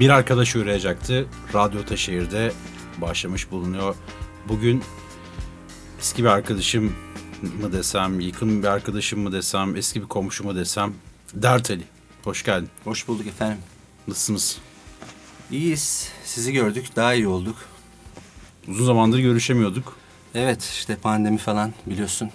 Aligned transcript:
Bir 0.00 0.10
arkadaş 0.10 0.56
uğrayacaktı. 0.56 1.26
Radyo 1.54 1.84
Taşehir'de 1.84 2.52
başlamış 2.98 3.50
bulunuyor. 3.50 3.94
Bugün 4.48 4.82
eski 5.98 6.24
bir 6.24 6.28
arkadaşım 6.28 6.94
mı 7.60 7.72
desem, 7.72 8.20
yakın 8.20 8.62
bir 8.62 8.68
arkadaşım 8.68 9.20
mı 9.20 9.32
desem, 9.32 9.76
eski 9.76 10.02
bir 10.02 10.06
komşu 10.06 10.44
mu 10.44 10.56
desem. 10.56 10.94
Dert 11.34 11.70
Ali. 11.70 11.84
Hoş 12.24 12.42
geldin. 12.42 12.68
Hoş 12.84 13.08
bulduk 13.08 13.26
efendim. 13.26 13.58
Nasılsınız? 14.08 14.58
İyiyiz. 15.50 16.08
Sizi 16.24 16.52
gördük. 16.52 16.96
Daha 16.96 17.14
iyi 17.14 17.28
olduk. 17.28 17.56
Uzun 18.68 18.86
zamandır 18.86 19.18
görüşemiyorduk. 19.18 19.96
Evet 20.34 20.62
işte 20.64 20.96
pandemi 20.96 21.38
falan 21.38 21.72
biliyorsun. 21.86 22.30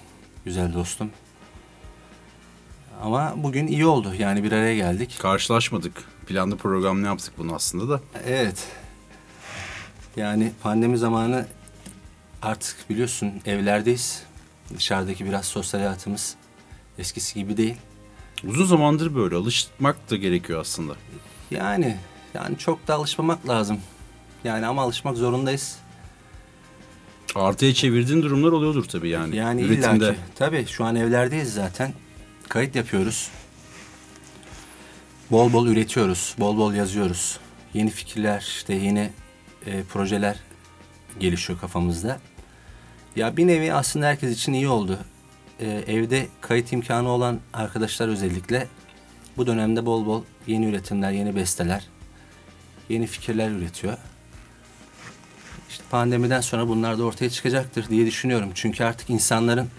Güzel 0.46 0.74
dostum. 0.74 1.10
Ama 3.04 3.34
bugün 3.38 3.68
iyi 3.68 3.86
oldu. 3.86 4.14
Yani 4.20 4.44
bir 4.44 4.52
araya 4.52 4.76
geldik. 4.76 5.18
Karşılaşmadık. 5.20 6.13
Planlı 6.28 6.58
programını 6.58 7.06
yaptık 7.06 7.34
bunu 7.38 7.56
aslında 7.56 7.90
da. 7.90 8.02
Evet. 8.26 8.68
Yani 10.16 10.52
pandemi 10.64 10.98
zamanı 10.98 11.46
artık 12.42 12.90
biliyorsun 12.90 13.32
evlerdeyiz. 13.46 14.24
Dışarıdaki 14.78 15.26
biraz 15.26 15.46
sosyal 15.46 15.80
hayatımız 15.82 16.36
eskisi 16.98 17.40
gibi 17.40 17.58
değil. 17.58 17.76
Uzun 18.48 18.66
zamandır 18.66 19.16
böyle 19.16 19.36
alışmak 19.36 20.10
da 20.12 20.16
gerekiyor 20.16 20.62
aslında. 20.62 20.94
Yani 21.52 21.98
yani 22.34 22.58
çok 22.58 22.88
da 22.88 22.94
alışmamak 22.94 23.50
lazım. 23.50 23.80
Yani 24.44 24.66
ama 24.66 24.82
alışmak 24.82 25.18
zorundayız. 25.18 25.78
Artıya 27.36 27.74
çevirdiğin 27.74 28.22
durumlar 28.22 28.52
oluyordur 28.52 28.84
tabii 28.84 29.10
yani. 29.10 29.36
Yani 29.36 29.62
Üretimde. 29.62 29.96
illaki. 30.06 30.20
Tabii 30.36 30.66
şu 30.68 30.86
an 30.86 30.96
evlerdeyiz 30.96 31.54
zaten. 31.54 31.94
Kayıt 32.50 32.76
yapıyoruz. 32.76 33.30
Bol 35.32 35.54
bol 35.54 35.68
üretiyoruz. 35.68 36.36
Bol 36.40 36.58
bol 36.58 36.74
yazıyoruz. 36.74 37.40
Yeni 37.74 37.90
fikirler, 37.90 38.42
işte 38.42 38.74
yeni 38.74 39.10
e, 39.66 39.84
projeler 39.84 40.40
gelişiyor 41.20 41.60
kafamızda. 41.60 42.20
Ya 43.16 43.38
bir 43.38 43.48
nevi 43.48 43.74
aslında 43.74 44.06
herkes 44.06 44.34
için 44.34 44.54
iyi 44.54 44.68
oldu. 44.68 45.00
E, 45.60 45.66
evde 45.88 46.28
kayıt 46.42 46.74
imkanı 46.74 47.10
olan 47.10 47.40
arkadaşlar 47.54 48.08
özellikle 48.08 48.68
bu 49.38 49.48
dönemde 49.48 49.86
bol 49.86 50.06
bol 50.06 50.24
yeni 50.48 50.66
üretimler, 50.66 51.12
yeni 51.12 51.36
besteler, 51.36 51.88
yeni 52.90 53.08
fikirler 53.08 53.50
üretiyor. 53.50 53.98
İşte 55.70 55.84
pandemiden 55.92 56.42
sonra 56.42 56.68
bunlar 56.68 57.00
da 57.00 57.04
ortaya 57.04 57.30
çıkacaktır 57.30 57.90
diye 57.90 58.06
düşünüyorum. 58.06 58.52
Çünkü 58.56 58.84
artık 58.84 59.10
insanların 59.10 59.70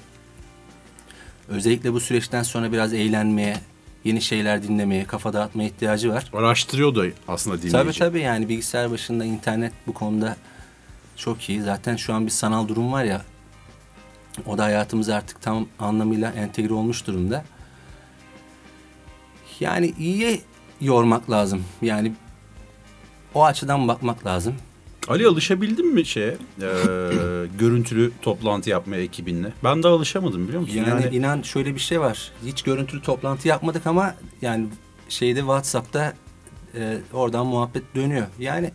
özellikle 1.49 1.93
bu 1.93 2.01
süreçten 2.01 2.43
sonra 2.43 2.73
biraz 2.73 2.93
eğlenmeye, 2.93 3.57
yeni 4.05 4.23
şeyler 4.23 4.63
dinlemeye, 4.63 5.05
kafa 5.05 5.33
dağıtmaya 5.33 5.69
ihtiyacı 5.69 6.11
var. 6.11 6.31
Araştırıyor 6.33 6.95
da 6.95 7.05
aslında 7.29 7.57
dinleyici. 7.57 7.77
Tabii 7.77 7.93
tabii 7.93 8.21
yani 8.21 8.49
bilgisayar 8.49 8.91
başında 8.91 9.25
internet 9.25 9.73
bu 9.87 9.95
konuda 9.95 10.37
çok 11.17 11.49
iyi. 11.49 11.63
Zaten 11.63 11.97
şu 11.97 12.15
an 12.15 12.27
bir 12.27 12.31
sanal 12.31 12.69
durum 12.69 12.93
var 12.93 13.05
ya 13.05 13.23
o 14.47 14.59
da 14.59 14.65
hayatımıza 14.65 15.15
artık 15.15 15.43
tam 15.43 15.67
anlamıyla 15.79 16.33
entegre 16.33 16.75
olmuş 16.75 17.07
durumda. 17.07 17.45
Yani 19.61 19.95
iyiye 19.99 20.41
yormak 20.81 21.31
lazım. 21.31 21.65
Yani 21.83 22.13
o 23.35 23.45
açıdan 23.45 23.89
bakmak 23.89 24.27
lazım. 24.27 24.55
Ali 25.09 25.27
alışabildin 25.27 25.95
mi 25.95 26.07
şeye? 26.07 26.37
e, 26.61 26.69
görüntülü 27.59 28.13
toplantı 28.23 28.71
yapmaya 28.71 29.03
ekibinle? 29.03 29.53
Ben 29.65 29.83
de 29.83 29.89
alışamadım 29.89 30.49
biliyor 30.49 30.61
musun? 30.61 30.85
Yani, 30.89 31.17
inan 31.17 31.43
şöyle 31.43 31.75
bir 31.75 31.81
şey 31.81 32.01
var. 32.01 32.33
Hiç 32.47 32.63
görüntülü 32.63 33.03
toplantı 33.03 33.49
yapmadık 33.49 33.87
ama 33.87 34.15
yani 34.43 34.67
şeyde 35.09 35.41
WhatsApp'ta 35.41 36.15
e, 36.75 36.99
oradan 37.13 37.47
muhabbet 37.47 37.95
dönüyor. 37.95 38.27
Yani 38.39 38.71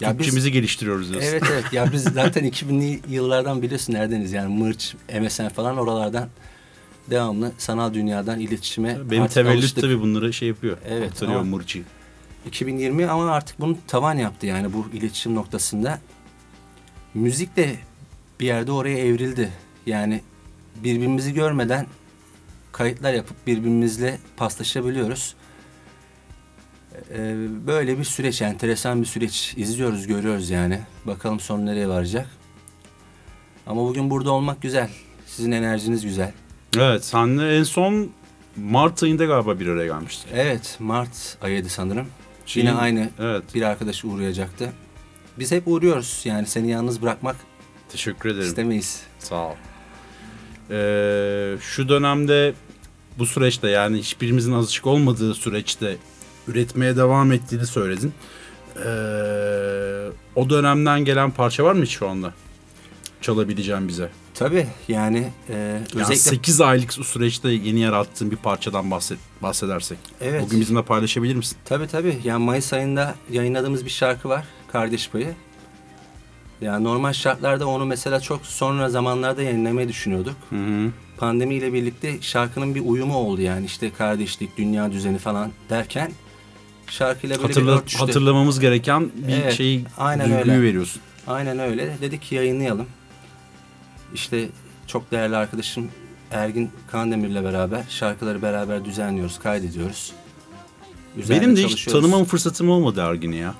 ya 0.00 0.16
Türkçemizi 0.16 0.52
geliştiriyoruz 0.52 1.10
diyorsun. 1.10 1.28
Evet 1.30 1.42
evet. 1.52 1.72
Ya 1.72 1.92
biz 1.92 2.02
zaten 2.14 2.44
2000'li 2.44 3.00
yıllardan 3.08 3.62
biliyorsun 3.62 3.92
neredeniz 3.92 4.32
yani 4.32 4.58
Mırç, 4.58 4.94
MSN 5.20 5.48
falan 5.48 5.76
oralardan 5.76 6.28
devamlı 7.10 7.52
sanal 7.58 7.94
dünyadan 7.94 8.40
iletişime 8.40 8.98
Benim 9.10 9.26
tevellüt 9.26 9.74
tabii 9.80 10.00
bunları 10.00 10.32
şey 10.32 10.48
yapıyor. 10.48 10.76
Evet. 10.88 11.12
Aktarıyor 11.12 11.42
Mırç'ı. 11.42 11.78
2020 12.46 13.06
ama 13.06 13.30
artık 13.32 13.60
bunu 13.60 13.76
tavan 13.86 14.14
yaptı 14.14 14.46
yani 14.46 14.72
bu 14.72 14.86
iletişim 14.92 15.34
noktasında. 15.34 15.98
Müzik 17.14 17.56
de 17.56 17.76
bir 18.40 18.46
yerde 18.46 18.72
oraya 18.72 18.98
evrildi. 18.98 19.52
Yani 19.86 20.20
birbirimizi 20.76 21.34
görmeden 21.34 21.86
kayıtlar 22.72 23.12
yapıp 23.12 23.46
birbirimizle 23.46 24.18
paslaşabiliyoruz. 24.36 25.34
Ee, 27.10 27.34
böyle 27.66 27.98
bir 27.98 28.04
süreç, 28.04 28.42
enteresan 28.42 29.00
bir 29.00 29.06
süreç 29.06 29.54
izliyoruz, 29.56 30.06
görüyoruz 30.06 30.50
yani. 30.50 30.80
Bakalım 31.06 31.40
son 31.40 31.66
nereye 31.66 31.88
varacak. 31.88 32.28
Ama 33.66 33.82
bugün 33.82 34.10
burada 34.10 34.30
olmak 34.30 34.62
güzel. 34.62 34.90
Sizin 35.26 35.52
enerjiniz 35.52 36.04
güzel. 36.04 36.32
Evet, 36.78 37.04
senle 37.04 37.56
en 37.58 37.62
son 37.62 38.10
Mart 38.56 39.02
ayında 39.02 39.24
galiba 39.24 39.60
bir 39.60 39.66
araya 39.66 39.86
gelmiştik. 39.86 40.28
Evet, 40.34 40.76
Mart 40.80 41.38
ayıydı 41.42 41.68
sanırım. 41.68 42.06
Şeyin, 42.46 42.66
Yine 42.66 42.78
aynı 42.78 43.10
evet. 43.18 43.42
bir 43.54 43.62
arkadaş 43.62 44.04
uğrayacaktı. 44.04 44.72
Biz 45.38 45.52
hep 45.52 45.68
uğruyoruz 45.68 46.20
yani 46.24 46.46
seni 46.46 46.70
yalnız 46.70 47.02
bırakmak 47.02 47.36
Teşekkür 47.92 48.28
ederim. 48.28 48.46
İstemeyiz. 48.46 49.02
Sağ 49.18 49.46
ol. 49.48 49.54
Ee, 50.70 51.56
şu 51.60 51.88
dönemde 51.88 52.54
bu 53.18 53.26
süreçte 53.26 53.68
yani 53.68 53.98
hiçbirimizin 53.98 54.52
azıcık 54.52 54.86
olmadığı 54.86 55.34
süreçte 55.34 55.96
üretmeye 56.48 56.96
devam 56.96 57.32
ettiğini 57.32 57.66
söyledin. 57.66 58.12
Ee, 58.76 58.80
o 60.36 60.50
dönemden 60.50 61.04
gelen 61.04 61.30
parça 61.30 61.64
var 61.64 61.72
mı 61.72 61.84
hiç 61.84 61.90
şu 61.90 62.08
anda? 62.08 62.34
Çalabileceğim 63.20 63.88
bize. 63.88 64.10
Tabii 64.40 64.66
yani 64.88 65.18
e, 65.48 65.52
özellikle... 65.84 66.00
Yani 66.00 66.16
8 66.16 66.60
aylık 66.60 66.92
süreçte 66.92 67.48
yeni 67.48 67.80
yarattığın 67.80 68.30
bir 68.30 68.36
parçadan 68.36 68.90
bahset, 68.90 69.18
bahsedersek. 69.42 69.98
Evet. 70.20 70.42
Bugün 70.42 70.60
bizimle 70.60 70.82
paylaşabilir 70.82 71.34
misin? 71.34 71.56
Tabii 71.64 71.86
tabii. 71.86 72.18
Yani 72.24 72.44
Mayıs 72.44 72.72
ayında 72.72 73.14
yayınladığımız 73.30 73.84
bir 73.84 73.90
şarkı 73.90 74.28
var. 74.28 74.44
Kardeş 74.72 75.10
Payı. 75.10 75.34
Yani 76.60 76.84
normal 76.84 77.12
şartlarda 77.12 77.66
onu 77.66 77.86
mesela 77.86 78.20
çok 78.20 78.46
sonra 78.46 78.90
zamanlarda 78.90 79.42
yayınlamayı 79.42 79.88
düşünüyorduk. 79.88 80.36
Hı 80.50 80.56
hı. 80.56 80.90
Pandemiyle 81.16 81.72
birlikte 81.72 82.22
şarkının 82.22 82.74
bir 82.74 82.80
uyumu 82.80 83.14
oldu 83.14 83.40
yani 83.40 83.66
işte 83.66 83.90
kardeşlik, 83.92 84.56
dünya 84.56 84.92
düzeni 84.92 85.18
falan 85.18 85.52
derken 85.70 86.12
şarkıyla 86.86 87.36
böyle 87.36 87.46
Hatırla, 87.46 87.82
bir 87.86 87.94
Hatırlamamız 87.94 88.60
gereken 88.60 89.10
bir 89.14 89.42
evet, 89.42 89.52
şeyi 89.52 89.84
aynen 89.98 90.32
öyle. 90.32 90.62
veriyorsun. 90.62 91.02
Aynen 91.26 91.58
öyle. 91.58 91.96
Dedik 92.00 92.22
ki 92.22 92.34
yayınlayalım. 92.34 92.86
İşte 94.14 94.48
çok 94.86 95.10
değerli 95.10 95.36
arkadaşım 95.36 95.90
Ergin 96.30 96.70
Kandemir'le 96.90 97.44
beraber 97.44 97.84
şarkıları 97.88 98.42
beraber 98.42 98.84
düzenliyoruz, 98.84 99.38
kaydediyoruz. 99.38 100.12
Üzerine 101.16 101.42
Benim 101.42 101.56
de 101.56 101.62
hiç 101.62 101.84
tanımam 101.84 102.24
fırsatım 102.24 102.70
olmadı 102.70 103.00
Ergin'i 103.00 103.36
ya. 103.36 103.54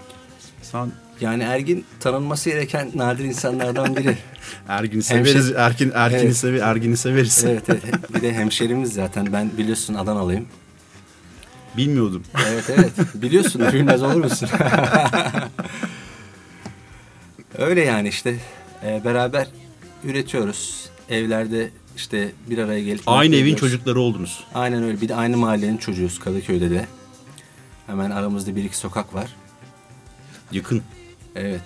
Sen 0.62 0.92
yani 1.20 1.42
Ergin 1.42 1.84
tanınması 2.00 2.50
gereken 2.50 2.90
nadir 2.94 3.24
insanlardan 3.24 3.96
biri. 3.96 4.18
Ergin'i 4.68 5.02
severiz. 5.02 5.34
Hemşer... 5.34 5.54
Ergin 5.54 5.92
Ergin'i 5.94 6.20
evet. 6.20 6.36
sever, 6.36 6.60
Ergin'i 6.60 6.96
severiz. 6.96 7.44
evet, 7.44 7.64
evet. 7.68 8.14
Bir 8.14 8.22
de 8.22 8.32
hemşerimiz 8.32 8.92
zaten. 8.92 9.32
Ben 9.32 9.50
biliyorsun 9.58 9.94
Adanalıyım. 9.94 10.46
Bilmiyordum. 11.76 12.22
Evet 12.48 12.64
evet. 12.70 12.92
Biliyorsun 13.14 13.62
bilmez 13.72 14.02
olur 14.02 14.14
musun? 14.14 14.48
Öyle 17.58 17.84
yani 17.84 18.08
işte 18.08 18.36
e, 18.84 19.04
beraber 19.04 19.48
üretiyoruz. 20.04 20.88
Evlerde 21.08 21.70
işte 21.96 22.32
bir 22.50 22.58
araya 22.58 22.82
gelip... 22.82 23.02
Aynı 23.06 23.36
evin 23.36 23.54
çocukları 23.54 24.00
oldunuz. 24.00 24.44
Aynen 24.54 24.82
öyle. 24.82 25.00
Bir 25.00 25.08
de 25.08 25.14
aynı 25.14 25.36
mahallenin 25.36 25.76
çocuğuyuz 25.76 26.18
Kadıköy'de 26.18 26.70
de. 26.70 26.86
Hemen 27.86 28.10
aramızda 28.10 28.56
bir 28.56 28.64
iki 28.64 28.76
sokak 28.76 29.14
var. 29.14 29.36
Yakın. 30.52 30.82
Evet. 31.34 31.62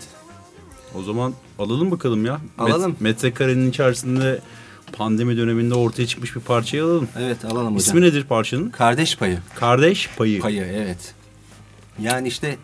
O 0.94 1.02
zaman 1.02 1.34
alalım 1.58 1.90
bakalım 1.90 2.26
ya. 2.26 2.40
Alalım. 2.58 2.90
Met 2.90 3.00
metrekarenin 3.00 3.70
içerisinde 3.70 4.40
pandemi 4.92 5.36
döneminde 5.36 5.74
ortaya 5.74 6.06
çıkmış 6.06 6.36
bir 6.36 6.40
parçayı 6.40 6.84
alalım. 6.84 7.08
Evet 7.18 7.44
alalım 7.44 7.64
hocam. 7.66 7.76
İsmi 7.76 8.00
nedir 8.00 8.24
parçanın? 8.24 8.70
Kardeş 8.70 9.16
Payı. 9.16 9.38
Kardeş 9.54 10.10
Payı. 10.16 10.40
Payı 10.40 10.62
evet. 10.62 11.14
Yani 11.98 12.28
işte 12.28 12.56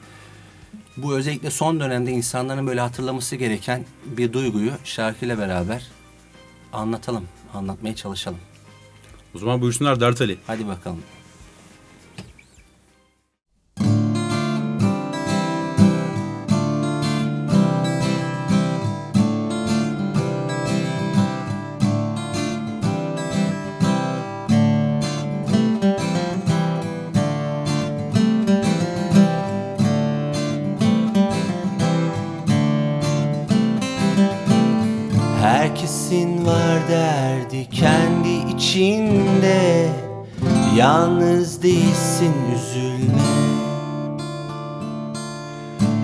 bu 0.97 1.15
özellikle 1.15 1.51
son 1.51 1.81
dönemde 1.81 2.11
insanların 2.11 2.67
böyle 2.67 2.81
hatırlaması 2.81 3.37
gereken 3.37 3.85
bir 4.05 4.33
duyguyu 4.33 4.73
şarkıyla 4.85 5.39
beraber 5.39 5.87
anlatalım, 6.73 7.25
anlatmaya 7.55 7.97
çalışalım. 7.97 8.39
O 9.35 9.39
zaman 9.39 9.61
buyursunlar 9.61 10.01
Dert 10.01 10.21
Ali. 10.21 10.39
Hadi 10.47 10.67
bakalım. 10.67 11.03
Herkesin 36.11 36.47
var 36.47 36.89
derdi 36.89 37.69
kendi 37.71 38.55
içinde. 38.57 39.89
Yalnız 40.77 41.63
değilsin 41.63 42.35
üzülme. 42.55 43.23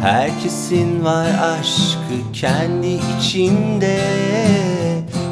Herkesin 0.03 1.05
var 1.05 1.29
aşkı 1.41 2.33
kendi 2.33 3.01
içinde. 3.19 4.01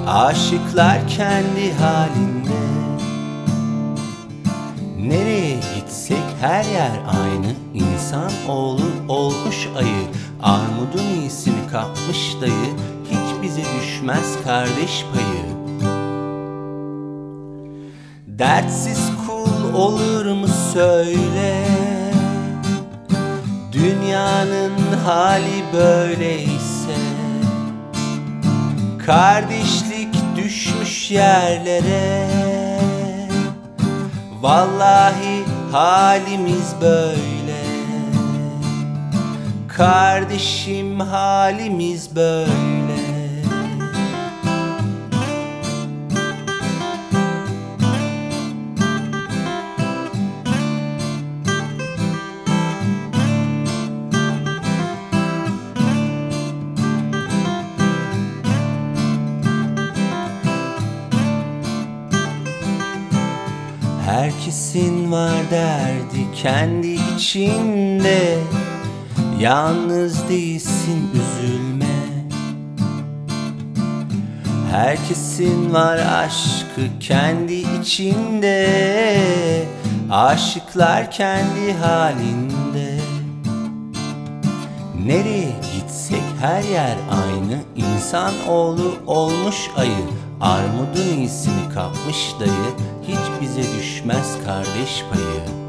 Aşıklar 0.06 1.09
kendi 1.09 1.73
halinde. 1.73 2.65
Nereye 4.99 5.56
gitsek 5.75 6.25
her 6.41 6.65
yer 6.65 7.00
aynı. 7.06 7.55
İnsan 7.75 8.31
oğlu 8.49 8.91
olmuş 9.09 9.69
ayı. 9.77 10.06
Armudun 10.43 11.20
iyisini 11.20 11.70
kapmış 11.73 12.37
dayı 12.41 12.94
bize 13.44 13.62
düşmez 13.81 14.44
kardeş 14.44 15.05
payı. 15.12 15.44
Dertsiz 18.26 19.11
kul 19.26 19.75
olur 19.75 20.26
mu 20.26 20.46
söyle? 20.73 21.67
Dünyanın 23.73 24.73
hali 25.05 25.64
böyleyse. 25.73 26.96
Kardeşlik 29.06 30.14
düşmüş 30.37 31.11
yerlere. 31.11 32.29
Vallahi 34.41 35.44
halimiz 35.73 36.75
böyle. 36.81 37.64
Kardeşim 39.69 41.00
halimiz 41.00 42.17
böyle 42.17 42.74
kendi 66.44 66.99
içinde. 67.17 68.38
Yalnız 69.41 70.29
değilsin 70.29 71.11
üzülme. 71.14 71.96
Herkesin 74.70 75.75
var 75.75 75.99
aşkı 75.99 76.99
kendi 77.00 77.55
içinde. 77.55 78.69
Aşıklar 80.11 81.11
kendi 81.11 81.73
halinde. 81.73 82.99
Nereye 85.06 85.52
gitsek 85.75 86.23
her 86.41 86.62
yer 86.62 86.96
aynı. 87.11 87.61
İnsan 87.76 88.32
oğlu 88.49 88.94
olmuş 89.06 89.70
ayı. 89.76 90.05
Armudun 90.41 91.17
iyisini 91.19 91.75
kapmış 91.75 92.35
dayı. 92.41 92.70
Hiç 93.02 93.41
bize 93.41 93.62
düşmez 93.79 94.37
kardeş 94.46 95.05
payı 95.12 95.63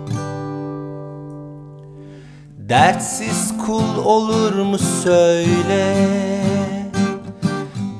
Dertsiz 2.69 3.53
kul 3.65 3.97
olur 4.05 4.53
mu 4.53 4.77
söyle? 4.77 6.07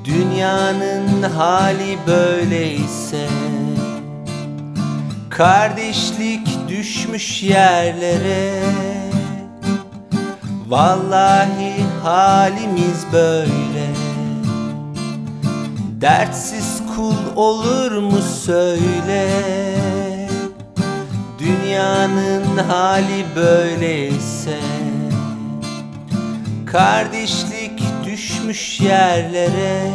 Dünyanın 0.04 1.22
hali 1.22 1.98
böyleyse. 2.06 3.28
Kardeşlik 5.30 6.68
düşmüş 6.68 7.42
yerlere. 7.42 8.62
Vallahi 10.68 11.84
halimiz 12.02 13.04
böyle. 13.12 13.86
Dertsiz 16.00 16.82
kul 16.96 17.36
olur 17.36 17.92
mu 17.92 18.18
söyle 18.44 19.30
Dünyanın 21.46 22.56
hali 22.56 23.24
böyleyse 23.36 24.58
Kardeşlik 26.66 27.82
düşmüş 28.04 28.80
yerlere. 28.80 29.90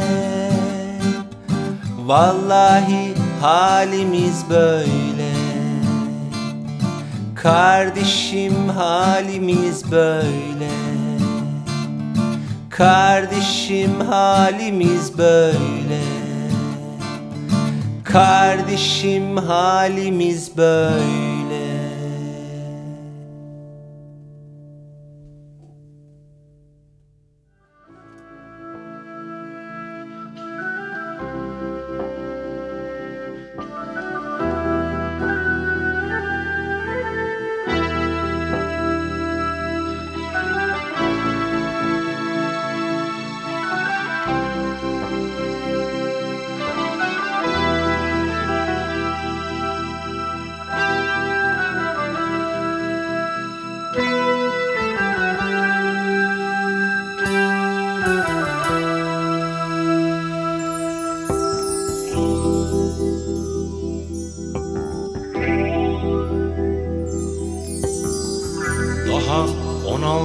Vallahi 2.05 3.13
halimiz 3.41 4.43
böyle. 4.49 5.31
Kardeşim 7.35 8.69
halimiz 8.69 9.91
böyle. 9.91 10.71
Kardeşim 12.69 14.01
halimiz 14.09 15.17
böyle. 15.17 16.01
Kardeşim 18.03 19.37
halimiz 19.37 20.57
böyle 20.57 21.40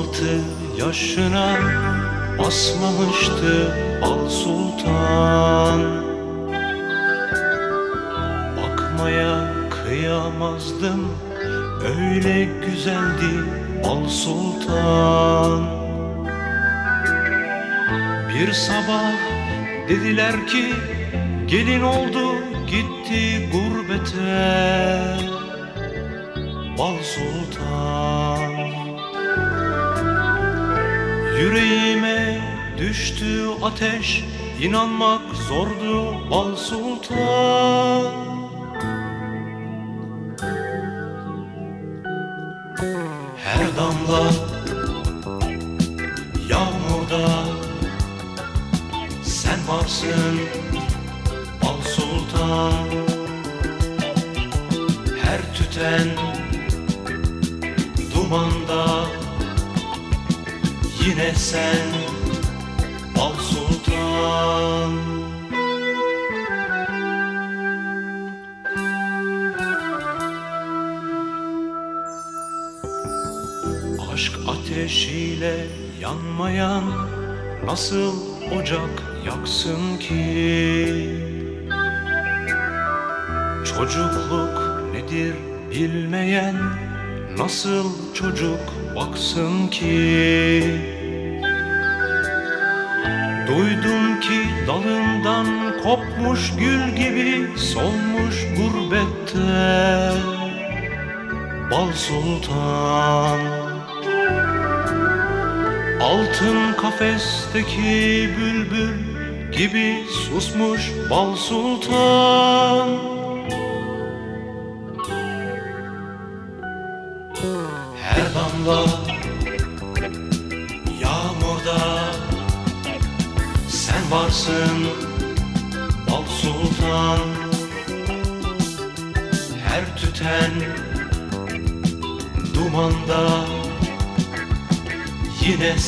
16 0.07 0.25
yaşına 0.79 1.59
basmamıştı 2.39 3.75
Al 4.03 4.29
Sultan. 4.29 5.81
Bakmaya 8.57 9.51
kıyamazdım 9.71 11.13
Öyle 11.85 12.49
güzeldi 12.67 13.45
Al 13.85 14.09
Sultan. 14.09 15.67
Bir 18.35 18.53
sabah 18.53 19.13
dediler 19.89 20.47
ki 20.47 20.75
Gelin 21.47 21.83
oldu 21.83 22.35
gitti 22.67 23.49
gurbete. 23.53 25.17
Bal 26.79 26.97
Sultan 27.03 28.46
Yüreğime 31.41 32.41
düştü 32.79 33.47
ateş 33.63 34.25
inanmak 34.63 35.35
zordu 35.49 36.31
Bal 36.31 36.57
Sultan 36.57 38.36
Çocukluk 83.87 84.83
nedir 84.93 85.35
bilmeyen 85.71 86.55
Nasıl 87.39 88.15
çocuk 88.15 88.61
baksın 88.97 89.69
ki? 89.69 90.65
Duydum 93.49 94.21
ki 94.21 94.41
dalından 94.67 95.47
kopmuş 95.83 96.53
gül 96.59 96.97
gibi 96.97 97.59
solmuş 97.59 98.47
gurbette 98.57 100.11
Bal 101.71 101.93
Sultan. 101.93 103.39
Altın 106.01 106.73
kafesteki 106.81 108.31
bülbül 108.39 108.95
gibi 109.53 110.05
susmuş 110.11 110.93
Bal 111.11 111.37
Sultan 111.37 113.16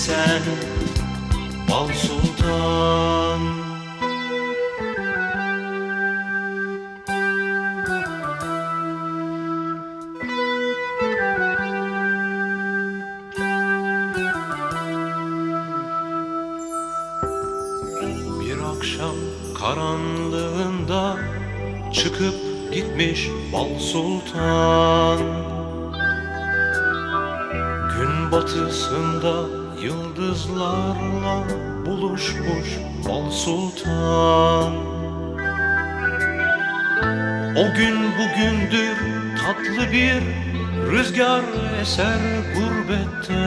Yine 0.08 0.77
buluşmuş 32.58 32.78
Bal 33.08 33.30
Sultan. 33.30 34.72
O 37.56 37.74
gün 37.76 37.96
bugündür 38.18 38.96
tatlı 39.38 39.92
bir 39.92 40.22
rüzgar 40.90 41.42
eser 41.82 42.18
gurbette. 42.54 43.44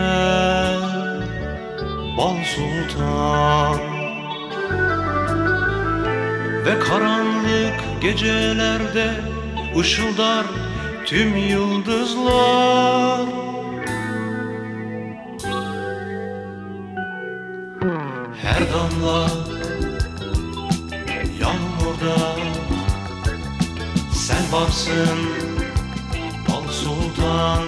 Bal 2.18 2.36
Sultan. 2.56 3.80
Ve 6.65 6.80
karanlık 6.80 8.01
gecelerde 8.01 9.13
ışıldar 9.80 10.46
tüm 11.06 11.38
yıldızlar 11.38 13.50
sen 24.72 24.92
varsın 24.92 25.20
Bal 26.50 26.72
Sultan 26.72 27.63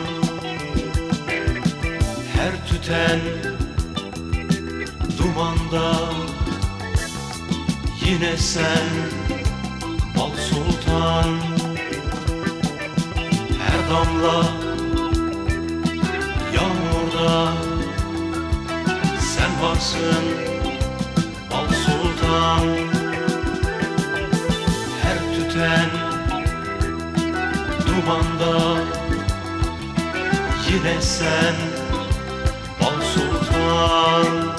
Her 2.36 2.68
tüten 2.68 3.20
dumanda. 5.18 5.94
Yine 8.06 8.38
sen 8.38 8.88
Bal 10.18 10.32
Sultan 10.50 11.40
Her 13.60 13.90
damla 13.90 14.46
yağmurda. 16.56 17.54
Sen 19.20 19.62
varsın 19.62 20.24
Bal 21.52 21.68
Sultan 21.86 22.68
Her 25.04 25.36
tüten 25.36 26.03
dumanda 27.96 28.78
Yine 30.70 31.02
sen 31.02 31.56
Bal 32.80 33.02
Sultan 33.14 34.53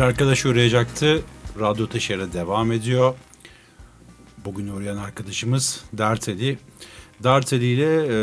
Bir 0.00 0.04
arkadaş 0.04 0.46
uğrayacaktı. 0.46 1.22
Radyo 1.60 1.86
Taşer'e 1.86 2.32
devam 2.32 2.72
ediyor. 2.72 3.14
Bugün 4.44 4.68
uğrayan 4.68 4.96
arkadaşımız 4.96 5.84
Darteli. 5.98 6.58
Darteli 7.24 7.66
ile 7.66 8.06
e, 8.08 8.16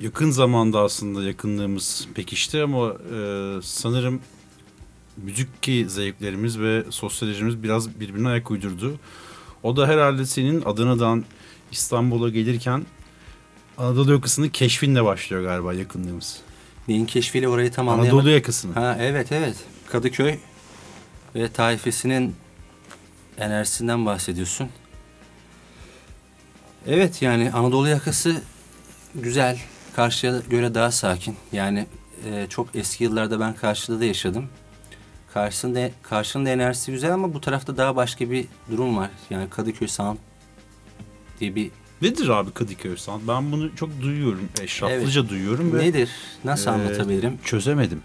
yakın 0.00 0.30
zamanda 0.30 0.80
aslında 0.80 1.22
yakınlığımız 1.22 2.08
pekişti 2.14 2.62
ama 2.62 2.88
e, 2.88 3.58
sanırım 3.62 4.20
müzik 5.16 5.62
ki 5.62 5.86
zevklerimiz 5.88 6.60
ve 6.60 6.84
sosyolojimiz 6.90 7.62
biraz 7.62 8.00
birbirine 8.00 8.28
ayak 8.28 8.50
uydurdu. 8.50 8.94
O 9.62 9.76
da 9.76 9.88
herhalde 9.88 10.26
senin 10.26 10.62
Adana'dan 10.62 11.24
İstanbul'a 11.72 12.28
gelirken 12.28 12.86
Anadolu 13.78 14.12
yakasını 14.12 14.50
keşfinle 14.50 15.04
başlıyor 15.04 15.42
galiba 15.42 15.74
yakınlığımız. 15.74 16.40
Neyin 16.88 17.06
keşfiyle 17.06 17.48
orayı 17.48 17.70
tam 17.72 17.88
anlayamadım. 17.88 18.18
Anadolu 18.18 18.30
yakasını. 18.34 18.74
Ha 18.74 18.96
evet 19.00 19.32
evet. 19.32 19.56
Kadıköy 19.88 20.38
ve 21.34 21.48
taifesinin 21.48 22.34
enerjisinden 23.38 24.06
bahsediyorsun. 24.06 24.68
Evet 26.86 27.22
yani 27.22 27.52
Anadolu 27.52 27.88
yakası 27.88 28.42
güzel. 29.14 29.58
Karşıya 29.96 30.38
göre 30.50 30.74
daha 30.74 30.90
sakin. 30.90 31.36
Yani 31.52 31.86
e, 32.30 32.46
çok 32.48 32.76
eski 32.76 33.04
yıllarda 33.04 33.40
ben 33.40 33.54
karşıda 33.54 34.00
da 34.00 34.04
yaşadım. 34.04 34.48
Karşısında, 35.34 35.90
karşının 36.02 36.46
da 36.46 36.50
enerjisi 36.50 36.92
güzel 36.92 37.14
ama 37.14 37.34
bu 37.34 37.40
tarafta 37.40 37.76
daha 37.76 37.96
başka 37.96 38.30
bir 38.30 38.46
durum 38.70 38.96
var. 38.96 39.10
Yani 39.30 39.50
Kadıköy 39.50 39.88
Sound 39.88 40.18
diye 41.40 41.54
bir 41.54 41.70
Nedir 42.02 42.28
abi 42.28 42.50
Kadıköy 42.50 42.96
sanat? 42.96 43.20
Ben 43.28 43.52
bunu 43.52 43.76
çok 43.76 44.00
duyuyorum. 44.00 44.48
Eşraflıca 44.60 45.28
duyuyorum 45.28 45.74
ve 45.74 45.78
Nedir? 45.78 46.10
Nasıl 46.44 46.70
e, 46.70 46.70
anlatabilirim? 46.70 47.38
çözemedim. 47.44 48.02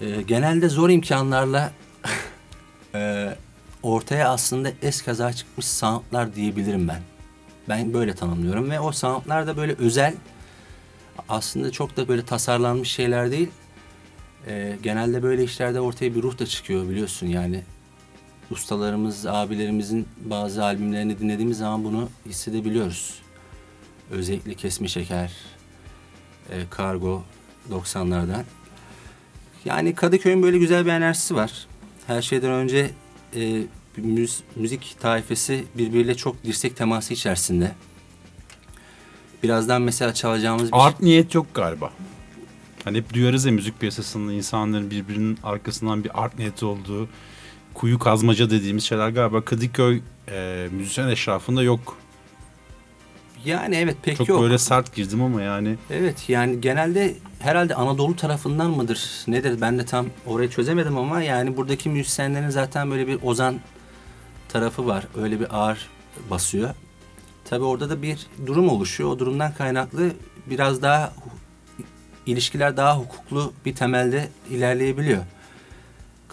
Ee, 0.00 0.22
genelde 0.22 0.68
zor 0.68 0.90
imkanlarla 0.90 1.72
e, 2.94 3.28
ortaya 3.82 4.28
aslında 4.28 4.72
eskaza 4.82 5.32
çıkmış 5.32 5.66
sanatlar 5.66 6.34
diyebilirim 6.34 6.88
ben. 6.88 7.02
Ben 7.68 7.94
böyle 7.94 8.14
tanımlıyorum 8.14 8.70
ve 8.70 8.80
o 8.80 8.92
sanatlar 8.92 9.46
da 9.46 9.56
böyle 9.56 9.74
özel 9.74 10.14
aslında 11.28 11.70
çok 11.70 11.96
da 11.96 12.08
böyle 12.08 12.24
tasarlanmış 12.24 12.88
şeyler 12.88 13.30
değil. 13.30 13.48
Ee, 14.46 14.76
genelde 14.82 15.22
böyle 15.22 15.44
işlerde 15.44 15.80
ortaya 15.80 16.14
bir 16.14 16.22
ruh 16.22 16.38
da 16.38 16.46
çıkıyor 16.46 16.88
biliyorsun 16.88 17.26
yani. 17.26 17.62
Ustalarımız, 18.50 19.26
abilerimizin 19.26 20.08
bazı 20.24 20.64
albümlerini 20.64 21.18
dinlediğimiz 21.18 21.58
zaman 21.58 21.84
bunu 21.84 22.08
hissedebiliyoruz. 22.26 23.14
Özellikle 24.10 24.54
Kesme 24.54 24.88
Şeker, 24.88 25.32
e, 26.50 26.62
Kargo 26.70 27.22
90'lardan. 27.70 28.42
Yani 29.64 29.94
Kadıköy'ün 29.94 30.42
böyle 30.42 30.58
güzel 30.58 30.86
bir 30.86 30.90
enerjisi 30.90 31.34
var. 31.34 31.66
Her 32.06 32.22
şeyden 32.22 32.50
önce 32.50 32.90
e, 33.36 33.62
müz- 33.96 34.42
müzik 34.56 34.96
taifesi 35.00 35.64
birbiriyle 35.78 36.14
çok 36.14 36.44
dirsek 36.44 36.76
teması 36.76 37.14
içerisinde. 37.14 37.72
Birazdan 39.42 39.82
mesela 39.82 40.14
çalacağımız 40.14 40.72
bir 40.72 40.86
Art 40.86 41.00
niyet 41.00 41.34
yok 41.34 41.46
galiba. 41.54 41.90
Hani 42.84 42.98
hep 42.98 43.14
duyarız 43.14 43.44
ya 43.44 43.52
müzik 43.52 43.80
piyasasında 43.80 44.32
insanların 44.32 44.90
birbirinin 44.90 45.38
arkasından 45.42 46.04
bir 46.04 46.22
art 46.24 46.38
niyeti 46.38 46.64
olduğu 46.64 47.08
kuyu 47.74 47.98
kazmaca 47.98 48.50
dediğimiz 48.50 48.84
şeyler 48.84 49.08
galiba 49.08 49.44
Kadıköy 49.44 50.00
e, 50.28 50.68
müzisyen 50.72 51.08
eşrafında 51.08 51.62
yok. 51.62 51.96
yani 53.44 53.76
evet 53.76 53.96
pek 54.02 54.16
Çok 54.16 54.28
yok. 54.28 54.42
böyle 54.42 54.58
sert 54.58 54.94
girdim 54.94 55.22
ama 55.22 55.42
yani 55.42 55.76
Evet 55.90 56.28
yani 56.28 56.60
genelde 56.60 57.14
herhalde 57.38 57.74
Anadolu 57.74 58.16
tarafından 58.16 58.70
mıdır 58.70 59.24
nedir 59.28 59.60
ben 59.60 59.78
de 59.78 59.84
tam 59.84 60.06
orayı 60.26 60.50
çözemedim 60.50 60.98
ama 60.98 61.22
yani 61.22 61.56
buradaki 61.56 61.88
müzisyenlerin 61.88 62.48
zaten 62.50 62.90
böyle 62.90 63.06
bir 63.06 63.18
ozan 63.22 63.60
tarafı 64.48 64.86
var. 64.86 65.06
Öyle 65.22 65.40
bir 65.40 65.56
ağır 65.58 65.88
basıyor. 66.30 66.70
Tabi 67.44 67.64
orada 67.64 67.90
da 67.90 68.02
bir 68.02 68.26
durum 68.46 68.68
oluşuyor. 68.68 69.10
O 69.10 69.18
durumdan 69.18 69.54
kaynaklı 69.54 70.10
biraz 70.46 70.82
daha 70.82 71.12
ilişkiler 72.26 72.76
daha 72.76 72.98
hukuklu 72.98 73.52
bir 73.66 73.74
temelde 73.74 74.28
ilerleyebiliyor. 74.50 75.22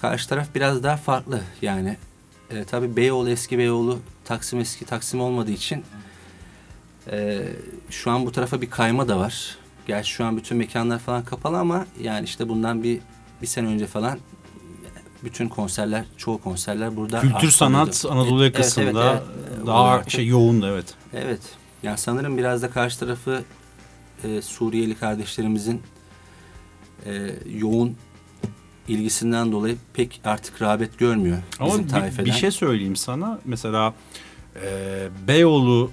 Karşı 0.01 0.29
taraf 0.29 0.47
biraz 0.55 0.83
daha 0.83 0.97
farklı 0.97 1.41
yani. 1.61 1.97
E, 2.51 2.63
tabii 2.63 2.95
Beyoğlu 2.95 3.29
eski 3.29 3.57
Beyoğlu, 3.57 3.99
Taksim 4.25 4.59
eski 4.59 4.85
Taksim 4.85 5.21
olmadığı 5.21 5.51
için 5.51 5.83
ee, 7.11 7.47
şu 7.89 8.11
an 8.11 8.25
bu 8.25 8.31
tarafa 8.31 8.61
bir 8.61 8.69
kayma 8.69 9.07
da 9.07 9.19
var. 9.19 9.57
Gerçi 9.87 10.11
şu 10.11 10.25
an 10.25 10.37
bütün 10.37 10.57
mekanlar 10.57 10.99
falan 10.99 11.25
kapalı 11.25 11.57
ama 11.57 11.85
yani 12.01 12.25
işte 12.25 12.49
bundan 12.49 12.83
bir 12.83 12.99
bir 13.41 13.47
sene 13.47 13.67
önce 13.67 13.87
falan 13.87 14.19
bütün 15.23 15.49
konserler, 15.49 16.05
çoğu 16.17 16.41
konserler 16.41 16.95
burada 16.95 17.21
kültür 17.21 17.51
sanat 17.51 18.05
Anadolu 18.09 18.43
Evet, 18.43 18.55
yakasında 18.55 19.11
evet, 19.11 19.23
evet. 19.57 19.67
daha 19.67 19.81
Olarak- 19.83 20.09
şey 20.09 20.27
yoğun 20.27 20.61
evet. 20.61 20.93
Evet. 21.13 21.41
Yani 21.83 21.97
sanırım 21.97 22.37
biraz 22.37 22.61
da 22.61 22.69
karşı 22.69 22.99
tarafı 22.99 23.43
e, 24.23 24.41
Suriyeli 24.41 24.95
kardeşlerimizin 24.95 25.81
e, 27.05 27.35
yoğun 27.57 27.95
ilgisinden 28.87 29.51
dolayı 29.51 29.75
pek 29.93 30.21
artık 30.25 30.61
rağbet 30.61 30.99
görmüyor 30.99 31.37
Ama 31.59 31.69
bizim 31.69 31.85
bir, 31.85 31.89
taifeden. 31.89 32.25
bir 32.25 32.31
şey 32.31 32.51
söyleyeyim 32.51 32.95
sana. 32.95 33.39
Mesela 33.45 33.93
e, 34.55 34.69
Beyoğlu 35.27 35.91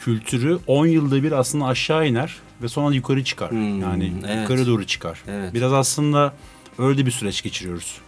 kültürü 0.00 0.58
10 0.66 0.86
yılda 0.86 1.22
bir 1.22 1.32
aslında 1.32 1.64
aşağı 1.64 2.08
iner 2.08 2.36
ve 2.62 2.68
sonra 2.68 2.94
yukarı 2.94 3.24
çıkar. 3.24 3.50
Hmm, 3.50 3.80
yani 3.80 4.12
evet. 4.26 4.42
yukarı 4.42 4.66
doğru 4.66 4.86
çıkar. 4.86 5.22
Evet. 5.28 5.54
Biraz 5.54 5.72
aslında 5.72 6.34
öyle 6.78 7.06
bir 7.06 7.10
süreç 7.10 7.42
geçiriyoruz. 7.42 7.98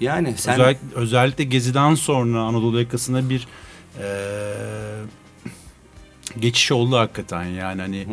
Yani 0.00 0.34
sen 0.36 0.54
Özellikle, 0.54 0.86
özellikle 0.94 1.44
Gezi'den 1.44 1.94
sonra 1.94 2.40
Anadolu 2.40 2.80
yakasına 2.80 3.30
bir 3.30 3.46
e, 3.98 4.06
geçiş 6.38 6.72
oldu 6.72 6.96
hakikaten 6.96 7.44
yani 7.44 7.80
hani 7.80 8.06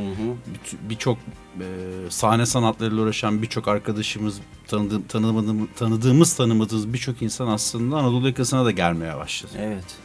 birçok 0.89 1.17
e, 1.60 1.65
sahne 2.10 2.45
sanatlarıyla 2.45 3.03
uğraşan 3.03 3.41
birçok 3.41 3.67
arkadaşımız 3.67 4.39
tanıdığım, 4.67 5.03
tanımadığım, 5.03 5.67
tanıdığımız 5.75 6.36
tanımadığımız 6.36 6.93
birçok 6.93 7.21
insan 7.21 7.47
aslında 7.47 7.97
Anadolu 7.97 8.27
yakasına 8.27 8.65
da 8.65 8.71
gelmeye 8.71 9.17
başladı. 9.17 9.51
Evet. 9.60 9.95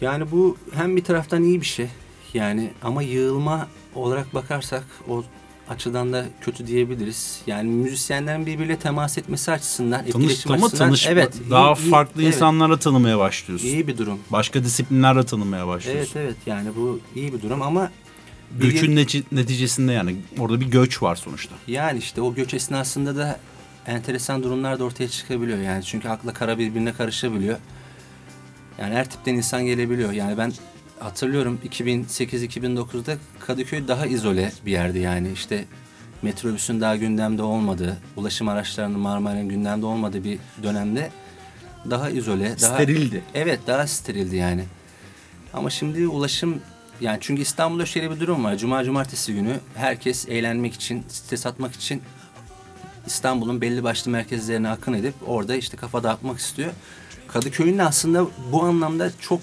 Yani 0.00 0.30
bu 0.30 0.56
hem 0.74 0.96
bir 0.96 1.04
taraftan 1.04 1.42
iyi 1.42 1.60
bir 1.60 1.66
şey. 1.66 1.88
Yani 2.34 2.70
ama 2.82 3.02
yığılma 3.02 3.68
olarak 3.94 4.34
bakarsak 4.34 4.84
o 5.08 5.24
açıdan 5.68 6.12
da 6.12 6.24
kötü 6.40 6.66
diyebiliriz. 6.66 7.40
Yani 7.46 7.68
müzisyenlerin 7.68 8.46
birbiriyle 8.46 8.76
temas 8.78 9.18
etmesi 9.18 9.50
açısından, 9.52 10.00
etkileşim 10.00 10.20
Tanıştığıma 10.22 10.54
açısından 10.66 10.86
tanışma, 10.88 11.12
evet, 11.12 11.34
daha 11.50 11.72
iyi- 11.72 11.84
iyi- 11.84 11.90
farklı 11.90 12.22
evet, 12.22 12.80
tanımaya 12.82 13.18
başlıyorsun. 13.18 13.66
iyi 13.66 13.88
bir 13.88 13.98
durum. 13.98 14.18
Başka 14.32 14.64
disiplinlerle 14.64 15.26
tanımaya 15.26 15.62
Evet 15.64 15.68
başlıyorsun. 15.74 16.20
evet 16.20 16.36
yani 16.46 16.68
bu 16.76 17.00
iyi 17.14 17.32
bir 17.32 17.42
durum 17.42 17.62
ama 17.62 17.90
Göçün 18.60 18.96
neci- 18.96 19.24
neticesinde 19.32 19.92
yani 19.92 20.16
orada 20.38 20.60
bir 20.60 20.66
göç 20.66 21.02
var 21.02 21.16
sonuçta. 21.16 21.54
yani 21.66 21.98
işte 21.98 22.20
o 22.20 22.34
göç 22.34 22.54
esnasında 22.54 23.16
da 23.16 23.40
enteresan 23.86 24.42
durumlar 24.42 24.78
da 24.78 24.84
ortaya 24.84 25.08
çıkabiliyor. 25.08 25.58
Yani 25.58 25.84
çünkü 25.84 26.08
akla 26.08 26.32
kara 26.32 26.58
birbirine 26.58 26.92
karışabiliyor. 26.92 27.58
Yani 28.80 28.94
her 28.94 29.10
tipten 29.10 29.34
insan 29.34 29.64
gelebiliyor. 29.66 30.12
Yani 30.12 30.38
ben 30.38 30.52
hatırlıyorum 31.00 31.60
2008-2009'da 31.68 33.16
Kadıköy 33.40 33.88
daha 33.88 34.06
izole 34.06 34.52
bir 34.66 34.72
yerdi 34.72 34.98
yani. 34.98 35.32
işte 35.32 35.64
metrobüsün 36.22 36.80
daha 36.80 36.96
gündemde 36.96 37.42
olmadığı, 37.42 37.96
ulaşım 38.16 38.48
araçlarının 38.48 39.00
Marmara'nın 39.00 39.48
gündemde 39.48 39.86
olmadığı 39.86 40.24
bir 40.24 40.38
dönemde 40.62 41.10
daha 41.90 42.10
izole, 42.10 42.56
daha 42.60 42.74
Sterildi. 42.74 43.22
Evet 43.34 43.60
daha 43.66 43.86
sterildi 43.86 44.36
yani. 44.36 44.64
Ama 45.54 45.70
şimdi 45.70 46.08
ulaşım 46.08 46.60
yani 47.00 47.18
çünkü 47.20 47.42
İstanbul'da 47.42 47.86
şöyle 47.86 48.10
bir 48.10 48.20
durum 48.20 48.44
var. 48.44 48.56
Cuma 48.56 48.84
cumartesi 48.84 49.34
günü 49.34 49.60
herkes 49.74 50.28
eğlenmek 50.28 50.74
için, 50.74 51.04
stres 51.08 51.46
atmak 51.46 51.74
için 51.74 52.02
İstanbul'un 53.06 53.60
belli 53.60 53.82
başlı 53.82 54.10
merkezlerine 54.10 54.68
akın 54.68 54.92
edip 54.92 55.14
orada 55.26 55.56
işte 55.56 55.76
kafa 55.76 56.02
dağıtmak 56.02 56.38
istiyor. 56.38 56.72
Kadıköy'ün 57.28 57.78
aslında 57.78 58.26
bu 58.52 58.62
anlamda 58.62 59.10
çok 59.20 59.40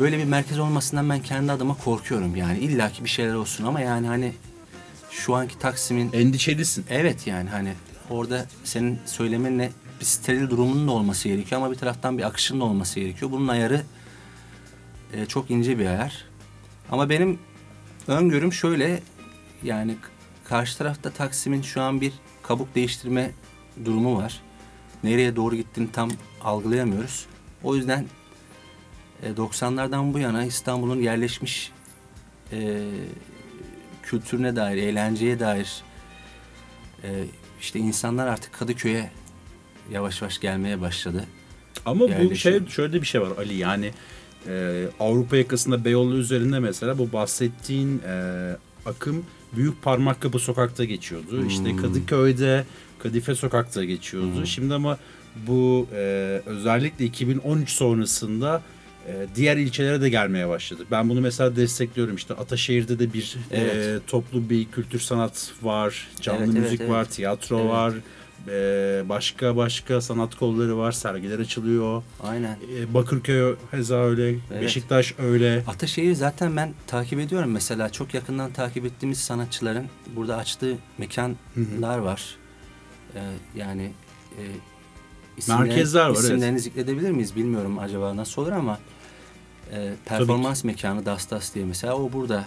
böyle 0.00 0.18
bir 0.18 0.24
merkez 0.24 0.58
olmasından 0.58 1.10
ben 1.10 1.22
kendi 1.22 1.52
adıma 1.52 1.76
korkuyorum. 1.84 2.36
Yani 2.36 2.58
illaki 2.58 3.04
bir 3.04 3.08
şeyler 3.08 3.34
olsun 3.34 3.64
ama 3.64 3.80
yani 3.80 4.06
hani 4.06 4.32
şu 5.10 5.34
anki 5.34 5.58
Taksim'in 5.58 6.12
Endişelisin. 6.12 6.84
Evet 6.90 7.26
yani 7.26 7.50
hani 7.50 7.72
orada 8.10 8.46
senin 8.64 8.98
söylemenle 9.06 9.72
bir 10.00 10.04
steril 10.04 10.50
durumunun 10.50 10.88
da 10.88 10.92
olması 10.92 11.28
gerekiyor 11.28 11.60
ama 11.60 11.70
bir 11.70 11.76
taraftan 11.76 12.18
bir 12.18 12.22
akışın 12.22 12.60
da 12.60 12.64
olması 12.64 13.00
gerekiyor. 13.00 13.30
Bunun 13.30 13.48
ayarı 13.48 13.82
e, 15.12 15.26
çok 15.26 15.50
ince 15.50 15.78
bir 15.78 15.86
ayar. 15.86 16.24
Ama 16.90 17.08
benim 17.08 17.38
öngörüm 18.06 18.52
şöyle 18.52 19.02
yani 19.62 19.96
karşı 20.44 20.78
tarafta 20.78 21.10
Taksim'in 21.10 21.62
şu 21.62 21.82
an 21.82 22.00
bir 22.00 22.12
kabuk 22.42 22.74
değiştirme 22.74 23.30
durumu 23.84 24.16
var. 24.16 24.40
Nereye 25.04 25.36
doğru 25.36 25.56
gittiğini 25.56 25.92
tam 25.92 26.10
algılayamıyoruz. 26.42 27.26
O 27.62 27.76
yüzden 27.76 28.00
e, 28.00 28.06
90'lardan 29.30 30.12
bu 30.12 30.18
yana 30.18 30.44
İstanbul'un 30.44 31.00
yerleşmiş 31.02 31.70
e, 32.52 32.80
kültürüne 34.02 34.56
dair, 34.56 34.76
eğlenceye 34.76 35.40
dair 35.40 35.82
e, 37.04 37.24
işte 37.60 37.78
insanlar 37.78 38.26
artık 38.26 38.52
Kadıköy'e 38.52 39.10
yavaş 39.92 40.22
yavaş 40.22 40.40
gelmeye 40.40 40.80
başladı. 40.80 41.24
Ama 41.86 42.00
bu 42.00 42.08
Yerleşiyor. 42.08 42.60
şey 42.60 42.68
şöyle 42.68 43.00
bir 43.02 43.06
şey 43.06 43.20
var 43.20 43.32
Ali 43.38 43.54
yani 43.54 43.90
e, 44.48 44.84
Avrupa 45.00 45.36
yakasında 45.36 45.84
Beyoğlu 45.84 46.16
üzerinde 46.16 46.58
mesela 46.58 46.98
bu 46.98 47.12
bahsettiğin 47.12 47.98
e, 48.06 48.56
akım 48.86 49.24
Büyük 49.56 49.82
Parmakkapı 49.82 50.38
sokakta 50.38 50.84
geçiyordu. 50.84 51.46
İşte 51.46 51.70
Hmm. 51.70 51.76
Kadıköy'de 51.82 52.64
Kadife 52.98 53.34
sokakta 53.34 53.84
geçiyordu. 53.84 54.36
Hmm. 54.36 54.46
Şimdi 54.46 54.74
ama 54.74 54.98
bu 55.46 55.86
e, 55.94 55.96
özellikle 56.46 57.04
2013 57.04 57.70
sonrasında 57.70 58.56
e, 58.56 58.62
diğer 59.34 59.56
ilçelere 59.56 60.00
de 60.00 60.08
gelmeye 60.08 60.48
başladı. 60.48 60.86
Ben 60.90 61.08
bunu 61.08 61.20
mesela 61.20 61.56
destekliyorum. 61.56 62.16
İşte 62.16 62.34
Ataşehir'de 62.34 62.98
de 62.98 63.12
bir 63.12 63.36
e, 63.50 63.60
Evet. 63.60 64.02
toplu 64.06 64.50
bir 64.50 64.64
kültür 64.64 65.00
sanat 65.00 65.52
var, 65.62 66.08
canlı 66.20 66.38
Evet, 66.38 66.48
evet, 66.52 66.62
müzik 66.62 66.80
evet. 66.80 66.90
var, 66.90 67.04
tiyatro 67.04 67.58
Evet. 67.60 67.70
var. 67.70 67.92
e, 68.48 69.08
başka 69.08 69.56
başka 69.56 70.00
sanat 70.00 70.34
kolları 70.34 70.76
var, 70.78 70.92
sergiler 70.92 71.38
açılıyor. 71.38 72.02
Aynen. 72.22 72.56
E, 72.78 72.94
Bakırköy 72.94 73.54
heza 73.70 73.96
öyle, 74.04 74.28
Evet. 74.28 74.62
Beşiktaş 74.62 75.14
öyle. 75.18 75.62
Ataşehir 75.66 76.14
zaten 76.14 76.56
ben 76.56 76.72
takip 76.86 77.18
ediyorum 77.20 77.50
mesela 77.50 77.88
çok 77.88 78.14
yakından 78.14 78.52
takip 78.52 78.84
ettiğimiz 78.84 79.18
sanatçıların 79.18 79.86
burada 80.16 80.36
açtığı 80.36 80.76
mekanlar 80.98 81.98
var. 81.98 82.36
Ee, 83.14 83.20
yani 83.56 83.92
e, 84.38 84.42
isimler- 85.38 85.58
Merkezler 85.68 86.00
var, 86.00 86.06
evet. 86.10 86.18
isimlerini 86.24 86.60
zikredebilir 86.60 87.10
miyiz 87.10 87.36
bilmiyorum 87.36 87.78
acaba 87.78 88.16
nasıl 88.16 88.42
olur 88.42 88.52
ama 88.52 88.78
e, 89.72 89.92
performans 90.04 90.64
mekanı 90.64 91.06
Dastas 91.06 91.54
diye 91.54 91.64
mesela 91.64 91.96
o 91.96 92.12
burada. 92.12 92.44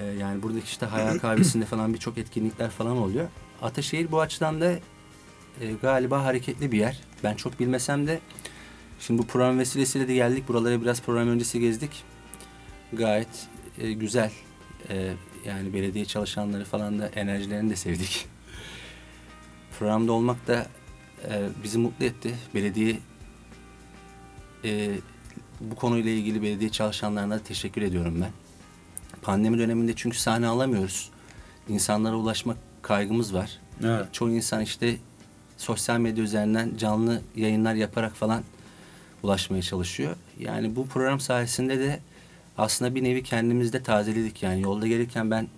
E, 0.00 0.04
yani 0.04 0.42
buradaki 0.42 0.64
işte 0.64 0.86
Hayal 0.86 1.18
Kahvesi'nde 1.18 1.64
falan 1.64 1.94
birçok 1.94 2.18
etkinlikler 2.18 2.70
falan 2.70 2.96
oluyor. 2.96 3.28
Ataşehir 3.62 4.12
bu 4.12 4.20
açıdan 4.20 4.60
da 4.60 4.72
e, 5.60 5.72
galiba 5.82 6.24
hareketli 6.24 6.72
bir 6.72 6.78
yer. 6.78 7.00
Ben 7.24 7.34
çok 7.34 7.60
bilmesem 7.60 8.06
de 8.06 8.20
şimdi 9.00 9.22
bu 9.22 9.26
program 9.26 9.58
vesilesiyle 9.58 10.08
de 10.08 10.14
geldik. 10.14 10.48
Buralara 10.48 10.82
biraz 10.82 11.02
program 11.02 11.28
öncesi 11.28 11.60
gezdik. 11.60 12.04
Gayet 12.92 13.48
e, 13.78 13.92
güzel. 13.92 14.30
E, 14.88 15.12
yani 15.46 15.74
belediye 15.74 16.04
çalışanları 16.04 16.64
falan 16.64 16.98
da 16.98 17.08
enerjilerini 17.08 17.70
de 17.70 17.76
sevdik. 17.76 18.26
Programda 19.78 20.12
olmak 20.12 20.46
da 20.46 20.66
e, 21.28 21.48
bizi 21.62 21.78
mutlu 21.78 22.04
etti. 22.04 22.34
Belediye 22.54 22.98
e, 24.64 24.90
bu 25.60 25.74
konuyla 25.74 26.10
ilgili 26.10 26.42
belediye 26.42 26.70
çalışanlarına 26.70 27.38
teşekkür 27.38 27.82
ediyorum 27.82 28.18
ben. 28.20 28.30
Pandemi 29.22 29.58
döneminde 29.58 29.92
çünkü 29.96 30.18
sahne 30.18 30.46
alamıyoruz. 30.46 31.10
İnsanlara 31.68 32.16
ulaşmak 32.16 32.56
kaygımız 32.82 33.34
var. 33.34 33.58
Evet. 33.84 34.06
Çoğu 34.12 34.30
insan 34.30 34.62
işte 34.62 34.96
sosyal 35.56 35.98
medya 35.98 36.24
üzerinden 36.24 36.76
canlı 36.78 37.20
yayınlar 37.36 37.74
yaparak 37.74 38.14
falan 38.14 38.42
ulaşmaya 39.22 39.62
çalışıyor. 39.62 40.16
Yani 40.38 40.76
bu 40.76 40.86
program 40.86 41.20
sayesinde 41.20 41.78
de 41.78 42.00
aslında 42.58 42.94
bir 42.94 43.04
nevi 43.04 43.22
kendimizde 43.22 43.82
tazeledik 43.82 44.42
yani. 44.42 44.60
Yolda 44.60 44.86
gelirken 44.86 45.30
ben 45.30 45.48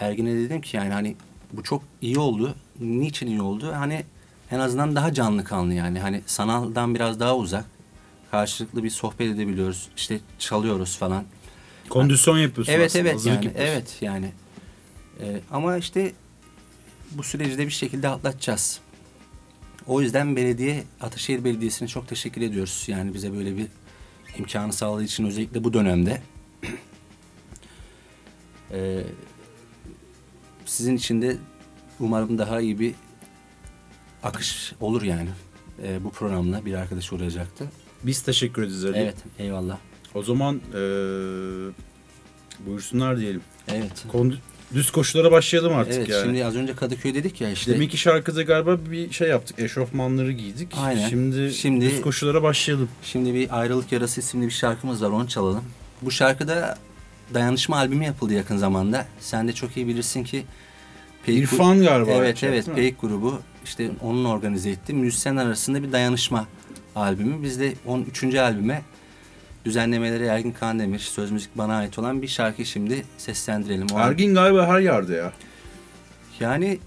Ergin'e 0.00 0.34
dedim 0.34 0.60
ki 0.60 0.76
yani 0.76 0.92
hani 0.92 1.16
bu 1.52 1.62
çok 1.62 1.82
iyi 2.00 2.18
oldu. 2.18 2.54
Niçin 2.80 3.26
iyi 3.26 3.42
oldu? 3.42 3.72
Hani 3.76 4.04
en 4.50 4.58
azından 4.58 4.96
daha 4.96 5.14
canlı 5.14 5.44
kanlı 5.44 5.74
yani. 5.74 6.00
Hani 6.00 6.22
sanaldan 6.26 6.94
biraz 6.94 7.20
daha 7.20 7.36
uzak. 7.36 7.64
Karşılıklı 8.36 8.84
bir 8.84 8.90
sohbet 8.90 9.34
edebiliyoruz. 9.34 9.88
İşte 9.96 10.20
çalıyoruz 10.38 10.96
falan. 10.96 11.24
Kondisyon 11.88 12.38
yapıyorsun 12.38 12.72
Evet 12.72 12.90
aslında. 12.90 13.08
evet 13.08 13.26
yani 13.26 13.50
evet 13.56 13.96
yani 14.00 14.32
Ee, 15.20 15.40
ama 15.50 15.76
işte 15.76 16.12
bu 17.10 17.22
süreci 17.22 17.58
de 17.58 17.66
bir 17.66 17.72
şekilde 17.72 18.08
atlatacağız. 18.08 18.80
O 19.86 20.00
yüzden 20.00 20.36
belediye 20.36 20.84
Ataşehir 21.00 21.44
Belediyesi'ne 21.44 21.88
çok 21.88 22.08
teşekkür 22.08 22.40
ediyoruz. 22.40 22.84
Yani 22.86 23.14
bize 23.14 23.32
böyle 23.32 23.56
bir 23.56 23.66
imkanı 24.38 24.72
sağladığı 24.72 25.04
için 25.04 25.24
özellikle 25.24 25.64
bu 25.64 25.72
dönemde. 25.72 26.22
Ee, 28.74 29.02
sizin 30.66 30.96
için 30.96 31.22
de 31.22 31.36
umarım 32.00 32.38
daha 32.38 32.60
iyi 32.60 32.78
bir 32.80 32.94
akış 34.22 34.72
olur 34.80 35.02
yani. 35.02 35.28
Ee, 35.82 36.04
bu 36.04 36.10
programla 36.10 36.64
bir 36.64 36.74
arkadaş 36.74 37.12
uğrayacaktı. 37.12 37.70
Biz 38.04 38.22
teşekkür 38.22 38.62
ederiz 38.62 38.84
Ali. 38.84 38.96
Evet 38.98 39.16
eyvallah. 39.38 39.76
O 40.14 40.22
zaman 40.22 40.54
eee 40.74 40.80
buyursunlar 42.66 43.18
diyelim. 43.18 43.40
Evet. 43.68 44.04
Kond- 44.12 44.34
düz 44.74 44.90
koşulara 44.90 45.32
başlayalım 45.32 45.74
artık 45.74 45.94
Evet 45.94 46.08
yani. 46.08 46.24
şimdi 46.24 46.44
az 46.44 46.56
önce 46.56 46.74
Kadıköy 46.76 47.14
dedik 47.14 47.40
ya 47.40 47.50
işte. 47.50 47.74
Demek 47.74 47.90
ki 47.90 47.98
şarkıda 47.98 48.42
galiba 48.42 48.78
bir 48.90 49.12
şey 49.12 49.28
yaptık. 49.28 49.58
Eşofmanları 49.58 50.32
giydik. 50.32 50.68
Aynen. 50.78 51.08
Şimdi, 51.08 51.54
Şimdi- 51.54 51.84
düz 51.90 52.00
koşulara 52.00 52.42
başlayalım. 52.42 52.88
Şimdi 53.02 53.34
bir 53.34 53.60
Ayrılık 53.60 53.92
Yarası 53.92 54.20
isimli 54.20 54.46
bir 54.46 54.50
şarkımız 54.50 55.02
var 55.02 55.10
onu 55.10 55.28
çalalım. 55.28 55.64
Bu 56.02 56.10
şarkıda 56.10 56.78
dayanışma 57.34 57.76
albümü 57.76 58.04
yapıldı 58.04 58.32
yakın 58.34 58.56
zamanda. 58.56 59.06
Sen 59.20 59.48
de 59.48 59.52
çok 59.52 59.76
iyi 59.76 59.88
bilirsin 59.88 60.24
ki 60.24 60.44
Peyk 61.26 61.38
İrfan 61.38 61.82
galiba. 61.82 62.10
Evet 62.10 62.36
şey 62.38 62.48
evet? 62.48 62.66
Peyk 62.74 63.00
grubu 63.00 63.40
işte 63.64 63.90
onun 64.00 64.24
organize 64.24 64.70
etti. 64.70 64.94
Müzisyen 64.94 65.36
arasında 65.36 65.82
bir 65.82 65.92
dayanışma 65.92 66.46
albümü. 66.96 67.42
Biz 67.42 67.60
de 67.60 67.74
13. 67.86 68.34
albüme 68.34 68.82
düzenlemeleri 69.64 70.24
Ergin 70.24 70.52
Kandemir, 70.52 70.98
söz 70.98 71.30
müzik 71.30 71.58
bana 71.58 71.76
ait 71.76 71.98
olan 71.98 72.22
bir 72.22 72.28
şarkı 72.28 72.64
şimdi 72.64 73.04
seslendirelim. 73.18 73.86
O 73.94 73.98
Ergin 73.98 74.34
galiba 74.34 74.66
her 74.66 74.80
yerde 74.80 75.14
ya. 75.14 75.32
Yani 76.40 76.78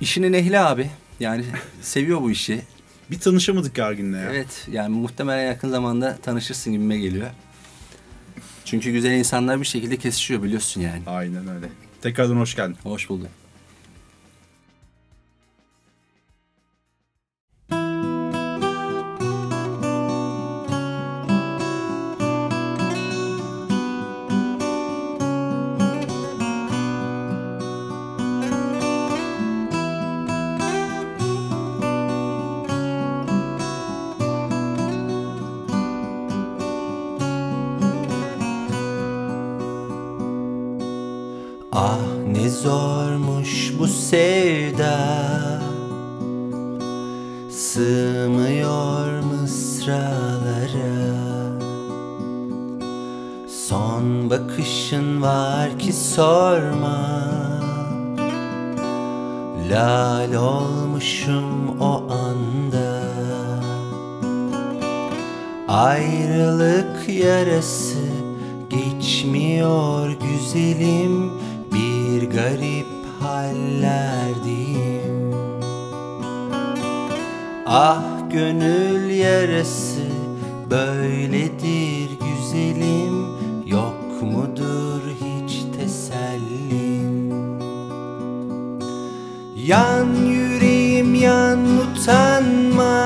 işinin 0.00 0.32
ehli 0.32 0.58
abi. 0.58 0.90
Yani 1.20 1.44
seviyor 1.82 2.20
bu 2.20 2.30
işi. 2.30 2.62
Bir 3.10 3.20
tanışamadık 3.20 3.78
Ergin'le 3.78 4.14
ya. 4.14 4.30
Evet 4.30 4.68
yani 4.72 4.96
muhtemelen 4.96 5.46
yakın 5.46 5.70
zamanda 5.70 6.16
tanışırsın 6.16 6.72
gibime 6.72 6.98
geliyor. 6.98 7.26
Çünkü 8.64 8.90
güzel 8.90 9.10
insanlar 9.12 9.60
bir 9.60 9.66
şekilde 9.66 9.96
kesişiyor 9.96 10.42
biliyorsun 10.42 10.80
yani. 10.80 11.02
Aynen 11.06 11.48
öyle. 11.48 11.66
Tekrardan 12.02 12.36
hoş 12.36 12.56
geldin. 12.56 12.76
Hoş 12.82 13.08
bulduk. 13.08 13.28
Sevda. 44.10 44.98
Sığmıyor 47.50 49.22
mısralara. 49.22 50.00
Son 53.68 54.30
bakışın 54.30 55.22
var 55.22 55.78
ki 55.78 55.92
sorma. 55.92 57.20
Lal 59.70 60.34
olmuşum 60.34 61.80
o 61.80 62.02
anda. 62.12 63.02
Ayrılık 65.68 67.08
yarası 67.08 67.98
geçmiyor 68.70 70.10
güzelim. 70.10 71.30
Bir 71.72 72.30
garip 72.30 72.99
hallerdeyim 73.20 74.80
Ah 77.66 78.02
gönül 78.32 79.10
yarası 79.10 80.00
böyledir 80.70 82.10
güzelim. 82.20 83.26
Yok 83.66 84.22
mudur 84.22 85.00
hiç 85.20 85.62
tesellim? 85.76 87.40
Yan 89.56 90.06
yüreğim 90.14 91.14
yan 91.14 91.58
utanma 91.78 93.00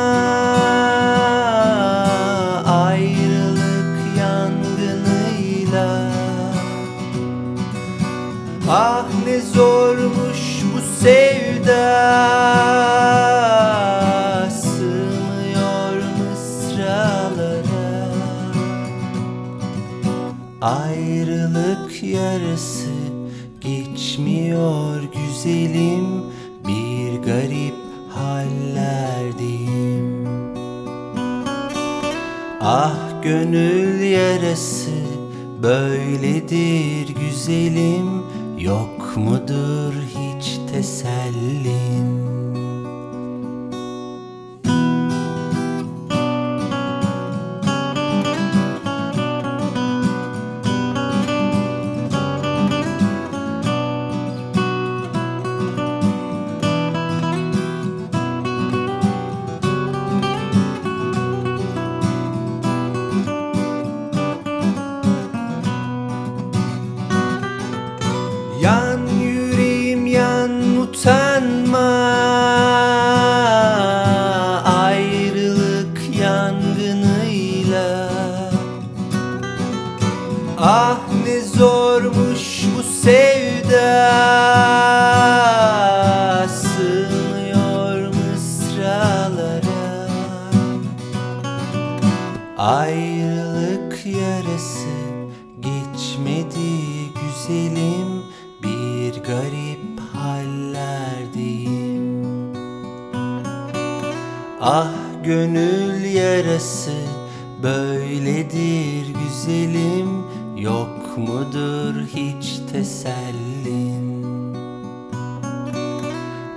güzelim 25.45 26.07
Bir 26.69 27.23
garip 27.23 27.75
hallerdeyim 28.09 29.65
Ah 32.61 33.23
gönül 33.23 34.01
yarası 34.01 34.91
böyledir 35.63 37.15
güzelim 37.21 38.23
Yok 38.59 39.17
mudur 39.17 39.95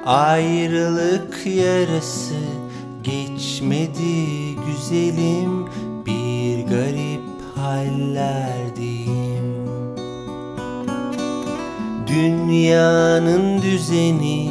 Ayrılık 0.07 1.45
yarası 1.45 2.35
geçmedi 3.03 4.55
güzelim 4.67 5.65
Bir 6.05 6.65
garip 6.67 7.21
hallerdeyim 7.55 9.07
Dünyanın 12.07 13.61
düzeni 13.61 14.49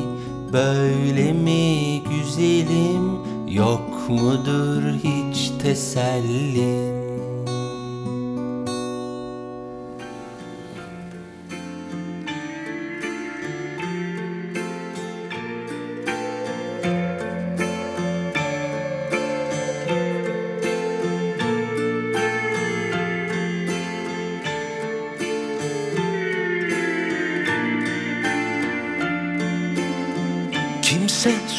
böyle 0.53 1.33
mi 1.33 2.03
güzelim 2.03 3.19
Yok 3.49 4.09
mudur 4.09 4.83
hiç 5.05 5.51
tesellin 5.63 6.96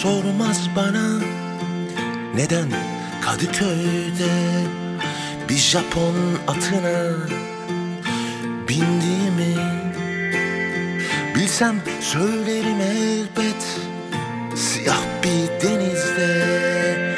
sormaz 0.02 0.70
bana. 0.76 1.08
Neden 2.36 2.68
Kadıköy'de 3.26 4.34
bir 5.50 5.58
Japon 5.58 6.16
atına 6.48 7.28
bindiğimi 8.68 9.56
Bilsem 11.36 11.76
söylerim 12.02 12.82
elbet. 12.82 13.64
Siyah 14.56 15.04
bir 15.24 15.68
denizde 15.68 17.16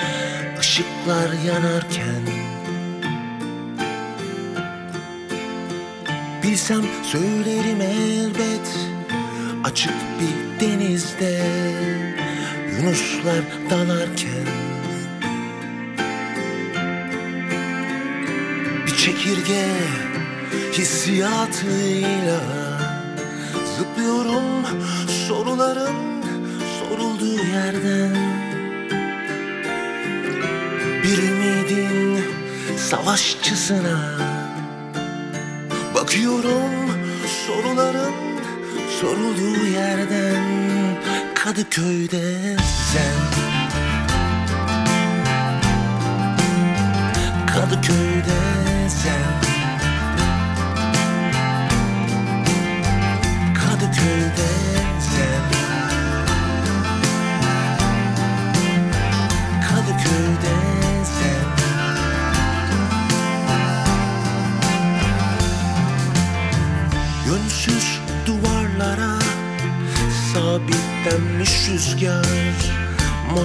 ışıklar 0.59 1.29
yanarken 1.47 2.23
Bilsem 6.43 6.83
söylerim 7.03 7.81
elbet. 7.81 8.69
Açık 9.63 10.08
Yunuslar 12.89 13.43
dalarken 13.69 14.45
Bir 18.85 18.97
çekirge 18.97 19.65
hissiyatıyla 20.73 22.39
Zıplıyorum 23.77 24.43
soruların 25.27 26.23
sorulduğu 26.79 27.43
yerden. 27.45 28.15
Bir 31.03 31.17
ümidin 31.17 32.23
savaşçısına 32.77 34.17
Bakıyorum 35.95 36.91
soruların 37.47 38.13
sorulduğu 39.01 39.48
Kadıköy'de 41.59 42.57
sen 42.93 43.28
Kadıköy'de 43.28 43.28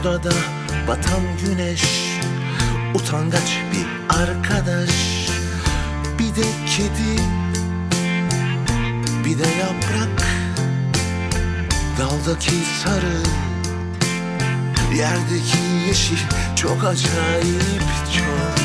Modada 0.05 0.35
batan 0.88 1.21
güneş 1.45 1.83
Utangaç 2.95 3.59
bir 3.73 4.14
arkadaş 4.17 4.90
Bir 6.19 6.37
de 6.37 6.47
kedi 6.77 7.23
Bir 9.25 9.38
de 9.38 9.49
yaprak 9.49 10.27
Daldaki 11.99 12.55
sarı 12.83 13.23
Yerdeki 14.97 15.59
yeşil 15.88 16.19
Çok 16.57 16.85
acayip 16.85 17.83
çok 18.14 18.59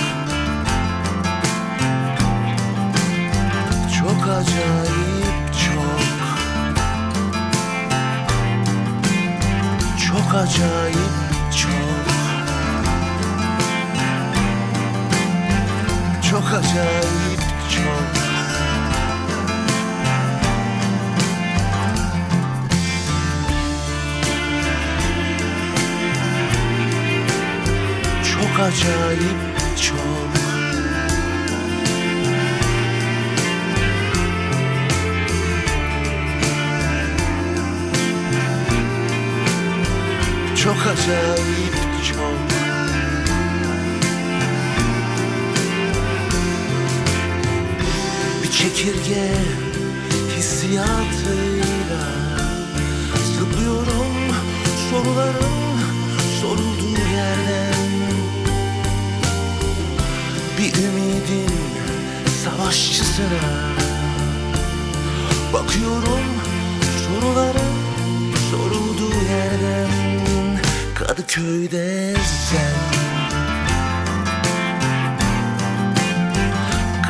Çok 3.99 4.27
acayip 4.27 5.53
çok 5.53 5.99
Çok 10.07 10.35
acayip 10.35 11.28
acayip 16.53 17.39
çok. 17.69 18.19
Çok 28.23 28.59
acayip 28.59 29.39
çok. 29.81 30.29
Çok 40.55 40.77
acayip 40.77 41.78
çekirge 49.09 49.31
hissiyatıyla 50.37 52.03
Zıplıyorum 53.35 54.13
soruların 54.89 55.79
sorulduğu 56.41 56.99
yerden. 57.15 57.79
Bir 60.57 60.73
ümidin 60.83 61.51
savaşçısına 62.43 63.69
Bakıyorum 65.53 66.25
soruların 67.07 67.75
sorulduğu 68.51 69.15
yerden. 69.29 69.89
Kadıköy'de 70.95 72.15
sen. 72.49 72.99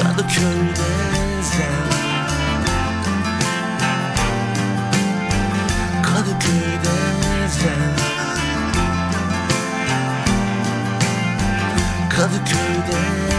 Kadıköy'de 0.01 0.98
sen. 7.61 7.93
Kadıköy'de 12.09 13.38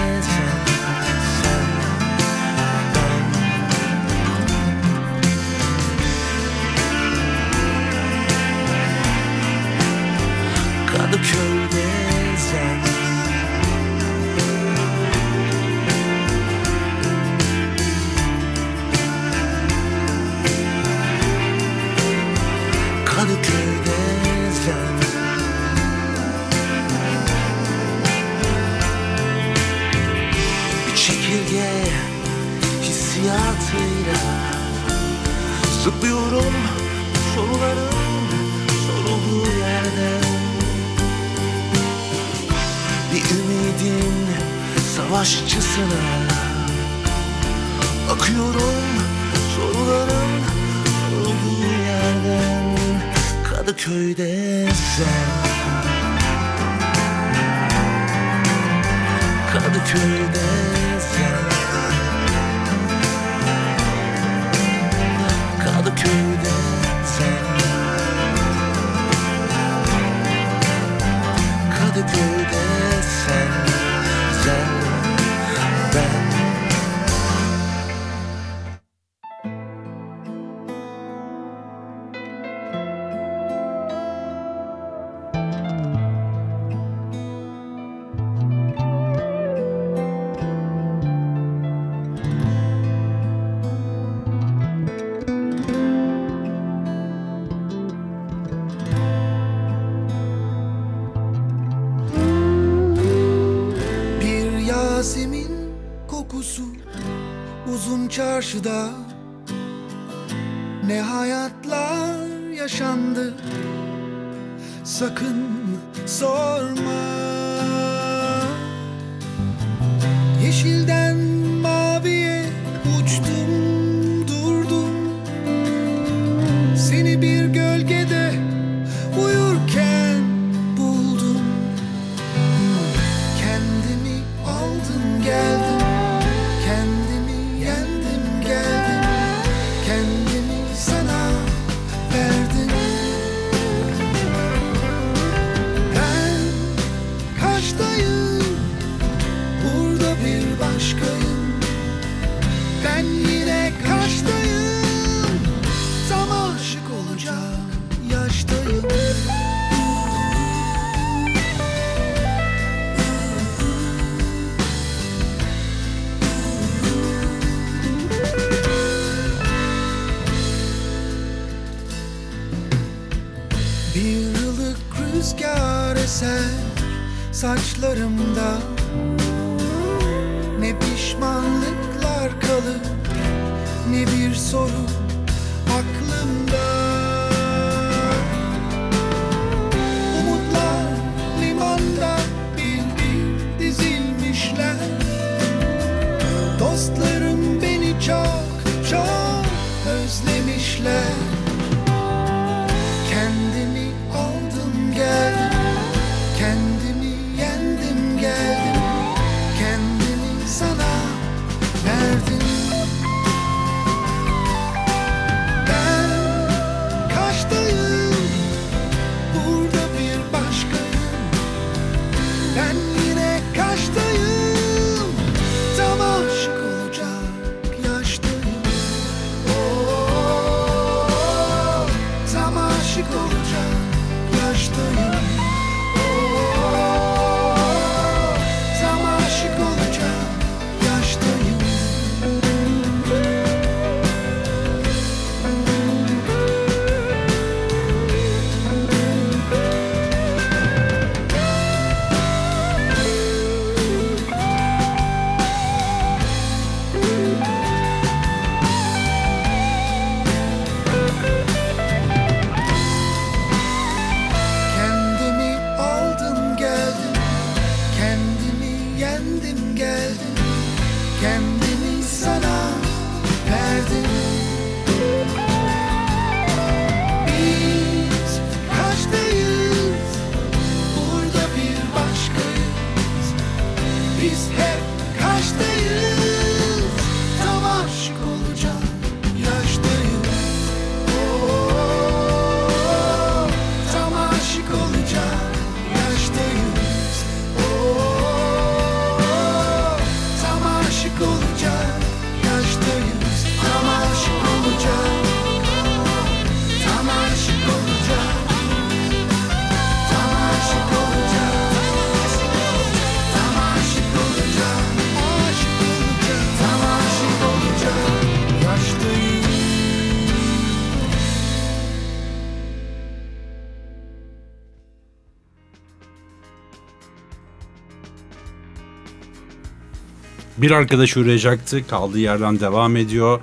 Bir 330.63 330.71
arkadaş 330.71 331.17
uğrayacaktı. 331.17 331.87
Kaldığı 331.87 332.19
yerden 332.19 332.61
devam 332.61 332.97
ediyor. 332.97 333.41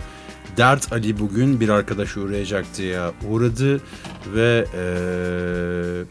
Dert 0.57 0.93
Ali 0.93 1.19
bugün 1.19 1.59
bir 1.59 1.69
arkadaş 1.69 2.17
uğrayacaktı 2.17 2.83
ya 2.83 3.11
uğradı 3.29 3.81
ve 4.33 4.65
eee, 4.73 6.05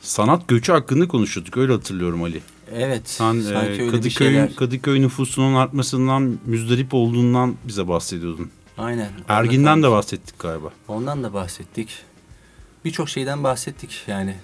sanat 0.00 0.48
göçü 0.48 0.72
hakkında 0.72 1.08
konuşuyorduk 1.08 1.56
öyle 1.56 1.72
hatırlıyorum 1.72 2.22
Ali. 2.22 2.40
Evet. 2.74 3.02
Sen 3.04 3.40
bir 3.40 3.90
Kadıköy. 3.90 4.54
Kadıköy 4.54 5.00
nüfusunun 5.00 5.54
artmasından 5.54 6.38
müzdarip 6.46 6.94
olduğundan 6.94 7.54
bize 7.64 7.88
bahsediyordun. 7.88 8.50
Aynen. 8.78 9.10
Ergin'den 9.28 9.82
de 9.82 9.90
bahsettik 9.90 10.38
galiba. 10.38 10.70
Ondan 10.88 11.22
da 11.22 11.34
bahsettik. 11.34 11.98
Birçok 12.84 13.08
şeyden 13.08 13.44
bahsettik 13.44 14.02
yani. 14.06 14.36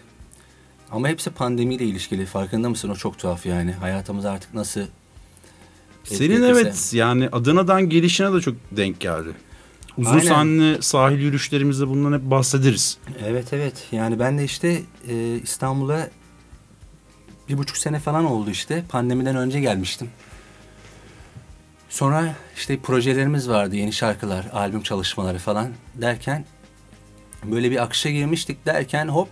Ama 0.90 1.09
hepsi 1.09 1.30
pandemiyle 1.30 1.84
ilişkili. 1.84 2.26
Farkında 2.26 2.68
mısın? 2.68 2.88
O 2.88 2.94
çok 2.94 3.18
tuhaf 3.18 3.46
yani. 3.46 3.72
Hayatımız 3.72 4.24
artık 4.24 4.55
nasıl... 4.55 4.80
Senin 6.05 6.42
evet 6.42 6.90
yani 6.92 7.28
Adana'dan 7.32 7.88
gelişine 7.88 8.32
de 8.32 8.40
çok 8.40 8.55
denk 8.70 9.01
geldi. 9.01 9.28
Uzun 9.99 10.11
Aynen. 10.11 10.28
sahneli 10.28 10.82
sahil 10.82 11.18
yürüyüşlerimizde 11.18 11.88
bundan 11.88 12.18
hep 12.18 12.30
bahsederiz. 12.30 12.99
Evet 13.26 13.53
evet. 13.53 13.86
Yani 13.92 14.18
ben 14.18 14.38
de 14.38 14.44
işte 14.44 14.82
e, 15.09 15.40
İstanbul'a 15.42 16.09
bir 17.49 17.59
buçuk 17.59 17.76
sene 17.76 18.01
falan 18.01 18.24
oldu 18.24 18.51
işte. 18.51 18.84
Pandemiden 18.88 19.36
önce 19.36 19.61
gelmiştim. 19.61 20.09
Sonra 21.88 22.34
işte 22.57 22.78
projelerimiz 22.78 23.49
vardı. 23.49 23.76
Yeni 23.76 23.92
şarkılar, 23.92 24.46
albüm 24.53 24.82
çalışmaları 24.82 25.38
falan 25.38 25.68
derken 25.94 26.44
böyle 27.44 27.70
bir 27.70 27.82
akışa 27.82 28.11
girmiştik 28.11 28.66
derken 28.66 29.09
hop 29.09 29.28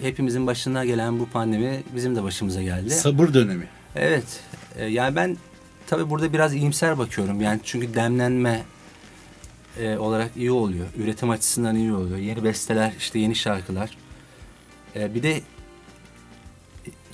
hepimizin 0.00 0.46
başına 0.46 0.84
gelen 0.84 1.18
bu 1.18 1.28
pandemi 1.28 1.82
bizim 1.94 2.16
de 2.16 2.22
başımıza 2.22 2.62
geldi. 2.62 2.90
Sabır 2.90 3.34
dönemi. 3.34 3.66
Evet. 3.96 4.40
E, 4.78 4.86
yani 4.86 5.16
ben 5.16 5.36
tabii 5.86 6.10
burada 6.10 6.32
biraz 6.32 6.54
iyimser 6.54 6.98
bakıyorum. 6.98 7.40
Yani 7.40 7.60
çünkü 7.64 7.94
demlenme 7.94 8.62
e, 9.80 9.98
olarak 9.98 10.30
iyi 10.36 10.50
oluyor. 10.50 10.86
Üretim 10.98 11.30
açısından 11.30 11.76
iyi 11.76 11.92
oluyor. 11.92 12.18
Yeni 12.18 12.44
besteler, 12.44 12.92
işte 12.98 13.18
yeni 13.18 13.34
şarkılar. 13.34 13.96
E, 14.96 15.14
bir 15.14 15.22
de 15.22 15.40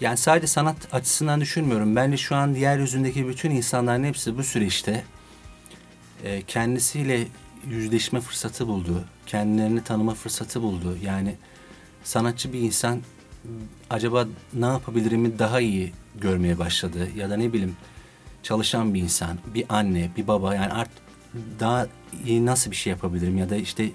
yani 0.01 0.17
sadece 0.17 0.47
sanat 0.47 0.77
açısından 0.93 1.41
düşünmüyorum. 1.41 1.97
Bence 1.97 2.17
şu 2.17 2.37
an 2.37 2.55
yeryüzündeki 2.55 3.29
bütün 3.29 3.51
insanların 3.51 4.05
hepsi 4.05 4.39
bu 4.39 4.43
süreçte 4.43 5.05
e, 6.25 6.43
kendisiyle 6.43 7.27
yüzleşme 7.69 8.21
fırsatı 8.21 8.69
buldu. 8.69 9.05
Kendilerini 9.27 9.85
tanıma 9.85 10.15
fırsatı 10.15 10.63
buldu. 10.63 10.97
Yani 11.03 11.35
sanatçı 12.05 12.53
bir 12.53 12.61
insan 12.61 13.01
acaba 13.91 14.27
ne 14.55 14.67
yapabilirimi 14.67 15.39
daha 15.39 15.61
iyi 15.61 15.93
görmeye 16.21 16.59
başladı 16.59 17.09
ya 17.17 17.31
da 17.31 17.37
ne 17.37 17.53
bileyim 17.53 17.77
çalışan 18.43 18.95
bir 18.95 19.03
insan, 19.03 19.39
bir 19.55 19.65
anne, 19.69 20.11
bir 20.17 20.27
baba 20.27 20.55
yani 20.55 20.73
artık 20.73 21.03
daha 21.61 21.87
iyi 22.27 22.47
nasıl 22.47 22.71
bir 22.71 22.77
şey 22.77 22.91
yapabilirim 22.91 23.39
ya 23.39 23.51
da 23.51 23.57
işte 23.57 23.91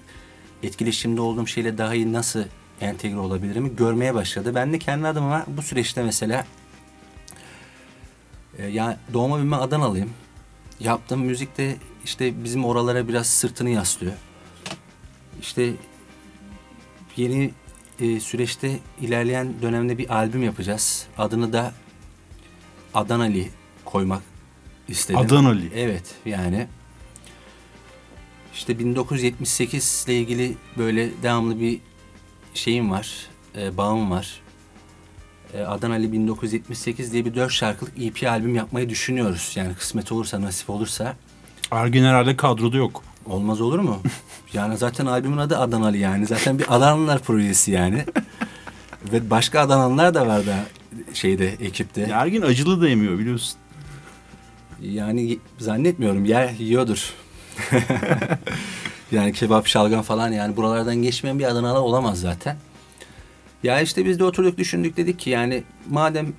etkileşimde 0.62 1.20
olduğum 1.20 1.46
şeyle 1.46 1.78
daha 1.78 1.94
iyi 1.94 2.12
nasıl 2.12 2.44
entegre 2.80 3.18
olabilirimi 3.18 3.76
görmeye 3.76 4.14
başladı. 4.14 4.54
Ben 4.54 4.72
de 4.72 4.78
kendi 4.78 5.06
adıma 5.06 5.44
bu 5.46 5.62
süreçte 5.62 6.02
mesela 6.02 6.46
e, 8.58 8.66
ya 8.66 8.98
doğma 9.12 9.36
büyüme 9.36 9.56
Adanalıyım. 9.56 10.10
Yaptığım 10.80 11.20
müzikte 11.20 11.76
işte 12.04 12.44
bizim 12.44 12.64
oralara 12.64 13.08
biraz 13.08 13.26
sırtını 13.26 13.70
yaslıyor. 13.70 14.12
İşte 15.40 15.72
yeni 17.16 17.50
e, 18.00 18.20
süreçte 18.20 18.78
ilerleyen 19.00 19.54
dönemde 19.62 19.98
bir 19.98 20.14
albüm 20.14 20.42
yapacağız. 20.42 21.06
Adını 21.18 21.52
da 21.52 21.72
Adanali 22.94 23.48
koymak 23.84 24.22
istedim. 24.88 25.20
Adanali. 25.20 25.70
Evet 25.74 26.14
yani. 26.26 26.66
İşte 28.54 28.78
1978 28.78 30.04
ile 30.06 30.18
ilgili 30.20 30.56
böyle 30.78 31.22
devamlı 31.22 31.60
bir 31.60 31.80
şeyim 32.54 32.90
var, 32.90 33.26
e, 33.56 33.76
bağım 33.76 34.10
var. 34.10 34.40
E, 35.54 35.60
Adanali 35.60 36.12
1978 36.12 37.12
diye 37.12 37.24
bir 37.24 37.34
dört 37.34 37.52
şarkılık 37.52 38.02
EP 38.02 38.22
albüm 38.28 38.54
yapmayı 38.54 38.88
düşünüyoruz. 38.88 39.52
Yani 39.56 39.74
kısmet 39.74 40.12
olursa, 40.12 40.40
nasip 40.40 40.70
olursa. 40.70 41.16
Ergin 41.70 42.04
herhalde 42.04 42.36
kadroda 42.36 42.76
yok. 42.76 43.02
Olmaz 43.30 43.60
olur 43.60 43.78
mu? 43.78 44.00
yani 44.52 44.76
zaten 44.76 45.06
albümün 45.06 45.38
adı 45.38 45.58
Adanalı 45.58 45.96
yani. 45.96 46.26
Zaten 46.26 46.58
bir 46.58 46.76
Adanalılar 46.76 47.18
projesi 47.18 47.70
yani. 47.70 48.04
Ve 49.12 49.30
başka 49.30 49.60
Adanalılar 49.60 50.14
da 50.14 50.26
var 50.26 50.46
da 50.46 50.56
şeyde, 51.14 51.48
ekipte. 51.48 52.00
Ya 52.00 52.20
Ergin 52.20 52.42
acılı 52.42 52.80
da 52.80 52.88
yemiyor 52.88 53.18
biliyorsun. 53.18 53.58
Yani 54.82 55.38
zannetmiyorum 55.58 56.24
yer 56.24 56.50
yiyordur. 56.50 57.14
yani 59.12 59.32
kebap, 59.32 59.66
şalgam 59.66 60.02
falan 60.02 60.32
yani 60.32 60.56
buralardan 60.56 60.96
geçmeyen 60.96 61.38
bir 61.38 61.44
Adanalı 61.44 61.80
olamaz 61.80 62.20
zaten. 62.20 62.56
Ya 63.62 63.80
işte 63.80 64.04
biz 64.04 64.18
de 64.18 64.24
oturduk 64.24 64.58
düşündük 64.58 64.96
dedik 64.96 65.18
ki 65.18 65.30
yani 65.30 65.62
madem 65.88 66.32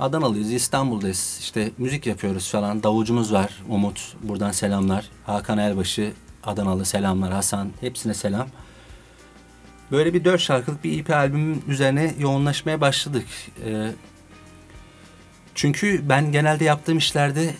Adanalıyız, 0.00 0.52
İstanbul'dayız 0.52 1.38
işte 1.40 1.70
müzik 1.78 2.06
yapıyoruz 2.06 2.50
falan. 2.50 2.82
Davulcumuz 2.82 3.32
var 3.32 3.62
Umut 3.68 4.16
buradan 4.22 4.50
selamlar. 4.50 5.08
Hakan 5.26 5.58
Elbaşı 5.58 6.12
Adanalı 6.44 6.84
selamlar. 6.84 7.32
Hasan 7.32 7.70
hepsine 7.80 8.14
selam. 8.14 8.48
Böyle 9.90 10.14
bir 10.14 10.24
dört 10.24 10.40
şarkılık 10.40 10.84
bir 10.84 11.00
EP 11.00 11.10
albümün 11.10 11.64
üzerine 11.68 12.14
yoğunlaşmaya 12.18 12.80
başladık. 12.80 13.26
Ee, 13.64 13.90
çünkü 15.54 16.08
ben 16.08 16.32
genelde 16.32 16.64
yaptığım 16.64 16.98
işlerde 16.98 17.54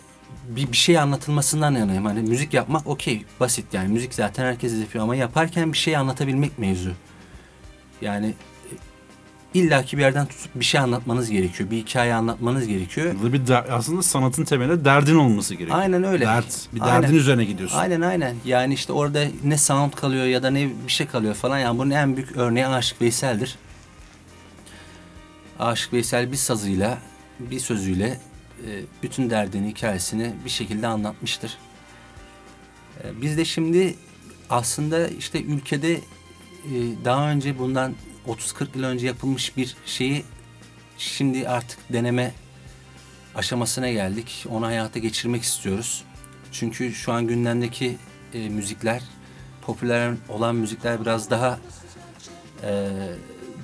bir, 0.49 0.73
bir 0.73 0.77
şey 0.77 0.99
anlatılmasından 0.99 1.75
yanayım. 1.75 2.05
Hani 2.05 2.21
müzik 2.21 2.55
yapmak 2.55 2.87
okey, 2.87 3.25
basit 3.41 3.75
yani. 3.75 3.89
Müzik 3.89 4.15
zaten 4.15 4.45
herkes 4.45 4.81
yapıyor 4.81 5.05
ama 5.05 5.17
yaparken 5.17 5.73
bir 5.73 5.79
şey 5.79 5.97
anlatabilmek 5.97 6.59
mevzu. 6.59 6.93
Yani 8.01 8.35
illaki 9.55 9.97
bir 9.97 10.03
yerden 10.03 10.27
tutup 10.27 10.55
bir 10.55 10.65
şey 10.65 10.81
anlatmanız 10.81 11.31
gerekiyor. 11.31 11.71
Bir 11.71 11.77
hikaye 11.77 12.15
anlatmanız 12.15 12.67
gerekiyor. 12.67 13.15
Burada 13.15 13.33
bir 13.33 13.47
der- 13.47 13.65
aslında 13.71 14.03
sanatın 14.03 14.45
temelinde 14.45 14.85
derdin 14.85 15.15
olması 15.15 15.55
gerekiyor. 15.55 15.79
Aynen 15.79 16.05
öyle. 16.05 16.25
Dert. 16.27 16.69
Bir 16.75 16.81
Aynen. 16.81 17.03
derdin 17.03 17.15
üzerine 17.17 17.45
gidiyorsun. 17.45 17.79
Aynen 17.79 18.01
aynen. 18.01 18.37
Yani 18.45 18.75
işte 18.75 18.93
orada 18.93 19.25
ne 19.45 19.59
sound 19.59 19.93
kalıyor 19.93 20.25
ya 20.25 20.43
da 20.43 20.51
ne 20.51 20.69
bir 20.87 20.93
şey 20.93 21.07
kalıyor 21.07 21.35
falan. 21.35 21.59
Yani 21.59 21.79
bunun 21.79 21.91
en 21.91 22.17
büyük 22.17 22.37
örneği 22.37 22.67
Aşık 22.67 23.03
Veysel'dir. 23.03 23.57
Aşık 25.59 25.93
Veysel 25.93 26.33
bir 26.33 26.37
sazıyla, 26.37 26.99
bir 27.41 27.61
sözüyle 27.61 28.21
e, 28.67 28.69
bütün 29.03 29.31
derdini, 29.31 29.69
hikayesini 29.69 30.33
bir 30.45 30.51
şekilde 30.51 30.87
anlatmıştır. 30.87 31.59
E, 33.05 33.23
Biz 33.23 33.37
de 33.39 33.45
şimdi 33.45 33.95
aslında 34.51 35.09
işte 35.09 35.43
ülkede 35.43 35.93
e, 35.95 36.01
daha 37.05 37.31
önce 37.31 37.59
bundan 37.59 37.95
30-40 38.29 38.67
yıl 38.75 38.85
önce 38.85 39.07
yapılmış 39.07 39.57
bir 39.57 39.77
şeyi 39.87 40.25
şimdi 40.99 41.49
artık 41.49 41.79
deneme 41.93 42.33
aşamasına 43.35 43.91
geldik. 43.91 44.47
Onu 44.51 44.67
hayata 44.67 44.99
geçirmek 44.99 45.43
istiyoruz. 45.43 46.05
Çünkü 46.53 46.95
şu 46.95 47.13
an 47.13 47.27
gündemdeki 47.27 47.97
e, 48.35 48.49
müzikler, 48.49 49.03
popüler 49.63 50.15
olan 50.29 50.57
müzikler 50.57 51.01
biraz 51.01 51.31
daha 51.31 51.59
e, 52.63 52.89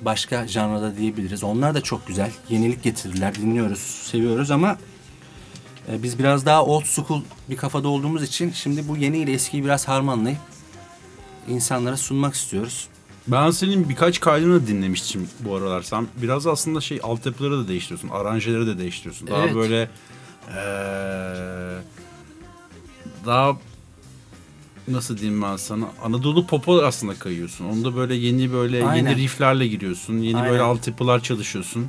başka 0.01 0.47
janrada 0.47 0.97
diyebiliriz. 0.97 1.43
Onlar 1.43 1.73
da 1.73 1.81
çok 1.81 2.07
güzel. 2.07 2.31
Yenilik 2.49 2.83
getirdiler. 2.83 3.35
Dinliyoruz, 3.35 3.79
seviyoruz 3.79 4.51
ama 4.51 4.77
e, 5.91 6.03
biz 6.03 6.19
biraz 6.19 6.45
daha 6.45 6.65
old 6.65 6.85
school 6.85 7.21
bir 7.49 7.57
kafada 7.57 7.87
olduğumuz 7.87 8.23
için 8.23 8.51
şimdi 8.51 8.87
bu 8.87 8.97
yeni 8.97 9.17
ile 9.17 9.33
eskiyi 9.33 9.63
biraz 9.63 9.87
harmanlayıp 9.87 10.39
insanlara 11.47 11.97
sunmak 11.97 12.35
istiyoruz. 12.35 12.87
Ben 13.27 13.51
senin 13.51 13.89
birkaç 13.89 14.19
kaydını 14.19 14.67
dinlemiştim 14.67 15.27
bu 15.39 15.55
aralar. 15.55 15.81
Sen 15.81 16.07
biraz 16.21 16.47
aslında 16.47 16.81
şey 16.81 16.99
altyapıları 17.03 17.57
da 17.63 17.67
değiştiriyorsun. 17.67 18.09
Aranjeleri 18.09 18.67
de 18.67 18.77
değiştiriyorsun. 18.77 19.27
Daha 19.27 19.43
Evet. 19.45 19.55
böyle 19.55 19.89
eee, 20.47 21.83
daha 23.25 23.57
nasıl 24.87 25.17
diyeyim 25.17 25.41
ben 25.41 25.55
sana 25.55 25.85
Anadolu 26.03 26.47
popa 26.47 26.81
aslında 26.85 27.13
kayıyorsun. 27.13 27.65
Onda 27.65 27.95
böyle 27.95 28.15
yeni 28.15 28.53
böyle 28.53 28.85
Aynen. 28.85 29.09
yeni 29.09 29.21
rifflerle 29.21 29.67
giriyorsun. 29.67 30.17
Yeni 30.17 30.37
Aynen. 30.37 30.51
böyle 30.51 30.61
altyapılar 30.63 31.23
çalışıyorsun. 31.23 31.87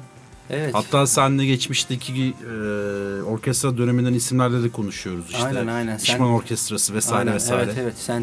Evet. 0.50 0.74
Hatta 0.74 1.06
seninle 1.06 1.46
geçmişteki 1.46 2.12
eee, 2.14 3.22
orkestra 3.22 3.78
döneminden 3.78 4.14
isimlerle 4.14 4.62
de 4.62 4.68
konuşuyoruz 4.70 5.24
işte. 5.30 5.44
Aynen, 5.44 5.66
aynen. 5.66 5.96
Sen- 5.96 6.04
Pişman 6.06 6.28
Orkestrası 6.30 6.94
vesaire 6.94 7.18
Aynen, 7.20 7.34
vesaire. 7.34 7.62
Evet 7.64 7.78
evet 7.82 7.94
sen 7.96 8.22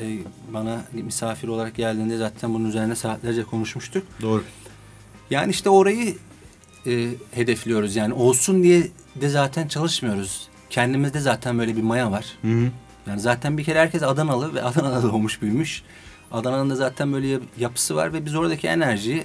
e, 0.00 0.18
bana 0.54 0.82
misafir 0.92 1.48
olarak 1.48 1.74
geldiğinde 1.74 2.16
zaten 2.16 2.54
bunun 2.54 2.68
üzerine 2.68 2.94
saatlerce 2.96 3.42
konuşmuştuk. 3.44 4.02
Doğru. 4.22 4.42
Yani 5.30 5.50
işte 5.50 5.70
orayı 5.70 6.14
e, 6.86 7.08
hedefliyoruz. 7.34 7.96
Yani 7.96 8.14
olsun 8.14 8.62
diye 8.62 8.88
de 9.20 9.28
zaten 9.28 9.68
çalışmıyoruz. 9.68 10.48
Kendimizde 10.70 11.20
zaten 11.20 11.58
böyle 11.58 11.76
bir 11.76 11.82
maya 11.82 12.10
var. 12.10 12.26
Hı 12.42 12.48
hı. 12.48 12.70
Yani 13.06 13.20
zaten 13.20 13.58
bir 13.58 13.64
kere 13.64 13.78
herkes 13.78 14.02
Adanalı 14.02 14.54
ve 14.54 14.62
Adana'da 14.64 15.02
doğmuş 15.02 15.42
büyümüş. 15.42 15.82
Adana'nın 16.32 16.70
da 16.70 16.74
zaten 16.76 17.12
böyle 17.12 17.26
yap- 17.26 17.42
yapısı 17.58 17.96
var 17.96 18.12
ve 18.12 18.24
biz 18.26 18.34
oradaki 18.34 18.66
enerjiyi 18.68 19.24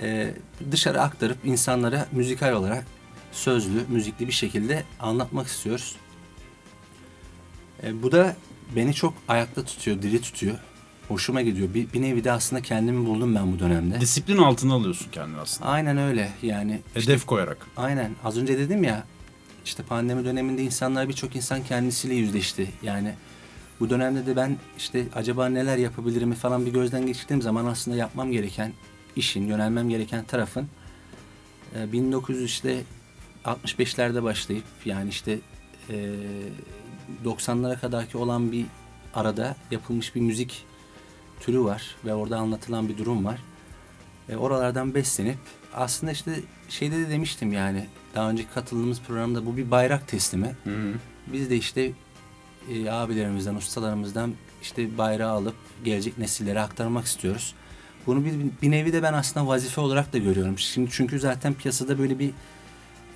e, 0.00 0.34
dışarı 0.70 1.00
aktarıp 1.00 1.38
insanlara 1.44 2.06
müzikal 2.12 2.52
olarak 2.52 2.84
sözlü, 3.32 3.84
müzikli 3.88 4.26
bir 4.26 4.32
şekilde 4.32 4.84
anlatmak 5.00 5.46
istiyoruz. 5.46 5.96
E, 7.82 8.02
bu 8.02 8.12
da 8.12 8.36
beni 8.76 8.94
çok 8.94 9.14
ayakta 9.28 9.64
tutuyor, 9.64 10.02
diri 10.02 10.20
tutuyor. 10.20 10.58
Hoşuma 11.08 11.42
gidiyor. 11.42 11.74
Bir, 11.74 11.92
bir 11.92 12.02
nevi 12.02 12.24
de 12.24 12.32
aslında 12.32 12.62
kendimi 12.62 13.06
buldum 13.06 13.34
ben 13.34 13.52
bu 13.52 13.58
dönemde. 13.58 14.00
Disiplin 14.00 14.38
altına 14.38 14.74
alıyorsun 14.74 15.10
kendini 15.12 15.38
aslında. 15.38 15.70
Aynen 15.70 15.98
öyle. 15.98 16.32
Yani 16.42 16.80
Hedef 16.94 17.26
koyarak. 17.26 17.66
Aynen. 17.76 18.10
Az 18.24 18.38
önce 18.38 18.58
dedim 18.58 18.84
ya 18.84 19.04
işte 19.64 19.82
pandemi 19.82 20.24
döneminde 20.24 20.62
insanlar 20.62 21.08
birçok 21.08 21.36
insan 21.36 21.64
kendisiyle 21.64 22.14
yüzleşti. 22.14 22.70
Yani 22.82 23.14
bu 23.80 23.90
dönemde 23.90 24.26
de 24.26 24.36
ben 24.36 24.56
işte 24.78 25.04
acaba 25.14 25.48
neler 25.48 25.76
yapabilirim 25.76 26.34
falan 26.34 26.66
bir 26.66 26.72
gözden 26.72 27.06
geçirdiğim 27.06 27.42
zaman 27.42 27.64
aslında 27.64 27.96
yapmam 27.96 28.32
gereken 28.32 28.72
işin, 29.16 29.46
yönelmem 29.46 29.88
gereken 29.88 30.24
tarafın 30.24 30.68
e, 31.76 31.92
1900 31.92 32.44
işte 32.44 32.82
65'lerde 33.44 34.22
başlayıp 34.22 34.64
yani 34.84 35.08
işte 35.08 35.38
e, 35.90 36.14
90'lara 37.24 37.80
kadarki 37.80 38.18
olan 38.18 38.52
bir 38.52 38.66
arada 39.14 39.56
yapılmış 39.70 40.14
bir 40.14 40.20
müzik 40.20 40.64
türü 41.40 41.64
var 41.64 41.96
ve 42.04 42.14
orada 42.14 42.38
anlatılan 42.38 42.88
bir 42.88 42.98
durum 42.98 43.24
var. 43.24 43.42
E, 44.28 44.36
oralardan 44.36 44.94
beslenip 44.94 45.38
aslında 45.74 46.12
işte 46.12 46.40
şeyde 46.68 46.98
de 46.98 47.10
demiştim 47.10 47.52
yani 47.52 47.86
daha 48.14 48.30
önceki 48.30 48.50
katıldığımız 48.50 49.00
programda 49.00 49.46
bu 49.46 49.56
bir 49.56 49.70
bayrak 49.70 50.08
teslimi. 50.08 50.56
Biz 51.32 51.50
de 51.50 51.56
işte 51.56 51.92
e, 52.70 52.90
abilerimizden, 52.90 53.54
ustalarımızdan 53.54 54.34
işte 54.62 54.98
bayrağı 54.98 55.32
alıp 55.32 55.54
gelecek 55.84 56.18
nesillere 56.18 56.60
aktarmak 56.60 57.04
istiyoruz. 57.04 57.54
Bunu 58.06 58.24
bir, 58.24 58.32
bir 58.62 58.70
nevi 58.70 58.92
de 58.92 59.02
ben 59.02 59.12
aslında 59.12 59.46
vazife 59.46 59.80
olarak 59.80 60.12
da 60.12 60.18
görüyorum. 60.18 60.58
Şimdi 60.58 60.90
çünkü 60.92 61.20
zaten 61.20 61.54
piyasada 61.54 61.98
böyle 61.98 62.18
bir 62.18 62.30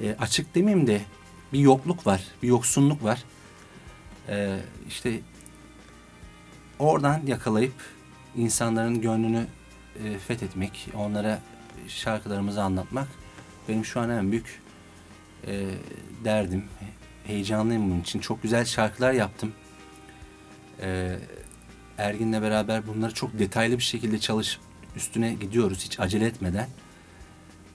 e, 0.01 0.17
açık 0.19 0.55
demeyeyim 0.55 0.87
de 0.87 1.01
bir 1.53 1.59
yokluk 1.59 2.07
var, 2.07 2.25
bir 2.43 2.49
yoksunluk 2.49 3.05
var. 3.05 3.25
E, 4.29 4.61
işte 4.89 5.21
oradan 6.79 7.21
yakalayıp 7.27 7.75
insanların 8.37 9.01
gönlünü 9.01 9.47
e, 10.05 10.19
fethetmek, 10.19 10.89
onlara 10.95 11.41
şarkılarımızı 11.89 12.63
anlatmak 12.63 13.09
benim 13.69 13.85
şu 13.85 14.01
an 14.01 14.11
en 14.11 14.33
büyük 14.33 14.63
e, 15.47 15.67
derdim. 16.25 16.65
Heyecanlıyım 17.27 17.91
bunun 17.91 18.01
için. 18.01 18.21
Çok 18.21 18.43
güzel 18.43 18.65
şarkılar 18.65 19.13
yaptım. 19.13 19.53
E, 20.81 21.19
Ergin'le 21.99 22.43
beraber 22.43 22.87
bunları 22.87 23.15
çok 23.15 23.39
detaylı 23.39 23.79
bir 23.79 23.83
şekilde 23.83 24.19
çalışıp 24.19 24.63
üstüne 24.97 25.35
gidiyoruz 25.35 25.85
hiç 25.85 26.01
acele 26.01 26.27
etmeden. 26.27 26.69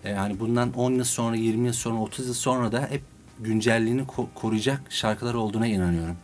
E, 0.04 0.10
yani 0.10 0.40
bundan 0.40 0.74
10 0.74 0.92
yıl 0.92 1.04
sonra, 1.04 1.36
20 1.36 1.66
yıl 1.66 1.74
sonra, 1.74 2.00
30 2.00 2.28
yıl 2.28 2.34
sonra 2.34 2.72
da 2.72 2.88
hep 2.90 3.02
güncelliğini 3.40 4.02
ko- 4.02 4.28
koruyacak 4.36 4.82
şarkılar 4.90 5.34
olduğuna 5.34 5.68
inanıyorum. 5.68 6.16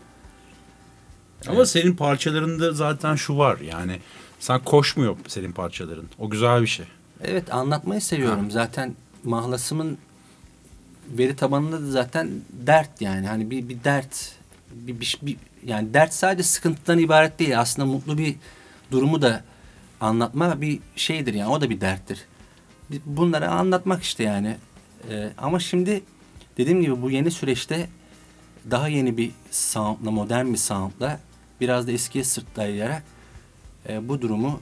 Ama 1.48 1.66
senin 1.66 1.96
parçalarında 1.96 2.72
zaten 2.74 3.16
şu 3.16 3.38
var 3.38 3.60
yani 3.60 4.00
sen 4.39 4.60
koşmuyor 4.64 5.18
senin 5.28 5.52
parçaların. 5.52 6.06
O 6.20 6.30
güzel 6.30 6.62
bir 6.62 6.68
şey. 6.68 6.86
Evet 7.24 7.54
anlatmayı 7.54 8.02
seviyorum. 8.02 8.52
Zaten 8.52 8.96
mahlasımın 9.24 9.98
veri 11.10 11.36
tabanında 11.36 11.82
da 11.82 11.91
zaten 11.91 12.30
dert 12.52 13.02
yani. 13.02 13.28
Hani 13.28 13.52
bir, 13.52 13.70
bir 13.70 13.84
dert 13.84 14.32
bir, 14.72 15.00
bir, 15.00 15.20
bir- 15.22 15.38
yani 15.66 15.93
dert 15.93 16.14
sadece 16.14 16.43
sıkıntıdan 16.43 17.00
ibaret 17.00 17.39
değil. 17.39 17.60
Aslında 17.60 17.86
mutlu 17.86 18.18
bir 18.18 18.36
durumu 18.91 19.22
da 19.22 19.43
anlatma 20.02 20.62
bir 20.62 20.80
şeydir 20.96 21.34
yani. 21.34 21.52
O 21.52 21.62
da 21.62 21.70
bir 21.70 21.82
derttir. 21.82 22.26
Bunları 23.06 23.50
anlatmak 23.50 24.04
işte 24.04 24.24
yani. 24.24 24.58
Ee, 25.10 25.30
ama 25.38 25.60
şimdi 25.60 26.02
dediğim 26.58 26.82
gibi 26.82 27.02
bu 27.02 27.12
yeni 27.12 27.32
süreçte 27.32 27.89
daha 28.72 28.88
yeni 28.88 29.18
bir 29.18 29.32
soundla, 29.52 30.12
modern 30.12 30.54
bir 30.54 30.58
soundla 30.58 31.20
biraz 31.62 31.88
da 31.88 31.91
eskiye 31.91 32.24
sırt 32.24 32.56
dayayarak 32.56 33.04
e, 33.89 34.10
bu 34.10 34.22
durumu 34.22 34.60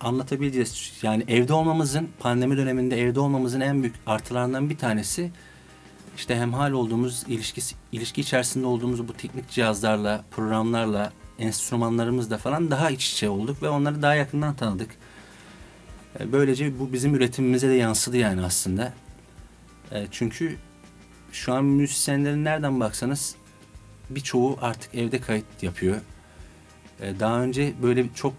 anlatabileceğiz. 0.00 0.92
Yani 1.02 1.24
evde 1.28 1.52
olmamızın, 1.52 2.08
pandemi 2.18 2.56
döneminde 2.56 3.00
evde 3.00 3.20
olmamızın 3.20 3.60
en 3.60 3.82
büyük 3.82 3.94
artılarından 4.06 4.70
bir 4.70 4.78
tanesi 4.78 5.30
işte 6.16 6.36
hemhal 6.36 6.72
olduğumuz, 6.72 7.24
ilişkisi, 7.28 7.74
ilişki 7.92 8.20
içerisinde 8.20 8.66
olduğumuz 8.66 9.08
bu 9.08 9.12
teknik 9.12 9.50
cihazlarla, 9.50 10.24
programlarla, 10.30 11.12
enstrümanlarımızla 11.38 12.38
falan 12.38 12.70
daha 12.70 12.90
iç 12.90 13.12
içe 13.12 13.28
olduk 13.28 13.62
ve 13.62 13.68
onları 13.68 14.02
daha 14.02 14.14
yakından 14.14 14.54
tanıdık. 14.54 14.90
E, 16.20 16.32
Böylece 16.32 16.78
bu 16.78 16.92
bizim 16.92 17.14
üretimimize 17.14 17.68
de 17.68 17.74
yansıdı 17.74 18.16
yani 18.16 18.42
aslında. 18.42 18.92
E, 19.92 20.06
Çünkü 20.10 20.56
şu 21.32 21.52
an 21.54 21.64
müzisyenlerin 21.64 22.44
nereden 22.44 22.80
baksanız 22.80 23.34
birçoğu 24.10 24.58
artık 24.60 24.94
evde 24.94 25.20
kayıt 25.20 25.62
yapıyor. 25.62 25.96
E, 27.00 27.20
Daha 27.20 27.40
önce 27.42 27.72
böyle 27.82 28.06
çok 28.14 28.34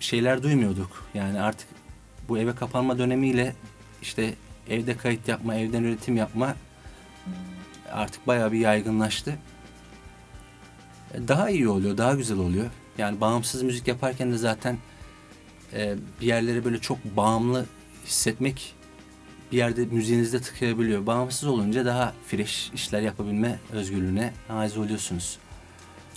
şeyler 0.00 0.42
duymuyorduk. 0.42 1.04
Yani 1.14 1.40
artık 1.40 1.68
bu 2.28 2.38
eve 2.38 2.54
kapanma 2.54 2.98
dönemiyle 2.98 3.54
işte 4.02 4.34
evde 4.68 4.96
kayıt 4.96 5.28
yapma, 5.28 5.54
evden 5.54 5.82
üretim 5.82 6.16
yapma 6.16 6.54
artık 7.92 8.26
bayağı 8.26 8.52
bir 8.52 8.58
yaygınlaştı. 8.58 9.34
Daha 11.28 11.50
iyi 11.50 11.68
oluyor, 11.68 11.96
daha 11.98 12.14
güzel 12.14 12.38
oluyor. 12.38 12.66
Yani 12.98 13.20
bağımsız 13.20 13.62
müzik 13.62 13.88
yaparken 13.88 14.32
de 14.32 14.38
zaten 14.38 14.78
e, 15.72 15.94
bir 16.20 16.26
yerlere 16.26 16.64
böyle 16.64 16.78
çok 16.78 16.98
bağımlı 17.04 17.66
hissetmek 18.06 18.74
bir 19.52 19.56
yerde 19.56 19.84
müziğinizde 19.84 20.40
tıkayabiliyor. 20.40 21.06
Bağımsız 21.06 21.48
olunca 21.48 21.84
daha 21.86 22.14
fresh 22.26 22.70
işler 22.74 23.00
yapabilme 23.00 23.58
özgürlüğüne 23.72 24.32
haiz 24.48 24.76
oluyorsunuz. 24.76 25.38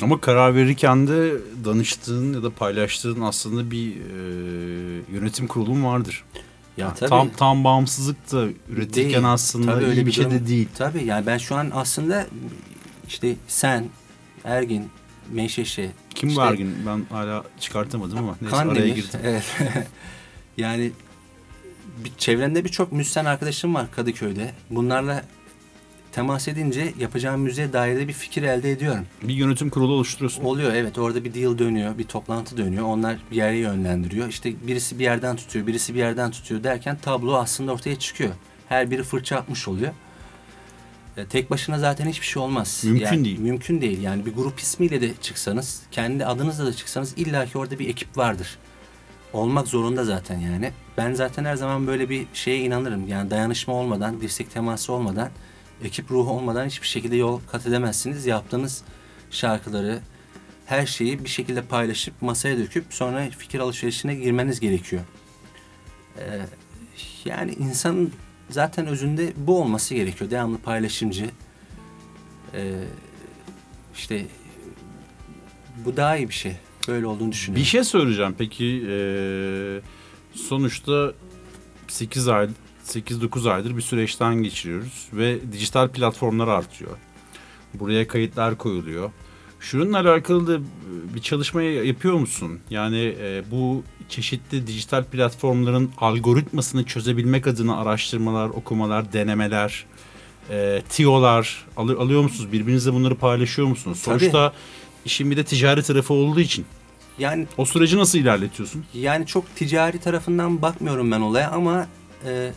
Ama 0.02 0.22
karar 0.22 0.56
verirken 0.56 1.08
de 1.08 1.34
danıştığın 1.66 2.34
ya 2.34 2.44
da 2.44 2.50
paylaştığın 2.50 3.22
aslında 3.22 3.72
bir 3.72 3.96
e, 3.96 4.02
yönetim 5.14 5.48
kurulum 5.48 5.86
vardır. 5.86 6.24
Ya 6.78 6.86
Yani 6.86 6.96
tabii. 7.00 7.10
Tam 7.10 7.30
tam 7.30 7.64
bağımsızlık 7.64 8.32
da 8.32 8.46
üretirken 8.70 9.14
Değil. 9.14 9.34
aslında 9.34 9.80
öyle 9.82 10.06
bir 10.06 10.12
şey 10.12 10.26
durum- 10.26 10.32
de 10.34 10.48
değil. 10.48 10.68
Tabii 10.78 11.04
yani 11.06 11.26
ben 11.26 11.38
şu 11.38 11.56
an 11.56 11.72
aslında 11.74 12.28
işte 13.08 13.36
sen, 13.48 13.86
Ergin, 14.46 14.90
Menşeşe, 15.32 15.90
Kim 16.16 16.30
işte 16.30 16.42
bu 16.42 16.46
Ergin? 16.46 16.76
Ben 16.88 17.16
hala 17.16 17.44
çıkartamadım 17.60 18.18
ama 18.18 18.36
neyse 18.42 18.56
araya 18.56 18.68
Kandemir. 18.68 18.96
girdim. 18.96 19.20
Evet. 19.24 19.44
yani 20.58 20.92
bir, 22.06 22.12
çevrende 22.18 22.66
birçok 22.66 22.92
müzisyen 22.92 23.26
arkadaşım 23.26 23.76
var 23.76 23.92
Kadıköy'de. 23.92 24.52
Bunlarla 24.70 25.24
temas 26.12 26.48
edince 26.48 26.94
yapacağım 27.00 27.42
müziğe 27.42 27.74
dair 27.74 27.98
de 27.98 28.08
bir 28.08 28.14
fikir 28.14 28.44
elde 28.44 28.72
ediyorum. 28.72 29.06
Bir 29.22 29.34
yönetim 29.34 29.70
kurulu 29.70 29.94
oluşturuyorsun. 29.94 30.44
Oluyor 30.44 30.74
evet 30.74 30.98
orada 30.98 31.24
bir 31.24 31.34
deal 31.34 31.58
dönüyor, 31.58 31.98
bir 31.98 32.04
toplantı 32.04 32.58
dönüyor. 32.58 32.84
Onlar 32.86 33.18
bir 33.32 33.36
yere 33.36 33.58
yönlendiriyor. 33.58 34.28
İşte 34.28 34.68
birisi 34.68 35.00
bir 35.00 35.04
yerden 35.04 35.36
tutuyor, 35.36 35.68
birisi 35.68 35.94
bir 35.94 36.00
yerden 36.00 36.32
tutuyor 36.32 36.64
derken 36.64 36.98
tablo 37.02 37.36
aslında 37.36 37.74
ortaya 37.74 38.00
çıkıyor. 38.00 38.32
Her 38.70 38.92
biri 38.92 39.04
fırça 39.04 39.38
atmış 39.38 39.68
oluyor. 39.68 39.94
E, 41.18 41.26
tek 41.26 41.52
başına 41.52 41.80
zaten 41.80 42.08
hiçbir 42.10 42.26
şey 42.26 42.44
olmaz. 42.44 42.82
Mümkün 42.86 43.06
Yani 43.06 43.26
değil. 43.26 43.40
Mümkün 43.40 43.82
değil. 43.82 44.02
Yani 44.02 44.26
bir 44.26 44.34
grup 44.34 44.60
ismiyle 44.60 45.02
de 45.02 45.12
çıksanız, 45.22 45.82
kendi 45.92 46.26
adınızla 46.26 46.66
da 46.66 46.74
çıksanız 46.74 47.14
illaki 47.18 47.58
orada 47.58 47.80
bir 47.80 47.90
ekip 47.90 48.18
vardır. 48.18 48.58
Olmak 49.34 49.68
zorunda 49.68 50.06
zaten 50.06 50.40
yani. 50.40 50.72
Ben 50.98 51.14
zaten 51.14 51.46
her 51.46 51.56
zaman 51.56 51.88
böyle 51.88 52.10
bir 52.10 52.26
şeye 52.34 52.60
inanırım. 52.60 53.08
Yani 53.08 53.30
dayanışma 53.32 53.74
olmadan, 53.74 54.22
dirsek 54.22 54.52
teması 54.52 54.94
olmadan, 54.94 55.30
ekip 55.84 56.12
ruhu 56.12 56.32
olmadan 56.32 56.66
hiçbir 56.66 56.88
şekilde 56.88 57.16
yol 57.16 57.40
kat 57.52 57.68
edemezsiniz. 57.68 58.26
Yaptığınız 58.26 58.84
şarkıları, 59.32 60.00
her 60.66 60.86
şeyi 60.86 61.24
bir 61.24 61.30
şekilde 61.30 61.62
paylaşıp 61.62 62.22
masaya 62.22 62.58
döküp 62.58 62.86
sonra 62.90 63.30
fikir 63.30 63.60
alışverişine 63.60 64.16
girmeniz 64.16 64.60
gerekiyor. 64.60 65.02
Ee, 66.18 66.42
yani 67.26 67.54
insanın 67.54 68.14
zaten 68.54 68.88
özünde 68.88 69.34
bu 69.38 69.62
olması 69.62 69.96
gerekiyor. 69.96 70.32
Devamlı 70.32 70.58
paylaşımcı. 70.58 71.30
Ee, 72.54 72.74
işte 73.96 74.26
bu 75.86 75.98
daha 75.98 76.18
iyi 76.18 76.30
bir 76.30 76.34
şey. 76.34 76.56
Böyle 76.88 77.06
olduğunu 77.06 77.32
düşünüyorum. 77.32 77.62
Bir 77.62 77.70
şey 77.70 77.84
söyleyeceğim 77.84 78.36
peki 78.38 78.86
e, 78.90 78.96
sonuçta 80.34 81.14
8 81.88 82.28
ay 82.28 82.50
8-9 82.86 83.52
aydır 83.52 83.78
bir 83.78 83.82
süreçten 83.82 84.36
geçiriyoruz 84.36 85.08
ve 85.14 85.52
dijital 85.52 85.90
platformlar 85.90 86.48
artıyor. 86.48 86.98
Buraya 87.74 88.08
kayıtlar 88.08 88.58
koyuluyor. 88.58 89.12
Şununla 89.64 90.00
alakalı 90.00 90.48
da 90.48 90.64
bir 91.16 91.22
çalışma 91.22 91.62
yapıyor 91.62 92.14
musun? 92.14 92.60
Yani 92.70 93.16
e, 93.22 93.44
bu 93.52 93.84
çeşitli 94.10 94.68
dijital 94.68 95.04
platformların 95.04 95.92
algoritmasını 95.98 96.84
çözebilmek 96.86 97.48
adına 97.48 97.78
araştırmalar, 97.78 98.50
okumalar, 98.50 99.14
denemeler, 99.14 99.86
e, 100.50 100.82
tiyolar 100.90 101.66
alı- 101.78 102.00
alıyor 102.00 102.24
musunuz? 102.24 102.52
Birbirinizle 102.52 102.94
bunları 102.94 103.16
paylaşıyor 103.16 103.68
musunuz? 103.68 104.02
Tabii. 104.06 104.20
Sonuçta 104.20 104.54
işin 105.06 105.32
bir 105.32 105.38
de 105.38 105.44
ticari 105.44 105.84
tarafı 105.84 106.14
olduğu 106.14 106.40
için. 106.40 106.66
Yani 107.20 107.48
O 107.58 107.66
süreci 107.66 107.98
nasıl 107.98 108.20
ilerletiyorsun? 108.20 108.86
Yani 108.94 109.26
çok 109.26 109.56
ticari 109.56 110.00
tarafından 110.00 110.62
bakmıyorum 110.62 111.12
ben 111.12 111.22
olaya 111.22 111.52
ama 111.52 111.88
e, 112.26 112.52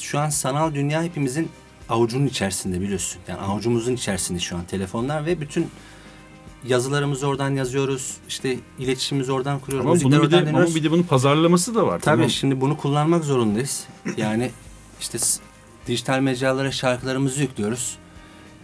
şu 0.00 0.18
an 0.18 0.28
sanal 0.28 0.74
dünya 0.74 1.02
hepimizin 1.02 1.48
avucunun 1.88 2.26
içerisinde 2.26 2.80
biliyorsun. 2.80 3.20
Yani 3.28 3.40
avucumuzun 3.40 3.94
içerisinde 3.94 4.38
şu 4.38 4.56
an 4.56 4.64
telefonlar 4.64 5.26
ve 5.26 5.40
bütün 5.40 5.66
yazılarımızı 6.66 7.26
oradan 7.26 7.50
yazıyoruz. 7.50 8.16
İşte 8.28 8.58
iletişimimizi 8.78 9.32
oradan 9.32 9.58
kuruyoruz. 9.58 9.86
Ama 9.86 9.94
müzikleri 9.94 10.20
bunun 10.20 10.30
bir 10.30 10.46
de 10.46 10.50
ama 10.50 10.74
bir 10.74 10.84
de 10.84 10.90
bunun 10.90 11.02
pazarlaması 11.02 11.74
da 11.74 11.86
var. 11.86 12.00
Tabii 12.00 12.16
tamam. 12.16 12.30
şimdi 12.30 12.60
bunu 12.60 12.76
kullanmak 12.76 13.24
zorundayız. 13.24 13.84
Yani 14.16 14.50
işte 15.00 15.18
dijital 15.86 16.20
mecralara 16.20 16.72
şarkılarımızı 16.72 17.40
yüklüyoruz. 17.40 17.96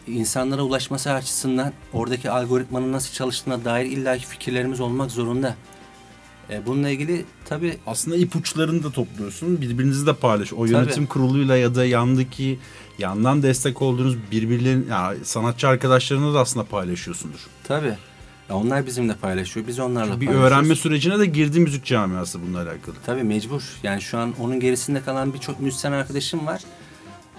İnsanlara 0.06 0.62
ulaşması 0.62 1.12
açısından 1.12 1.72
oradaki 1.92 2.30
algoritmanın 2.30 2.92
nasıl 2.92 3.12
çalıştığına 3.14 3.64
dair 3.64 3.86
illaki 3.86 4.26
fikirlerimiz 4.26 4.80
olmak 4.80 5.10
zorunda. 5.10 5.56
E, 6.50 6.66
bununla 6.66 6.90
ilgili 6.90 7.24
tabii 7.44 7.78
Aslında 7.86 8.16
ipuçlarını 8.16 8.82
da 8.82 8.90
topluyorsun. 8.90 9.60
Birbirinizi 9.60 10.06
de 10.06 10.12
paylaş. 10.14 10.52
O 10.52 10.64
yönetim 10.64 11.06
kuruluyla 11.06 11.56
ya 11.56 11.74
da 11.74 11.84
yandaki 11.84 12.58
yandan 12.98 13.42
destek 13.42 13.82
olduğunuz 13.82 14.16
birbirlerin 14.30 14.86
ya 14.90 15.14
sanatçı 15.22 15.68
arkadaşlarını 15.68 16.34
da 16.34 16.40
aslında 16.40 16.66
paylaşıyorsundur. 16.66 17.38
tabii 17.64 17.94
ya 18.48 18.56
onlar 18.56 18.86
bizimle 18.86 19.14
paylaşıyor. 19.14 19.66
Biz 19.66 19.78
onlarla 19.78 20.20
Bir 20.20 20.26
paylaşıyoruz. 20.26 20.52
öğrenme 20.52 20.74
sürecine 20.74 21.18
de 21.18 21.26
girdi 21.26 21.60
müzik 21.60 21.84
camiası 21.84 22.42
bununla 22.42 22.58
alakalı. 22.62 22.94
Tabii 23.06 23.22
mecbur. 23.22 23.62
Yani 23.82 24.00
şu 24.02 24.18
an 24.18 24.34
onun 24.40 24.60
gerisinde 24.60 25.00
kalan 25.02 25.34
birçok 25.34 25.60
müzisyen 25.60 25.92
arkadaşım 25.92 26.46
var. 26.46 26.62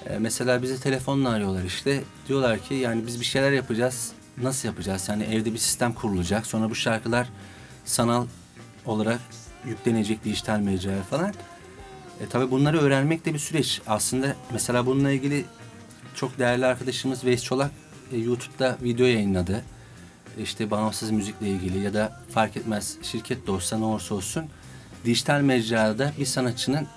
Ee, 0.05 0.17
mesela 0.19 0.61
bizi 0.61 0.79
telefonla 0.81 1.29
arıyorlar 1.29 1.63
işte. 1.63 2.03
Diyorlar 2.27 2.59
ki 2.59 2.73
yani 2.73 3.07
biz 3.07 3.19
bir 3.19 3.25
şeyler 3.25 3.51
yapacağız. 3.51 4.11
Nasıl 4.43 4.67
yapacağız? 4.67 5.05
Yani 5.09 5.23
evde 5.23 5.53
bir 5.53 5.57
sistem 5.57 5.93
kurulacak. 5.93 6.45
Sonra 6.45 6.69
bu 6.69 6.75
şarkılar 6.75 7.29
sanal 7.85 8.25
olarak 8.85 9.19
yüklenecek 9.65 10.23
dijital 10.23 10.59
mecraya 10.59 11.03
falan. 11.03 11.33
E, 12.21 12.25
tabii 12.29 12.51
bunları 12.51 12.79
öğrenmek 12.79 13.25
de 13.25 13.33
bir 13.33 13.39
süreç. 13.39 13.81
Aslında 13.87 14.35
mesela 14.51 14.85
bununla 14.85 15.11
ilgili 15.11 15.45
çok 16.15 16.39
değerli 16.39 16.65
arkadaşımız 16.65 17.23
Veys 17.23 17.43
Çolak 17.43 17.71
e, 18.11 18.17
YouTube'da 18.17 18.77
video 18.83 19.05
yayınladı. 19.05 19.61
İşte 20.39 20.71
bağımsız 20.71 21.11
müzikle 21.11 21.47
ilgili 21.47 21.79
ya 21.79 21.93
da 21.93 22.21
fark 22.29 22.57
etmez 22.57 22.97
şirket 23.01 23.47
de 23.47 23.51
olsa 23.51 23.77
ne 23.77 23.85
olursa 23.85 24.15
olsun 24.15 24.45
dijital 25.05 25.41
mecrada 25.41 26.11
bir 26.19 26.25
sanatçının 26.25 26.87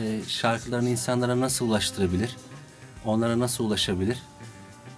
e, 0.00 0.20
şarkılarını 0.28 0.88
insanlara 0.88 1.40
nasıl 1.40 1.68
ulaştırabilir? 1.68 2.36
Onlara 3.04 3.38
nasıl 3.38 3.64
ulaşabilir? 3.64 4.22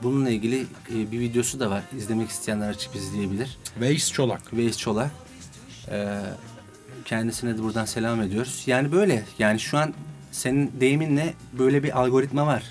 Bununla 0.03 0.31
ilgili 0.31 0.67
e, 0.91 1.13
bir 1.13 1.21
videosu 1.21 1.61
da 1.61 1.71
var. 1.71 1.83
İzlemek 1.97 2.31
isteyenler 2.31 2.69
açıp 2.69 2.97
izleyebilir. 2.97 3.59
Veys 3.81 4.13
Çolak. 4.13 4.53
Veys 4.53 4.79
Çolak. 4.79 5.11
E, 5.91 6.21
kendisine 7.05 7.59
de 7.59 7.63
buradan 7.63 7.85
selam 7.85 8.23
ediyoruz. 8.23 8.63
Yani 8.67 8.93
böyle. 8.93 9.25
Yani 9.39 9.61
şu 9.61 9.79
an 9.79 9.95
senin 10.33 10.73
deyiminle 10.81 11.35
böyle 11.59 11.83
bir 11.83 12.01
algoritma 12.01 12.47
var. 12.47 12.65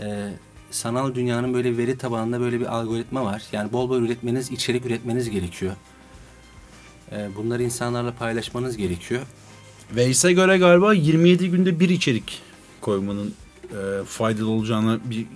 E, 0.00 0.28
sanal 0.70 1.14
dünyanın 1.14 1.54
böyle 1.54 1.76
veri 1.76 1.98
tabanında 1.98 2.40
böyle 2.40 2.60
bir 2.60 2.66
algoritma 2.66 3.24
var. 3.24 3.42
Yani 3.52 3.72
bol 3.72 3.88
bol 3.88 4.02
üretmeniz, 4.02 4.50
içerik 4.50 4.86
üretmeniz 4.86 5.30
gerekiyor. 5.30 5.72
E, 7.12 7.28
bunları 7.36 7.62
insanlarla 7.62 8.14
paylaşmanız 8.14 8.76
gerekiyor. 8.76 9.22
Veys'e 9.96 10.32
göre 10.32 10.58
galiba 10.58 10.94
27 10.94 11.50
günde 11.50 11.80
bir 11.80 11.88
içerik 11.88 12.42
koymanın 12.80 13.34
e, 13.70 14.04
faydalı 14.04 14.48
olacağını 14.50 15.00
bir 15.04 15.26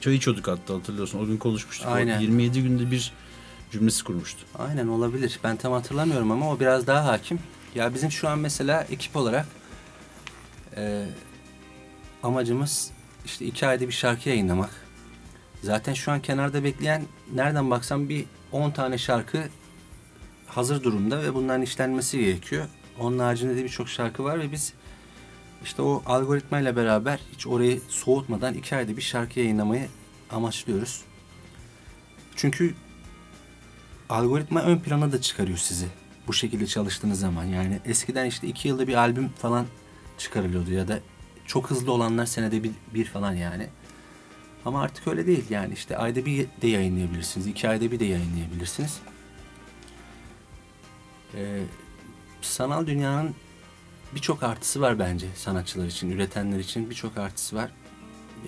çay 0.00 0.14
içiyorduk 0.14 0.48
hatta 0.48 0.74
hatırlıyorsun. 0.74 1.18
O 1.18 1.26
gün 1.26 1.36
konuşmuştuk. 1.36 1.88
O 1.88 1.90
Aynen. 1.90 2.20
27 2.20 2.62
günde 2.62 2.90
bir 2.90 3.12
cümlesi 3.72 4.04
kurmuştu. 4.04 4.46
Aynen 4.58 4.88
olabilir. 4.88 5.40
Ben 5.44 5.56
tam 5.56 5.72
hatırlamıyorum 5.72 6.30
ama 6.30 6.50
o 6.50 6.60
biraz 6.60 6.86
daha 6.86 7.06
hakim. 7.06 7.38
Ya 7.74 7.94
bizim 7.94 8.10
şu 8.10 8.28
an 8.28 8.38
mesela 8.38 8.86
ekip 8.90 9.16
olarak 9.16 9.46
e, 10.76 11.06
amacımız 12.22 12.90
işte 13.24 13.44
iki 13.44 13.66
ayda 13.66 13.86
bir 13.86 13.92
şarkı 13.92 14.28
yayınlamak. 14.28 14.70
Zaten 15.62 15.94
şu 15.94 16.12
an 16.12 16.22
kenarda 16.22 16.64
bekleyen 16.64 17.02
nereden 17.34 17.70
baksam 17.70 18.08
bir 18.08 18.24
10 18.52 18.70
tane 18.70 18.98
şarkı 18.98 19.48
hazır 20.46 20.82
durumda 20.82 21.22
ve 21.22 21.34
bunların 21.34 21.62
işlenmesi 21.62 22.18
gerekiyor. 22.18 22.66
Onun 23.00 23.18
haricinde 23.18 23.56
de 23.56 23.64
birçok 23.64 23.88
şarkı 23.88 24.24
var 24.24 24.40
ve 24.40 24.52
biz 24.52 24.72
işte 25.64 25.82
o 25.82 26.02
algoritmayla 26.06 26.76
beraber 26.76 27.20
hiç 27.32 27.46
orayı 27.46 27.80
soğutmadan 27.88 28.54
iki 28.54 28.76
ayda 28.76 28.96
bir 28.96 29.02
şarkı 29.02 29.40
yayınlamayı 29.40 29.88
amaçlıyoruz. 30.30 31.02
Çünkü 32.36 32.74
algoritma 34.08 34.62
ön 34.62 34.78
plana 34.78 35.12
da 35.12 35.20
çıkarıyor 35.20 35.58
sizi 35.58 35.86
bu 36.26 36.32
şekilde 36.32 36.66
çalıştığınız 36.66 37.20
zaman. 37.20 37.44
Yani 37.44 37.80
eskiden 37.84 38.26
işte 38.26 38.46
iki 38.46 38.68
yılda 38.68 38.88
bir 38.88 38.94
albüm 38.94 39.28
falan 39.28 39.66
çıkarılıyordu 40.18 40.72
ya 40.72 40.88
da 40.88 40.98
çok 41.46 41.70
hızlı 41.70 41.92
olanlar 41.92 42.26
senede 42.26 42.62
bir, 42.62 42.70
bir 42.94 43.04
falan 43.04 43.32
yani. 43.32 43.66
Ama 44.64 44.82
artık 44.82 45.08
öyle 45.08 45.26
değil 45.26 45.44
yani 45.50 45.74
işte 45.74 45.96
ayda 45.96 46.26
bir 46.26 46.46
de 46.62 46.68
yayınlayabilirsiniz, 46.68 47.46
iki 47.46 47.68
ayda 47.68 47.90
bir 47.90 48.00
de 48.00 48.04
yayınlayabilirsiniz. 48.04 49.00
Ee, 51.34 51.60
sanal 52.40 52.86
dünyanın 52.86 53.34
birçok 54.14 54.42
artısı 54.42 54.80
var 54.80 54.98
bence 54.98 55.26
sanatçılar 55.36 55.86
için, 55.86 56.10
üretenler 56.10 56.58
için 56.58 56.90
birçok 56.90 57.18
artısı 57.18 57.56
var. 57.56 57.70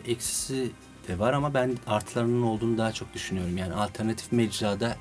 Eksisi 0.07 0.71
de 1.09 1.19
var 1.19 1.33
ama 1.33 1.55
ben 1.55 1.79
artılarının 1.87 2.43
olduğunu 2.43 2.79
daha 2.79 2.93
çok 2.93 3.15
düşünüyorum. 3.15 3.57
Yani 3.57 3.75
alternatif 3.75 4.33
mecrada 4.33 4.97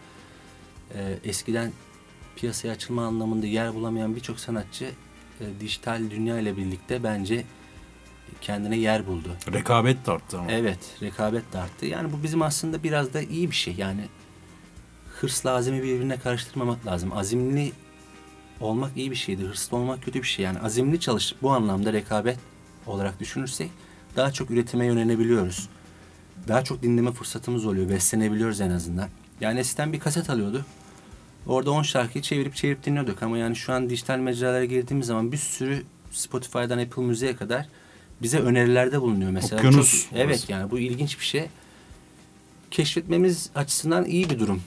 e, 0.95 1.19
eskiden 1.23 1.71
piyasaya 2.35 2.73
açılma 2.73 3.05
anlamında 3.05 3.45
yer 3.45 3.73
bulamayan 3.73 4.15
birçok 4.15 4.39
sanatçı 4.39 4.85
e, 5.41 5.45
dijital 5.59 6.11
dünya 6.11 6.39
ile 6.39 6.57
birlikte 6.57 7.03
bence 7.03 7.45
kendine 8.41 8.77
yer 8.77 9.07
buldu. 9.07 9.29
Rekabet 9.53 10.05
de 10.05 10.11
arttı 10.11 10.39
ama. 10.39 10.51
Evet, 10.51 10.79
rekabet 11.01 11.53
de 11.53 11.57
arttı. 11.57 11.85
Yani 11.85 12.13
bu 12.13 12.23
bizim 12.23 12.41
aslında 12.41 12.83
biraz 12.83 13.13
da 13.13 13.21
iyi 13.21 13.51
bir 13.51 13.55
şey. 13.55 13.75
Yani 13.77 14.01
hırsla 15.21 15.51
azimi 15.51 15.83
birbirine 15.83 16.19
karıştırmamak 16.19 16.85
lazım. 16.85 17.13
Azimli 17.13 17.71
olmak 18.59 18.97
iyi 18.97 19.11
bir 19.11 19.15
şeydir. 19.15 19.47
Hırslı 19.47 19.77
olmak 19.77 20.03
kötü 20.03 20.21
bir 20.21 20.27
şey. 20.27 20.45
Yani 20.45 20.59
azimli 20.59 20.99
çalış 20.99 21.35
bu 21.41 21.51
anlamda 21.51 21.93
rekabet 21.93 22.37
olarak 22.87 23.19
düşünürsek 23.19 23.71
daha 24.15 24.31
çok 24.31 24.51
üretime 24.51 24.85
yönelebiliyoruz. 24.85 25.69
Daha 26.47 26.63
çok 26.63 26.83
dinleme 26.83 27.11
fırsatımız 27.11 27.65
oluyor. 27.65 27.89
Beslenebiliyoruz 27.89 28.61
en 28.61 28.69
azından. 28.69 29.09
Yani 29.41 29.59
eskiden 29.59 29.93
bir 29.93 29.99
kaset 29.99 30.29
alıyordu. 30.29 30.65
Orada 31.47 31.71
10 31.71 31.81
şarkıyı 31.83 32.21
çevirip 32.21 32.55
çevirip 32.55 32.85
dinliyorduk 32.85 33.23
ama 33.23 33.37
yani 33.37 33.55
şu 33.55 33.73
an 33.73 33.89
dijital 33.89 34.17
mecralara 34.17 34.65
girdiğimiz 34.65 35.07
zaman 35.07 35.31
bir 35.31 35.37
sürü 35.37 35.83
Spotify'dan 36.11 36.77
Apple 36.77 37.01
Müziğe 37.03 37.35
kadar 37.35 37.65
bize 38.21 38.39
önerilerde 38.39 39.01
bulunuyor 39.01 39.31
mesela. 39.31 39.59
Okyanus 39.59 40.03
Çok- 40.09 40.13
evet 40.19 40.29
orası. 40.29 40.51
yani 40.51 40.71
bu 40.71 40.79
ilginç 40.79 41.19
bir 41.19 41.25
şey. 41.25 41.45
Keşfetmemiz 42.71 43.49
açısından 43.55 44.05
iyi 44.05 44.29
bir 44.29 44.39
durum. 44.39 44.61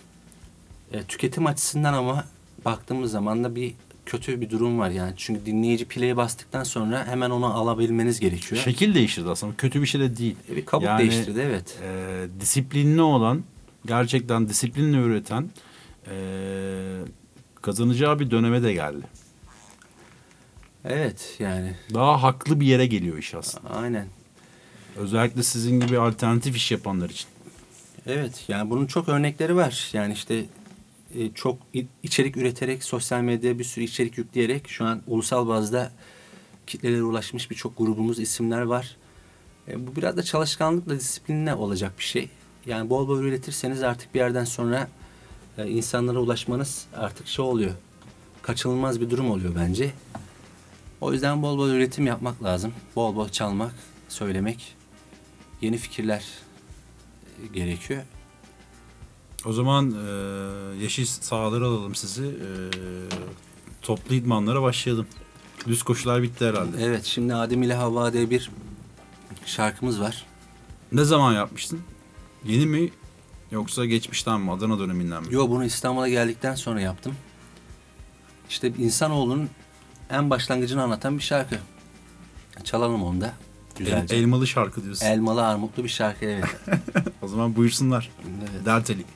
E, 0.93 1.03
tüketim 1.03 1.47
açısından 1.47 1.93
ama 1.95 2.25
baktığımız 2.65 3.11
zaman 3.13 3.45
da 3.45 3.55
bir 3.55 3.75
kötü 4.07 4.41
bir 4.41 4.51
durum 4.51 4.79
var 4.79 4.91
yani. 4.91 5.13
Çünkü 5.17 5.47
dinleyici 5.47 5.85
play'e 5.85 6.17
bastıktan 6.17 6.65
sonra 6.65 7.07
hemen 7.07 7.31
onu 7.31 7.47
alabilmeniz 7.47 8.21
gerekiyor. 8.21 8.63
Şekil 8.63 8.95
değiştirdi 8.95 9.29
aslında. 9.29 9.57
Kötü 9.57 9.83
bir 9.83 9.87
şey 9.87 10.01
de 10.01 10.17
değil. 10.17 10.37
E, 10.53 10.57
bir 10.57 10.67
kabuk 10.67 10.87
Yani- 10.87 10.99
değiştirdi 10.99 11.41
evet. 11.47 11.79
e, 11.83 12.27
disiplinli 12.41 13.03
olan, 13.03 13.43
gerçekten 13.87 14.49
disiplinle 14.49 14.97
üreten 14.99 15.51
e, 16.11 16.15
kazanacağı 17.63 18.19
bir 18.21 18.31
döneme 18.31 18.63
de 18.63 18.73
geldi. 18.73 19.07
Evet 20.85 21.37
yani 21.39 21.77
Daha 21.95 22.23
haklı 22.23 22.61
bir 22.61 22.67
yere 22.67 22.87
geliyor 22.87 23.19
iş 23.19 23.35
aslında. 23.35 23.71
aynen. 23.71 24.07
Özellikle 24.97 25.43
sizin 25.43 25.81
gibi 25.81 25.99
alternatif 25.99 26.57
iş 26.57 26.71
yapanlar 26.71 27.11
için. 27.11 27.27
Evet 28.07 28.45
yani 28.49 28.71
bunun 28.71 28.87
çok 28.87 29.09
örnekleri 29.09 29.57
var. 29.57 29.91
Yani 29.93 30.13
işte 30.13 30.45
e, 31.15 31.31
çok 31.35 31.59
içerik 32.03 32.37
üreterek 32.37 32.85
sosyal 32.85 33.21
medyaya 33.21 33.59
bir 33.59 33.65
sürü 33.65 33.85
içerik 33.85 34.19
yükleyerek 34.19 34.69
şu 34.69 34.85
an 34.85 35.03
ulusal 35.07 35.49
bazda 35.49 35.93
kitlelere 36.67 37.03
ulaşmış 37.03 37.51
birçok 37.51 37.79
grubumuz 37.79 38.19
isimler 38.19 38.63
var. 38.63 38.97
E, 39.69 39.87
bu 39.87 39.97
biraz 39.97 40.17
da 40.17 40.23
çalışkanlıkla 40.23 40.95
disiplinle 40.97 41.55
olacak 41.55 41.93
bir 41.99 42.05
şey. 42.05 42.29
Yani 42.67 42.91
bol 42.91 43.09
bol 43.09 43.21
üretirseniz 43.21 43.83
artık 43.83 44.15
bir 44.15 44.19
yerden 44.19 44.45
sonra 44.45 44.89
e, 45.59 45.69
insanlara 45.69 46.19
ulaşmanız 46.19 46.87
artık 46.97 47.29
şey 47.29 47.45
oluyor. 47.45 47.73
Kaçınılmaz 48.43 49.01
bir 49.01 49.11
durum 49.11 49.31
oluyor 49.31 49.55
bence. 49.57 49.93
O 51.01 51.13
yüzden 51.13 51.43
bol 51.43 51.59
bol 51.59 51.69
üretim 51.69 52.07
yapmak 52.07 52.43
lazım. 52.43 52.73
Bol 52.97 53.17
bol 53.17 53.29
çalmak, 53.29 53.75
söylemek, 54.09 54.77
yeni 55.61 55.79
fikirler 55.79 56.25
e, 57.43 57.47
gerekiyor. 57.47 58.03
O 59.47 59.53
zaman 59.53 59.91
e, 59.91 60.83
yeşil 60.83 61.05
sahaları 61.05 61.67
alalım 61.67 61.95
sizi. 61.95 62.25
E, 62.25 62.49
toplu 63.83 64.15
idmanlara 64.15 64.63
başlayalım. 64.63 65.07
Düz 65.67 65.83
koşular 65.83 66.23
bitti 66.23 66.47
herhalde. 66.47 66.85
Evet 66.85 67.05
şimdi 67.05 67.35
Adem 67.35 67.63
ile 67.63 67.75
Havva 67.75 68.13
diye 68.13 68.31
bir 68.31 68.51
şarkımız 69.47 70.01
var. 70.01 70.27
Ne 70.93 71.05
zaman 71.05 71.33
yapmıştın? 71.33 71.81
Yeni 72.45 72.67
mi 72.67 72.91
Yoksa 73.53 73.85
geçmişten 73.85 74.41
mi? 74.41 74.53
Adana 74.53 74.79
döneminden 74.79 75.23
mi? 75.23 75.35
Yok 75.35 75.51
bunu 75.51 75.65
İstanbul'a 75.65 76.09
geldikten 76.09 76.55
sonra 76.55 76.81
yaptım. 76.81 77.15
İşte 78.49 78.69
insanoğlunun 78.69 79.51
en 80.11 80.31
başlangıcını 80.31 80.83
anlatan 80.83 81.19
bir 81.19 81.23
şarkı. 81.23 81.59
Çalalım 82.65 83.03
onu 83.03 83.21
da. 83.21 83.33
Güzelce. 83.79 84.17
Elmalı 84.17 84.47
şarkı 84.47 84.85
diyorsun. 84.85 85.07
Elmalı 85.07 85.47
armutlu 85.47 85.85
bir 85.85 85.89
şarkı 85.89 86.25
evet. 86.25 86.45
o 87.23 87.29
zaman 87.29 87.57
buyursunlar. 87.57 88.11
Evet. 88.41 88.67
Dertelik. 88.67 89.07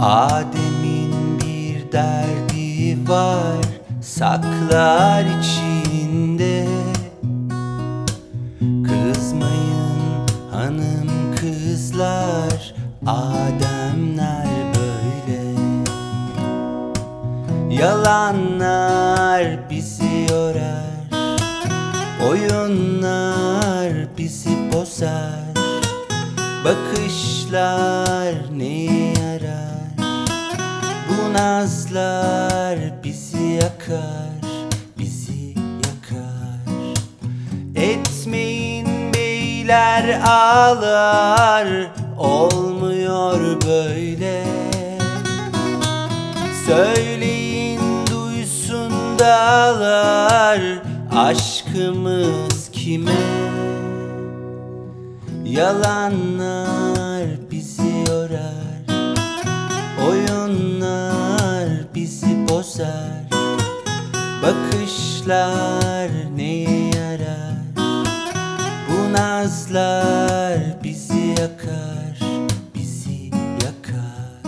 Adem'in 0.00 1.40
bir 1.40 1.92
derdi 1.92 3.08
var 3.08 3.64
saklar 4.02 5.24
içi 5.24 5.79
kızlar 12.00 12.74
Ademler 13.06 14.46
böyle. 14.74 15.42
Yalanlar 17.74 19.70
bizi 19.70 20.26
yorar 20.30 21.10
Oyunlar 22.30 23.92
bizi 24.18 24.72
bozar. 24.72 25.50
Bakışlar 26.64 28.34
neye 28.58 29.12
yarar? 29.12 29.96
Bu 31.08 31.32
nazlar 31.32 32.78
bizi 33.04 33.42
yakar 33.42 34.40
Bizi 34.98 35.54
yakar. 35.86 36.60
Etmeyin 37.74 38.59
beyler 39.70 40.20
ağlar 40.26 41.68
Olmuyor 42.18 43.62
böyle. 43.66 44.44
Söyleyin 46.66 47.80
duysun 48.10 48.92
dağlar 49.18 50.60
Aşkımız 51.16 52.70
kime? 52.72 53.12
Yalanlar 55.44 57.26
bizi 57.50 57.88
yorar 58.08 58.84
Oyunlar 60.08 61.68
bizi 61.94 62.48
bozar. 62.48 63.30
Bakışlar 64.42 66.08
nazlar 69.12 70.82
bizi 70.84 71.34
yakar 71.40 72.20
Bizi 72.74 73.30
yakar. 73.64 74.44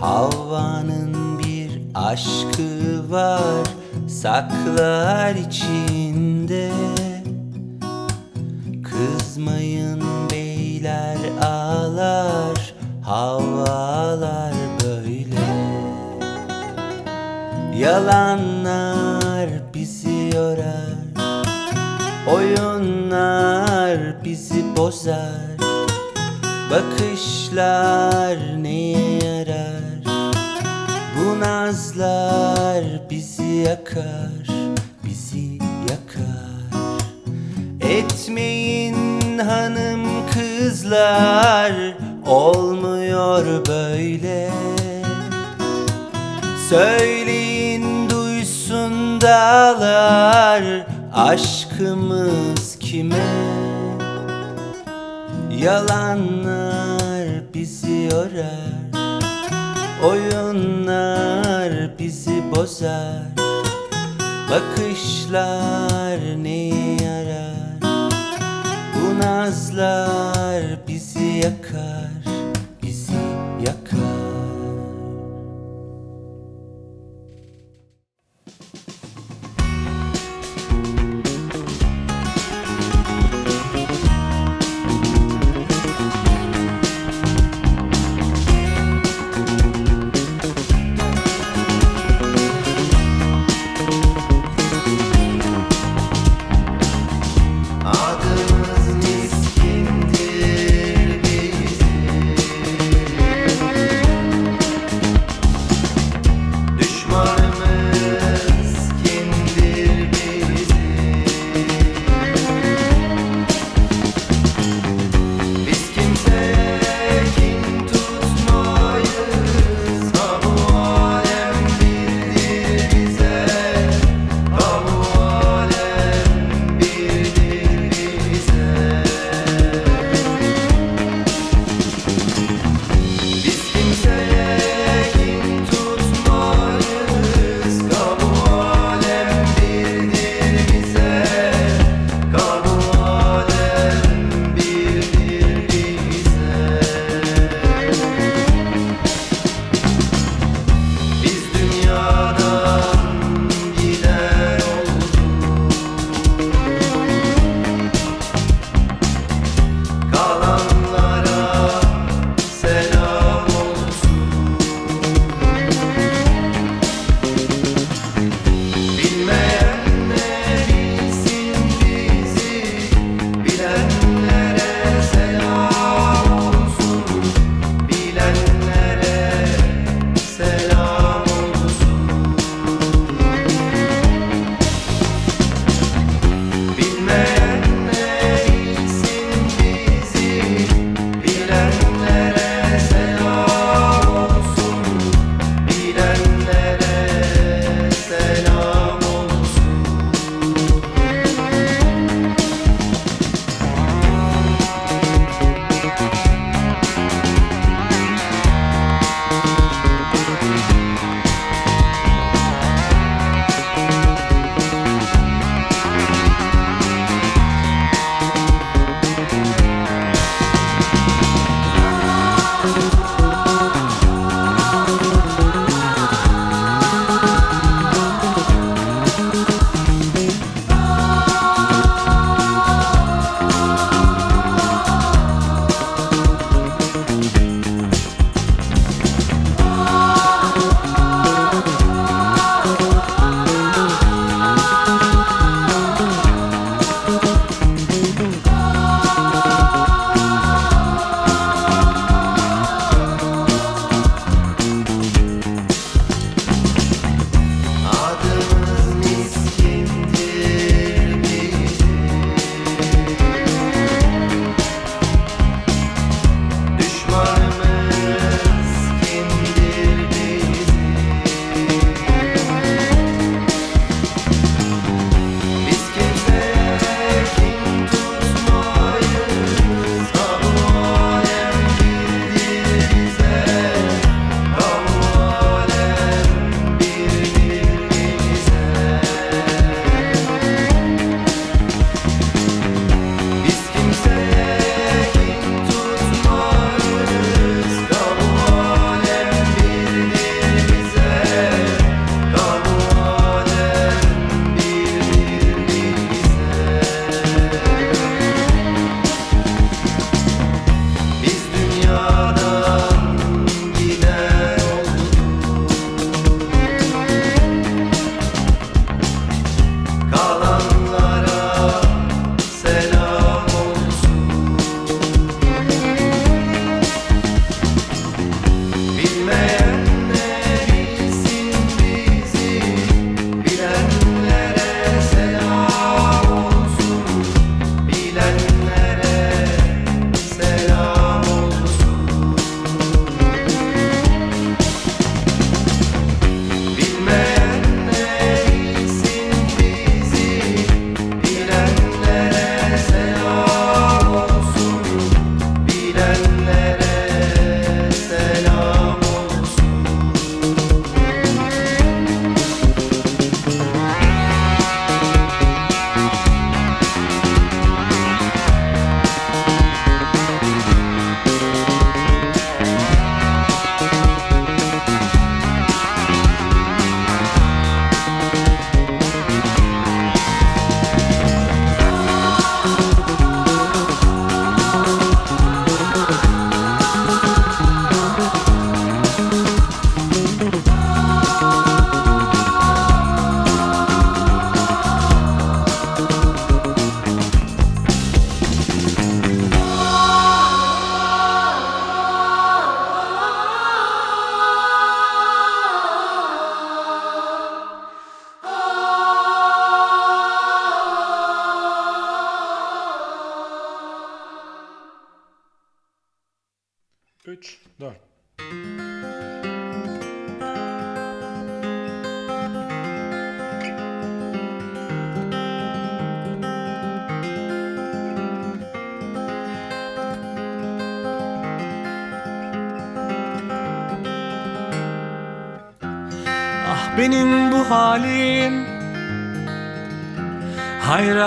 Havva'nın 0.00 1.38
bir 1.38 1.80
aşkı 1.94 3.10
var 3.10 3.81
saklar 4.22 5.34
içinde. 5.34 6.70
Kızmayın 8.82 10.02
beyler 10.30 11.16
ağlar 11.42 12.74
havalar 13.02 14.54
böyle. 14.84 15.42
Yalanlar 17.78 19.48
bizi 19.74 20.30
yorar 20.34 20.92
Oyunlar 22.32 24.24
bizi 24.24 24.76
bozar. 24.76 25.56
Bakışlar 26.70 28.38
neye 28.62 29.24
yarar? 29.24 29.82
Bu 31.16 31.40
nazlar 31.40 32.84
bizi 33.32 33.68
yakar 33.68 34.46
Bizi 35.04 35.58
yakar. 35.90 36.82
Etmeyin 37.80 39.38
hanım 39.38 40.06
kızlar 40.32 41.72
Olmuyor 42.26 43.66
böyle. 43.66 44.50
Söyleyin 46.68 48.10
duysun 48.10 49.20
dağlar 49.20 50.86
Aşkımız 51.14 52.78
kime? 52.80 53.26
Yalanlar 55.62 57.28
bizi 57.54 58.08
yorar 58.12 58.92
Oyunlar 60.04 61.41
bozar. 62.52 63.22
Bakışlar 64.50 66.18
neye 66.42 66.96
yarar? 67.02 67.80
Bu 68.94 69.18
nazlar 69.18 70.62
bizi 70.88 71.24
yakar 71.24 71.91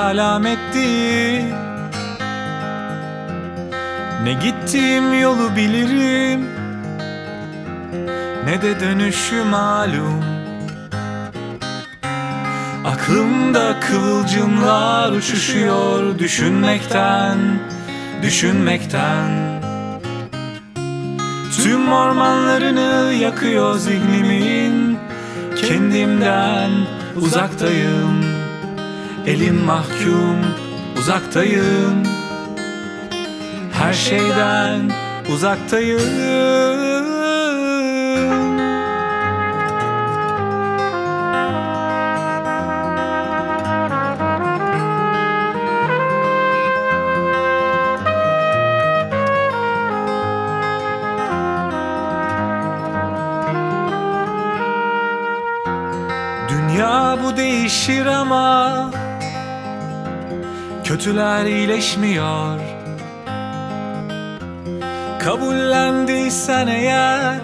alamet 0.06 0.76
Ne 4.24 4.34
gittiğim 4.34 5.22
yolu 5.22 5.56
bilirim 5.56 6.48
Ne 8.46 8.62
de 8.62 8.80
dönüşü 8.80 9.44
malum. 9.44 10.24
Aklımda 12.86 13.80
kıvılcımlar 13.80 15.12
uçuşuyor 15.12 16.20
Düşünmekten, 16.20 17.38
düşünmekten. 18.22 19.62
Tüm 21.64 21.92
ormanlarını 21.92 23.14
yakıyor 23.14 23.76
zihnimin 23.78 24.98
Kendimden 25.56 26.72
uzaktayım 27.16 28.35
Elim 29.28 29.56
mahkum 29.66 30.38
uzaktayım. 31.00 32.04
Her 33.74 33.94
şeyden 33.94 34.92
uzaktayım 35.34 36.65
Kötüler 60.96 61.46
iyileşmiyor. 61.46 62.60
Kabullendiysen 65.20 66.68
eğer 66.68 67.40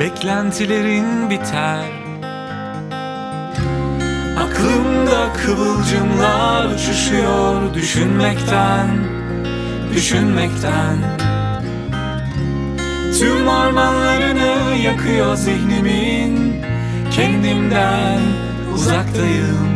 Beklentilerin 0.00 1.30
biter. 1.30 1.84
Aklımda 4.38 5.32
kıvılcımlar 5.32 6.74
uçuşuyor 6.74 7.74
Düşünmekten, 7.74 8.88
düşünmekten. 9.94 10.96
Tüm 13.18 13.48
ormanlarını 13.48 14.76
yakıyor 14.82 15.34
zihnimin 15.34 16.62
Kendimden 17.10 18.20
uzaktayım 18.74 19.71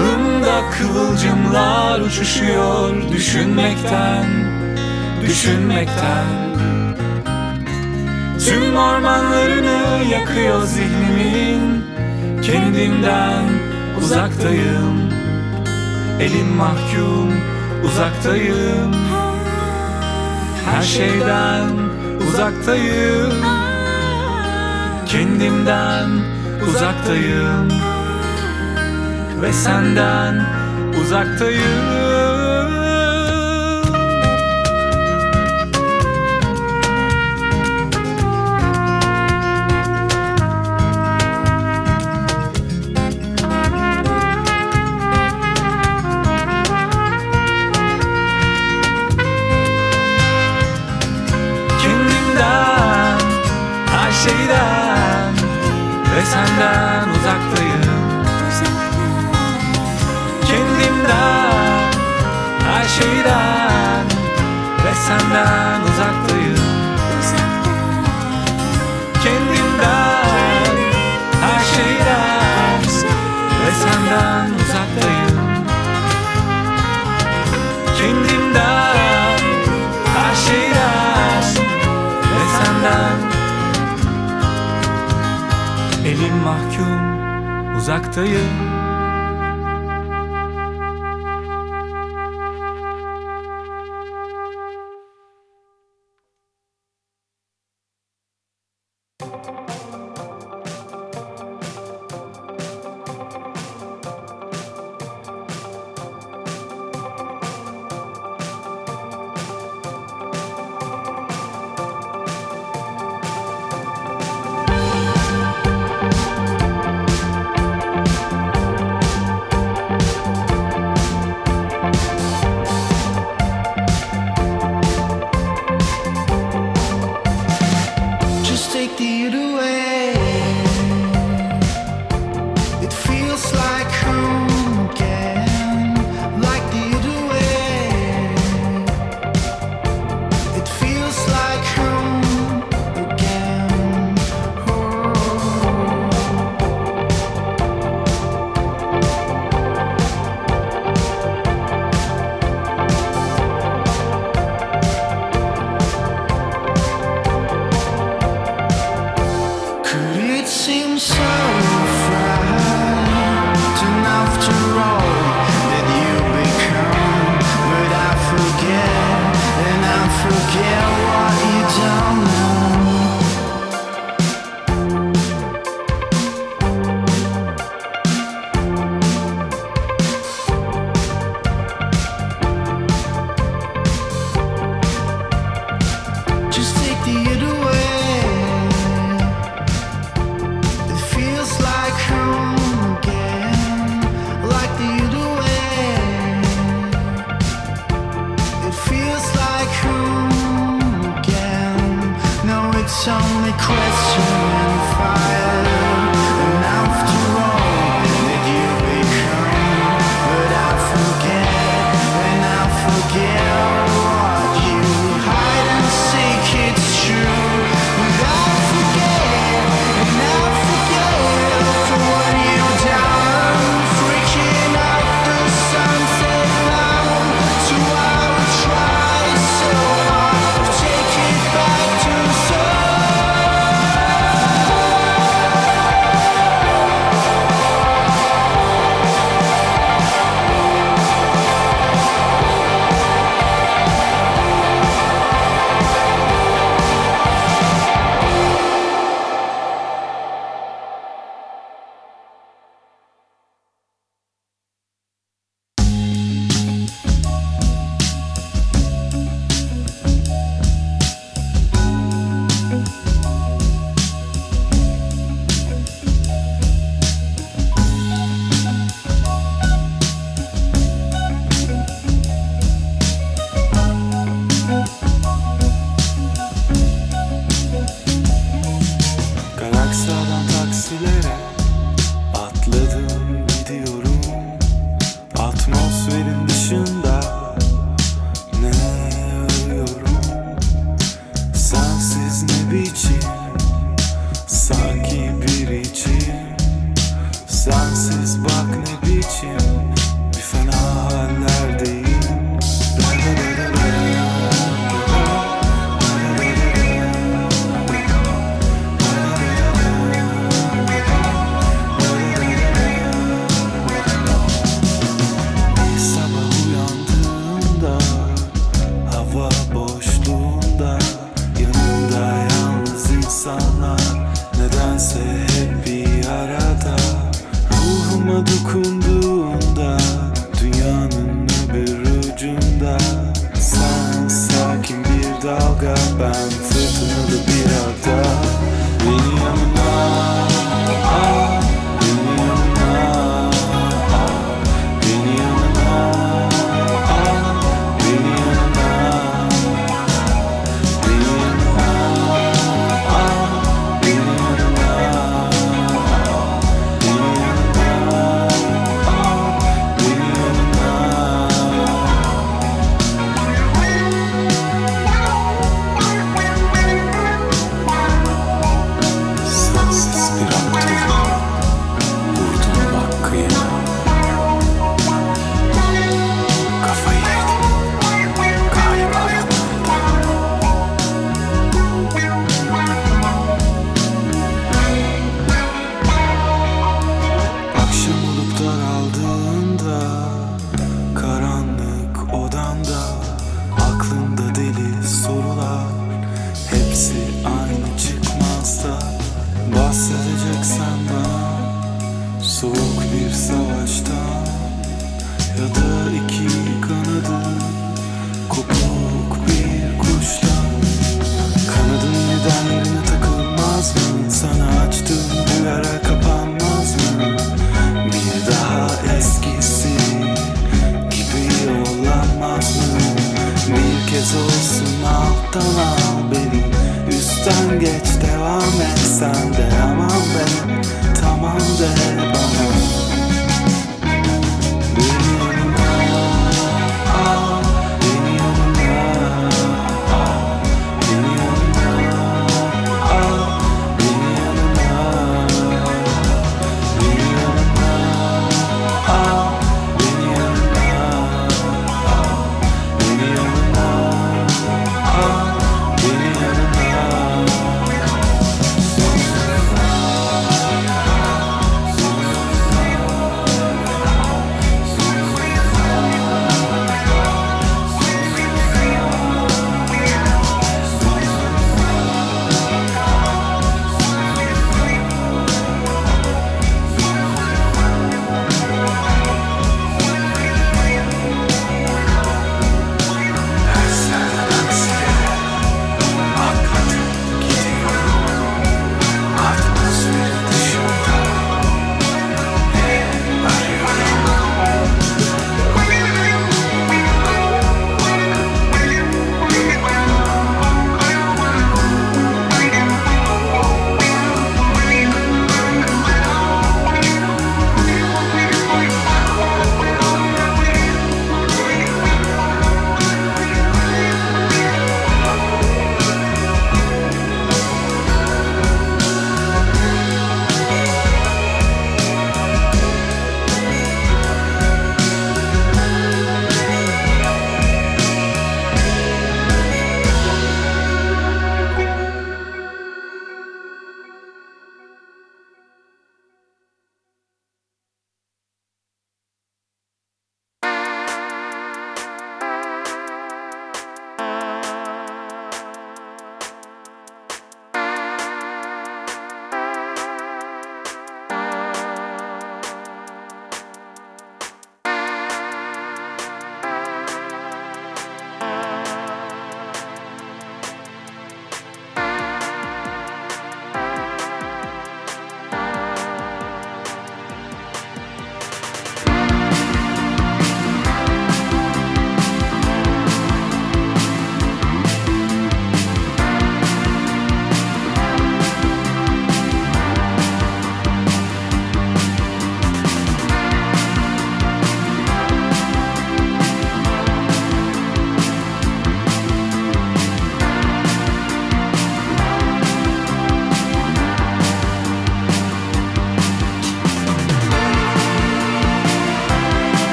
Aklımda 0.00 0.70
kıvılcımlar 0.70 2.00
uçuşuyor 2.00 3.10
Düşünmekten, 3.12 4.26
düşünmekten. 5.22 6.26
Tüm 8.44 8.76
ormanlarını 8.76 10.04
yakıyor 10.10 10.62
zihnimin 10.62 11.84
Kendimden 12.42 13.44
uzaktayım. 13.98 15.10
Elim 16.20 16.48
mahkum 16.48 17.32
uzaktayım. 17.84 18.94
Her 20.70 20.82
şeyden 20.82 21.68
uzaktayım. 22.28 23.34
Kendimden 25.06 26.08
uzaktayım 26.68 27.89
Ve 29.42 29.52
senden 29.52 30.46
uzaktayım 31.00 32.09
uzaktayım 87.78 88.69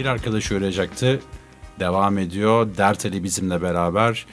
Bir 0.00 0.06
arkadaş 0.06 0.52
öğrenecekti. 0.52 1.20
Devam 1.80 2.18
ediyor. 2.18 2.68
Dert 2.76 3.06
Ali 3.06 3.24
bizimle 3.24 3.62
beraber. 3.62 4.26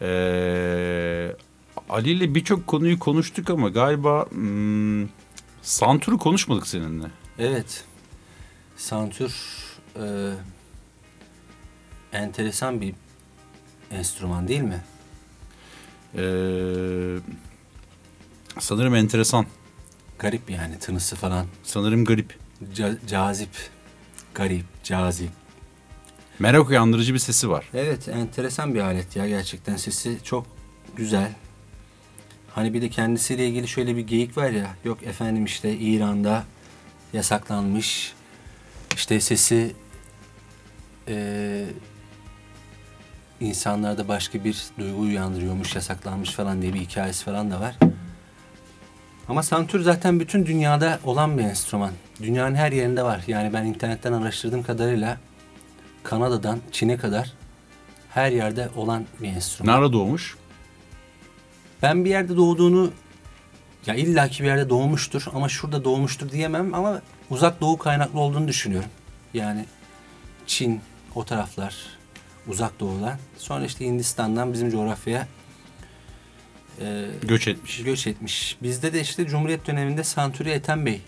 Ee, 0.00 1.36
Ali 1.90 2.10
ile 2.10 2.34
birçok 2.34 2.66
konuyu 2.66 2.98
konuştuk 2.98 3.50
ama 3.50 3.68
galiba 3.68 4.26
hmm, 4.30 5.08
Santur'u 5.62 6.18
konuşmadık 6.18 6.66
seninle. 6.66 7.06
Evet. 7.38 7.84
Santür 8.76 9.34
e, 9.96 10.32
enteresan 12.12 12.80
bir 12.80 12.94
enstrüman 13.90 14.48
değil 14.48 14.60
mi? 14.60 14.84
Ee, 16.14 17.16
sanırım 18.60 18.94
enteresan. 18.94 19.46
Garip 20.18 20.50
yani 20.50 20.78
tınısı 20.78 21.16
falan. 21.16 21.46
Sanırım 21.62 22.04
garip. 22.04 22.36
Ca- 22.74 23.06
cazip. 23.06 23.50
Garip, 24.34 24.64
cazip. 24.84 25.30
Merak 26.38 26.68
uyandırıcı 26.70 27.14
bir 27.14 27.18
sesi 27.18 27.50
var. 27.50 27.68
Evet 27.74 28.08
enteresan 28.08 28.74
bir 28.74 28.80
alet 28.80 29.16
ya 29.16 29.28
gerçekten 29.28 29.76
sesi 29.76 30.18
çok 30.24 30.46
güzel. 30.96 31.32
Hani 32.54 32.74
bir 32.74 32.82
de 32.82 32.88
kendisiyle 32.88 33.48
ilgili 33.48 33.68
şöyle 33.68 33.96
bir 33.96 34.06
geyik 34.06 34.36
var 34.36 34.50
ya 34.50 34.66
yok 34.84 35.02
efendim 35.02 35.44
işte 35.44 35.76
İran'da 35.76 36.44
yasaklanmış 37.12 38.12
işte 38.94 39.20
sesi 39.20 39.72
eee 41.08 41.64
insanlarda 43.40 44.08
başka 44.08 44.44
bir 44.44 44.62
duygu 44.78 45.00
uyandırıyormuş 45.00 45.74
yasaklanmış 45.74 46.30
falan 46.30 46.62
diye 46.62 46.74
bir 46.74 46.80
hikayesi 46.80 47.24
falan 47.24 47.50
da 47.50 47.60
var. 47.60 47.76
Ama 49.28 49.42
santür 49.42 49.80
zaten 49.82 50.20
bütün 50.20 50.46
dünyada 50.46 50.98
olan 51.04 51.38
bir 51.38 51.42
enstrüman. 51.42 51.90
Dünyanın 52.22 52.54
her 52.54 52.72
yerinde 52.72 53.02
var. 53.02 53.24
Yani 53.26 53.52
ben 53.52 53.64
internetten 53.64 54.12
araştırdığım 54.12 54.62
kadarıyla 54.62 55.18
Kanada'dan 56.02 56.58
Çin'e 56.72 56.96
kadar 56.96 57.32
her 58.10 58.30
yerde 58.30 58.68
olan 58.76 59.04
bir 59.20 59.28
enstrüman. 59.28 59.76
Nerede 59.76 59.92
doğmuş? 59.92 60.36
Ben 61.82 62.04
bir 62.04 62.10
yerde 62.10 62.36
doğduğunu 62.36 62.90
ya 63.86 63.94
illaki 63.94 64.42
bir 64.42 64.48
yerde 64.48 64.68
doğmuştur 64.68 65.24
ama 65.34 65.48
şurada 65.48 65.84
doğmuştur 65.84 66.30
diyemem 66.30 66.74
ama 66.74 67.02
uzak 67.30 67.60
doğu 67.60 67.78
kaynaklı 67.78 68.20
olduğunu 68.20 68.48
düşünüyorum. 68.48 68.90
Yani 69.34 69.64
Çin 70.46 70.80
o 71.14 71.24
taraflar 71.24 71.76
uzak 72.46 72.80
doğular. 72.80 73.14
Sonra 73.38 73.64
işte 73.64 73.84
Hindistan'dan 73.84 74.52
bizim 74.52 74.70
coğrafyaya 74.70 75.28
e, 76.80 77.06
Göç 77.22 77.48
etmiş. 77.48 77.82
göç 77.82 78.06
etmiş. 78.06 78.56
Bizde 78.62 78.92
de 78.92 79.00
işte 79.00 79.26
Cumhuriyet 79.26 79.66
döneminde 79.66 80.04
Santuri 80.04 80.50
Ethem 80.50 80.86
Bey 80.86 81.00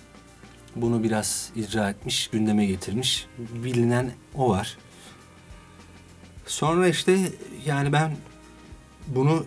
bunu 0.77 1.03
biraz 1.03 1.51
icra 1.57 1.91
etmiş, 1.91 2.29
gündeme 2.29 2.67
getirmiş. 2.67 3.27
Bilinen 3.39 4.11
o 4.35 4.49
var. 4.51 4.77
Sonra 6.47 6.89
işte 6.89 7.19
yani 7.67 7.93
ben 7.93 8.17
bunu 9.07 9.47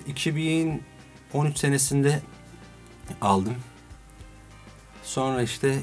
2013 1.29 1.57
senesinde 1.57 2.21
aldım. 3.21 3.55
Sonra 5.03 5.41
işte 5.41 5.79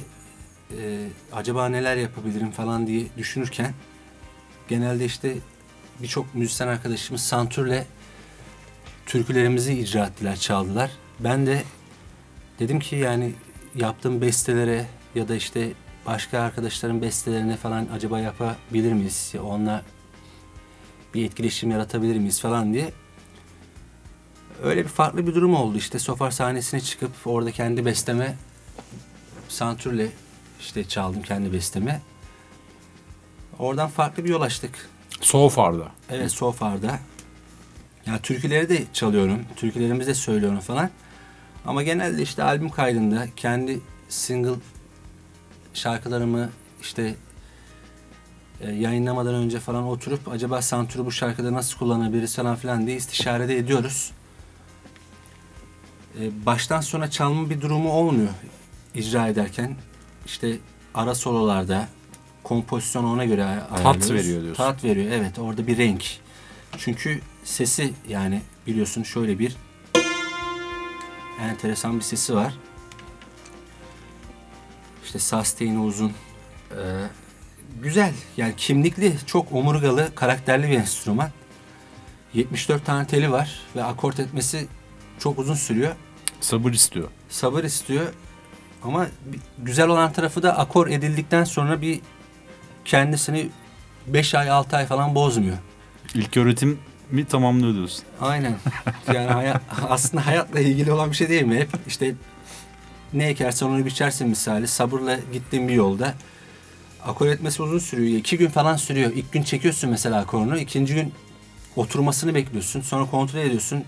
e, 0.78 1.08
acaba 1.32 1.68
neler 1.68 1.96
yapabilirim 1.96 2.50
falan 2.50 2.86
diye 2.86 3.06
düşünürken 3.16 3.74
genelde 4.68 5.04
işte 5.04 5.34
birçok 6.02 6.34
müzisyen 6.34 6.68
arkadaşımız 6.68 7.22
santürle 7.22 7.86
türkülerimizi 9.06 9.78
icra 9.78 10.06
ettiler, 10.06 10.36
çaldılar. 10.36 10.90
Ben 11.20 11.46
de 11.46 11.62
dedim 12.58 12.80
ki 12.80 12.96
yani 12.96 13.32
yaptığım 13.74 14.20
bestelere 14.20 14.86
ya 15.14 15.28
da 15.28 15.34
işte 15.34 15.72
başka 16.06 16.40
arkadaşların 16.40 17.02
bestelerine 17.02 17.56
falan 17.56 17.88
acaba 17.94 18.20
yapabilir 18.20 18.92
miyiz? 18.92 19.32
Onunla 19.42 19.82
bir 21.14 21.24
etkileşim 21.24 21.70
yaratabilir 21.70 22.18
miyiz 22.18 22.40
falan 22.40 22.74
diye. 22.74 22.92
Öyle 24.64 24.84
bir 24.84 24.88
farklı 24.88 25.26
bir 25.26 25.34
durum 25.34 25.54
oldu. 25.54 25.78
İşte 25.78 25.98
Sofar 25.98 26.30
sahnesine 26.30 26.80
çıkıp 26.80 27.10
orada 27.24 27.50
kendi 27.50 27.84
besteme 27.84 28.36
santürle 29.48 30.08
işte 30.60 30.88
çaldım 30.88 31.22
kendi 31.22 31.52
besteme. 31.52 32.00
Oradan 33.58 33.88
farklı 33.88 34.24
bir 34.24 34.30
yol 34.30 34.40
açtık. 34.40 34.88
So 35.20 35.48
far'da. 35.48 35.88
Evet 36.10 36.32
Sofar'da. 36.32 36.98
Ya 38.06 38.18
türküleri 38.22 38.68
de 38.68 38.84
çalıyorum. 38.92 39.42
Türkülerimizi 39.56 40.10
de 40.10 40.14
söylüyorum 40.14 40.60
falan. 40.60 40.90
Ama 41.66 41.82
genelde 41.82 42.22
işte 42.22 42.42
albüm 42.42 42.70
kaydında 42.70 43.26
kendi 43.36 43.80
single 44.08 44.54
şarkılarımı 45.74 46.50
işte 46.82 47.14
e, 48.60 48.70
yayınlamadan 48.70 49.34
önce 49.34 49.60
falan 49.60 49.84
oturup 49.84 50.28
acaba 50.28 50.62
santürü 50.62 51.04
bu 51.04 51.12
şarkıda 51.12 51.52
nasıl 51.52 51.78
kullanabiliriz 51.78 52.36
falan 52.36 52.56
filan 52.56 52.86
diye 52.86 52.96
istişarede 52.96 53.58
ediyoruz. 53.58 54.12
E, 56.20 56.46
baştan 56.46 56.80
sona 56.80 57.10
çalma 57.10 57.50
bir 57.50 57.60
durumu 57.60 57.92
olmuyor 57.92 58.28
icra 58.94 59.28
ederken. 59.28 59.76
İşte 60.26 60.58
ara 60.94 61.14
sololarda 61.14 61.88
kompozisyonu 62.42 63.12
ona 63.12 63.24
göre 63.24 63.44
ay- 63.44 63.50
ayarlıyoruz. 63.70 64.10
veriyor 64.12 64.42
diyorsun. 64.42 64.64
Tat 64.64 64.84
veriyor 64.84 65.12
evet 65.12 65.38
orada 65.38 65.66
bir 65.66 65.76
renk. 65.78 66.04
Çünkü 66.78 67.20
sesi 67.44 67.92
yani 68.08 68.42
biliyorsun 68.66 69.02
şöyle 69.02 69.38
bir 69.38 69.56
enteresan 71.40 71.96
bir 71.96 72.02
sesi 72.02 72.34
var. 72.34 72.54
İşte 75.04 75.18
sustain'i 75.18 75.78
uzun. 75.78 76.12
Ee, 76.70 76.74
güzel 77.82 78.12
yani 78.36 78.54
kimlikli, 78.56 79.14
çok 79.26 79.52
omurgalı, 79.52 80.14
karakterli 80.14 80.70
bir 80.70 80.74
enstrüman. 80.78 81.30
74 82.34 82.84
tane 82.86 83.06
teli 83.06 83.30
var 83.32 83.60
ve 83.76 83.84
akort 83.84 84.20
etmesi 84.20 84.66
çok 85.18 85.38
uzun 85.38 85.54
sürüyor. 85.54 85.94
Sabır 86.40 86.72
istiyor. 86.72 87.08
Sabır 87.28 87.64
istiyor. 87.64 88.06
Ama 88.82 89.06
güzel 89.58 89.88
olan 89.88 90.12
tarafı 90.12 90.42
da 90.42 90.58
akor 90.58 90.86
edildikten 90.88 91.44
sonra 91.44 91.80
bir 91.80 92.00
kendisini 92.84 93.48
5 94.06 94.34
ay 94.34 94.50
6 94.50 94.76
ay 94.76 94.86
falan 94.86 95.14
bozmuyor. 95.14 95.56
İlk 96.14 96.36
öğretim 96.36 96.78
mi 97.10 97.24
tamamlıyor 97.24 97.74
diyorsun. 97.74 98.04
Aynen. 98.20 98.56
Yani 99.14 99.30
haya- 99.30 99.60
aslında 99.88 100.26
hayatla 100.26 100.60
ilgili 100.60 100.92
olan 100.92 101.10
bir 101.10 101.16
şey 101.16 101.28
değil 101.28 101.42
mi? 101.42 101.56
Hep 101.56 101.68
işte 101.86 102.14
ne 103.12 103.24
ekersen 103.26 103.66
onu 103.66 103.86
biçersin 103.86 104.28
misali. 104.28 104.68
Sabırla 104.68 105.18
gittiğin 105.32 105.68
bir 105.68 105.72
yolda. 105.74 106.14
Akor 107.04 107.26
etmesi 107.26 107.62
uzun 107.62 107.78
sürüyor. 107.78 108.18
İki 108.18 108.38
gün 108.38 108.48
falan 108.48 108.76
sürüyor. 108.76 109.12
İlk 109.14 109.32
gün 109.32 109.42
çekiyorsun 109.42 109.90
mesela 109.90 110.18
akorunu. 110.20 110.58
ikinci 110.58 110.94
gün 110.94 111.12
oturmasını 111.76 112.34
bekliyorsun. 112.34 112.80
Sonra 112.80 113.10
kontrol 113.10 113.38
ediyorsun. 113.40 113.84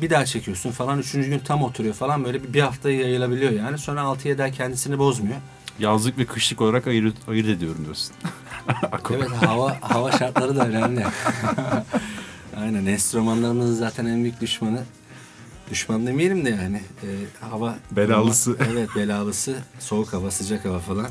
Bir 0.00 0.10
daha 0.10 0.24
çekiyorsun 0.24 0.70
falan. 0.70 0.98
Üçüncü 0.98 1.28
gün 1.28 1.38
tam 1.38 1.62
oturuyor 1.62 1.94
falan. 1.94 2.24
Böyle 2.24 2.42
bir, 2.42 2.52
bir 2.54 2.60
hafta 2.60 2.90
yayılabiliyor 2.90 3.52
yani. 3.52 3.78
Sonra 3.78 4.00
6-7 4.00 4.42
ay 4.42 4.52
kendisini 4.52 4.98
bozmuyor. 4.98 5.36
Yazlık 5.78 6.18
ve 6.18 6.24
kışlık 6.24 6.60
olarak 6.60 6.86
ayırt, 6.86 7.28
ayırt 7.28 7.48
ediyorum 7.48 7.84
diyorsun. 7.84 8.14
Evet 9.10 9.30
hava 9.30 9.76
hava 9.80 10.12
şartları 10.12 10.56
da 10.56 10.66
önemli. 10.68 11.04
Aynen 12.56 12.86
enstrümanlarımızın 12.86 13.74
zaten 13.74 14.06
en 14.06 14.22
büyük 14.22 14.40
düşmanı. 14.40 14.82
Düşman 15.70 16.06
demeyelim 16.06 16.44
de 16.44 16.50
yani. 16.50 16.76
e, 16.76 17.08
hava 17.50 17.74
Belalısı. 17.90 18.56
evet 18.72 18.88
belalısı. 18.96 19.56
Soğuk 19.78 20.12
hava, 20.12 20.30
sıcak 20.30 20.64
hava 20.64 20.78
falan. 20.78 21.06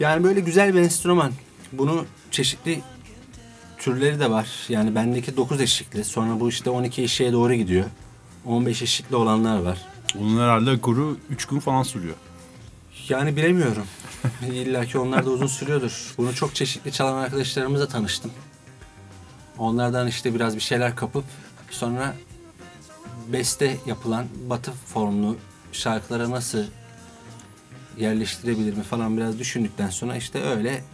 Yani 0.00 0.24
böyle 0.24 0.40
güzel 0.40 0.74
bir 0.74 0.80
enstrüman. 0.80 1.32
Bunu 1.72 2.06
çeşitli 2.30 2.80
türleri 3.78 4.20
de 4.20 4.30
var. 4.30 4.48
Yani 4.68 4.94
bendeki 4.94 5.36
9 5.36 5.60
eşikli. 5.60 6.04
Sonra 6.04 6.40
bu 6.40 6.48
işte 6.48 6.70
12 6.70 7.02
eşiğe 7.02 7.32
doğru 7.32 7.54
gidiyor. 7.54 7.84
15 8.46 8.82
eşikli 8.82 9.16
olanlar 9.16 9.58
var. 9.58 9.78
Onun 10.20 10.40
herhalde 10.40 10.80
kuru 10.80 11.18
3 11.30 11.46
gün 11.46 11.58
falan 11.58 11.82
sürüyor. 11.82 12.14
Yani 13.08 13.36
bilemiyorum. 13.36 13.86
İlla 14.52 14.84
ki 14.84 14.98
onlar 14.98 15.26
da 15.26 15.30
uzun 15.30 15.46
sürüyordur. 15.46 16.14
Bunu 16.18 16.34
çok 16.34 16.54
çeşitli 16.54 16.92
çalan 16.92 17.14
arkadaşlarımızla 17.14 17.88
tanıştım. 17.88 18.30
Onlardan 19.58 20.08
işte 20.08 20.34
biraz 20.34 20.56
bir 20.56 20.60
şeyler 20.60 20.96
kapıp 20.96 21.24
sonra 21.70 22.14
beste 23.32 23.76
yapılan 23.86 24.26
batı 24.50 24.72
formlu 24.72 25.36
şarkılara 25.72 26.30
nasıl 26.30 26.64
yerleştirebilir 27.98 28.76
mi 28.76 28.82
falan 28.82 29.16
biraz 29.16 29.38
düşündükten 29.38 29.90
sonra 29.90 30.16
işte 30.16 30.42
öyle 30.42 30.84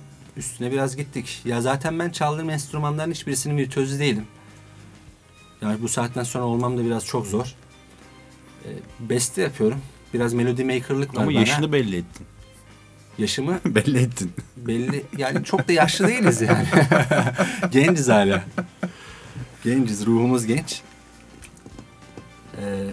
üstüne 0.40 0.72
biraz 0.72 0.96
gittik. 0.96 1.40
Ya 1.44 1.60
zaten 1.60 1.98
ben 1.98 2.10
çaldığım 2.10 2.50
enstrümanların 2.50 3.10
hiçbirisinin 3.10 3.56
virtüözü 3.56 3.98
değilim. 3.98 4.26
Yani 5.62 5.82
bu 5.82 5.88
saatten 5.88 6.22
sonra 6.22 6.44
olmam 6.44 6.78
da 6.78 6.84
biraz 6.84 7.06
çok 7.06 7.26
zor. 7.26 7.54
Ee, 8.64 8.68
beste 9.00 9.42
yapıyorum. 9.42 9.80
Biraz 10.14 10.34
melody 10.34 10.64
maker'lık 10.64 11.14
var 11.16 11.22
Ama 11.22 11.30
bana. 11.30 11.38
yaşını 11.40 11.72
belli 11.72 11.96
ettin. 11.96 12.26
Yaşımı 13.18 13.60
belli 13.64 13.98
ettin. 13.98 14.32
belli 14.56 15.04
yani 15.18 15.44
çok 15.44 15.68
da 15.68 15.72
yaşlı 15.72 16.08
değiliz 16.08 16.40
yani. 16.40 16.66
Genciz 17.70 18.08
hala. 18.08 18.44
Genciz, 19.64 20.06
ruhumuz 20.06 20.46
genç. 20.46 20.80
Ee, 22.58 22.84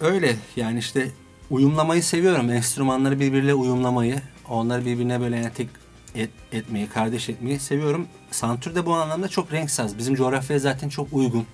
öyle 0.00 0.36
yani 0.56 0.78
işte 0.78 1.10
uyumlamayı 1.50 2.02
seviyorum. 2.02 2.50
Enstrümanları 2.50 3.20
birbiriyle 3.20 3.54
uyumlamayı, 3.54 4.22
onları 4.48 4.86
birbirine 4.86 5.20
böyle 5.20 5.36
yani 5.36 5.52
tek 5.54 5.68
et, 6.14 6.30
etmeyi, 6.52 6.88
kardeş 6.88 7.28
etmeyi 7.28 7.60
seviyorum. 7.60 8.06
Santür 8.30 8.74
de 8.74 8.86
bu 8.86 8.94
anlamda 8.94 9.28
çok 9.28 9.52
renksaz. 9.52 9.98
Bizim 9.98 10.14
coğrafyaya 10.14 10.60
zaten 10.60 10.88
çok 10.88 11.08
uygun. 11.12 11.46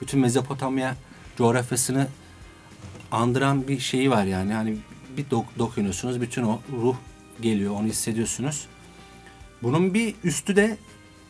Bütün 0.00 0.20
Mezopotamya 0.20 0.96
coğrafyasını 1.38 2.06
andıran 3.12 3.68
bir 3.68 3.78
şeyi 3.80 4.10
var 4.10 4.24
yani. 4.24 4.52
Hani 4.52 4.76
bir 5.16 5.24
dok- 5.24 5.58
dokunuyorsunuz, 5.58 6.20
bütün 6.20 6.42
o 6.42 6.60
ruh 6.82 6.96
geliyor, 7.40 7.74
onu 7.74 7.86
hissediyorsunuz. 7.86 8.66
Bunun 9.62 9.94
bir 9.94 10.14
üstü 10.24 10.56
de 10.56 10.76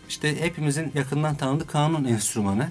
işte 0.08 0.40
hepimizin 0.40 0.92
yakından 0.94 1.34
tanıdığı 1.36 1.66
kanun 1.66 2.04
enstrümanı. 2.04 2.68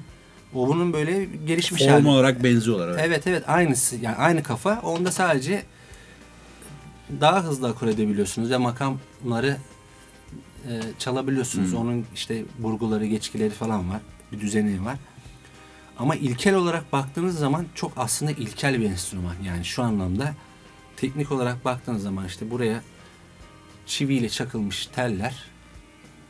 O 0.56 0.68
bunun 0.68 0.94
böyle 0.94 1.26
gelişmiş 1.26 1.82
Form 1.84 1.92
hali. 1.92 2.08
olarak 2.08 2.44
benziyorlar. 2.44 2.88
Evet. 2.90 3.02
Evet 3.06 3.28
evet 3.28 3.44
aynısı 3.50 3.96
yani 3.96 4.16
aynı 4.16 4.44
kafa. 4.44 4.80
Onda 4.82 5.12
sadece 5.12 5.64
daha 7.22 7.44
hızlı 7.44 7.68
akor 7.68 7.88
edebiliyorsunuz 7.88 8.52
ve 8.52 8.58
makamları 8.58 9.58
e, 10.68 10.82
çalabiliyorsunuz. 11.00 11.74
Onun 11.74 12.06
işte 12.16 12.44
burguları, 12.60 13.06
geçkileri 13.06 13.50
falan 13.50 13.90
var. 13.90 14.02
Bir 14.32 14.40
düzeni 14.40 14.86
var. 14.86 14.98
Ama 15.98 16.16
ilkel 16.16 16.56
olarak 16.56 16.94
baktığınız 16.94 17.40
zaman 17.40 17.66
çok 17.76 17.92
aslında 17.98 18.32
ilkel 18.32 18.80
bir 18.80 18.86
enstrüman. 18.86 19.36
Yani 19.46 19.66
şu 19.66 19.84
anlamda 19.84 20.34
teknik 20.98 21.32
olarak 21.32 21.66
baktığınız 21.66 22.04
zaman 22.04 22.26
işte 22.26 22.52
buraya 22.52 22.82
çiviyle 23.86 24.30
çakılmış 24.30 24.86
teller 24.86 25.44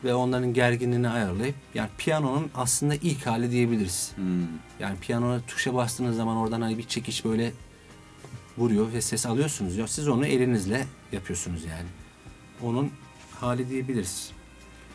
ve 0.03 0.14
onların 0.14 0.53
gerginliğini 0.53 1.10
ayarlayıp 1.10 1.56
yani 1.73 1.89
piyanonun 1.97 2.51
aslında 2.56 2.95
ilk 2.95 3.27
hali 3.27 3.51
diyebiliriz. 3.51 4.11
Hmm. 4.15 4.47
Yani 4.80 4.99
piyanoya 4.99 5.41
tuşa 5.47 5.73
bastığınız 5.73 6.15
zaman 6.15 6.38
oradan 6.38 6.61
hani 6.61 6.77
bir 6.77 6.88
çekiş 6.88 7.26
böyle 7.26 7.51
vuruyor 8.60 8.94
ve 8.94 9.02
ses 9.02 9.26
alıyorsunuz. 9.26 9.77
Ya 9.77 9.88
siz 9.88 10.07
onu 10.07 10.26
elinizle 10.26 10.86
yapıyorsunuz 11.11 11.64
yani. 11.65 11.88
Onun 12.61 12.91
hali 13.40 13.69
diyebiliriz. 13.69 14.31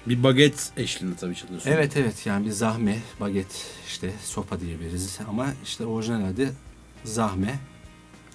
Bir 0.07 0.23
baget 0.23 0.73
eşliğinde 0.77 1.16
tabii 1.16 1.35
çalıyorsun. 1.35 1.70
Evet 1.70 1.97
evet 1.97 2.27
yani 2.27 2.47
bir 2.47 2.51
zahme, 2.51 2.99
baget 3.20 3.66
işte 3.89 4.12
sopa 4.24 4.61
diyebiliriz 4.61 5.19
ama 5.28 5.47
işte 5.65 5.86
orijinal 5.86 6.24
adı 6.24 6.55
zahme. 7.05 7.59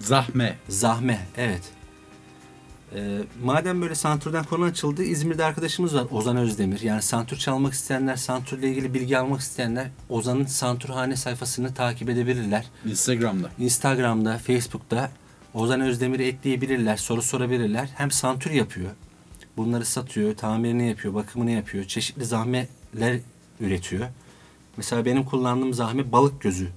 Zahme. 0.00 0.58
Zahme 0.68 1.26
evet. 1.36 1.62
Ee, 2.94 3.18
madem 3.44 3.82
böyle 3.82 3.94
santürden 3.94 4.44
konu 4.44 4.64
açıldı 4.64 5.02
İzmir'de 5.02 5.44
arkadaşımız 5.44 5.94
var 5.94 6.06
Ozan 6.10 6.36
Özdemir. 6.36 6.80
Yani 6.80 7.02
santür 7.02 7.36
çalmak 7.36 7.72
isteyenler, 7.72 8.16
santürle 8.16 8.68
ilgili 8.70 8.94
bilgi 8.94 9.18
almak 9.18 9.40
isteyenler 9.40 9.88
Ozan'ın 10.08 10.44
santürhane 10.46 11.16
sayfasını 11.16 11.74
takip 11.74 12.08
edebilirler. 12.08 12.66
Instagram'da. 12.86 13.50
Instagram'da, 13.58 14.38
Facebook'ta 14.38 15.10
Ozan 15.54 15.80
Özdemir'i 15.80 16.22
ekleyebilirler, 16.22 16.96
soru 16.96 17.22
sorabilirler. 17.22 17.88
Hem 17.94 18.10
santür 18.10 18.50
yapıyor. 18.50 18.90
Bunları 19.56 19.84
satıyor, 19.84 20.36
tamirini 20.36 20.88
yapıyor, 20.88 21.14
bakımını 21.14 21.50
yapıyor. 21.50 21.84
Çeşitli 21.84 22.24
zahmeler 22.24 23.20
üretiyor. 23.60 24.06
Mesela 24.76 25.04
benim 25.04 25.24
kullandığım 25.24 25.74
zahme 25.74 26.12
balık 26.12 26.40
gözü 26.40 26.68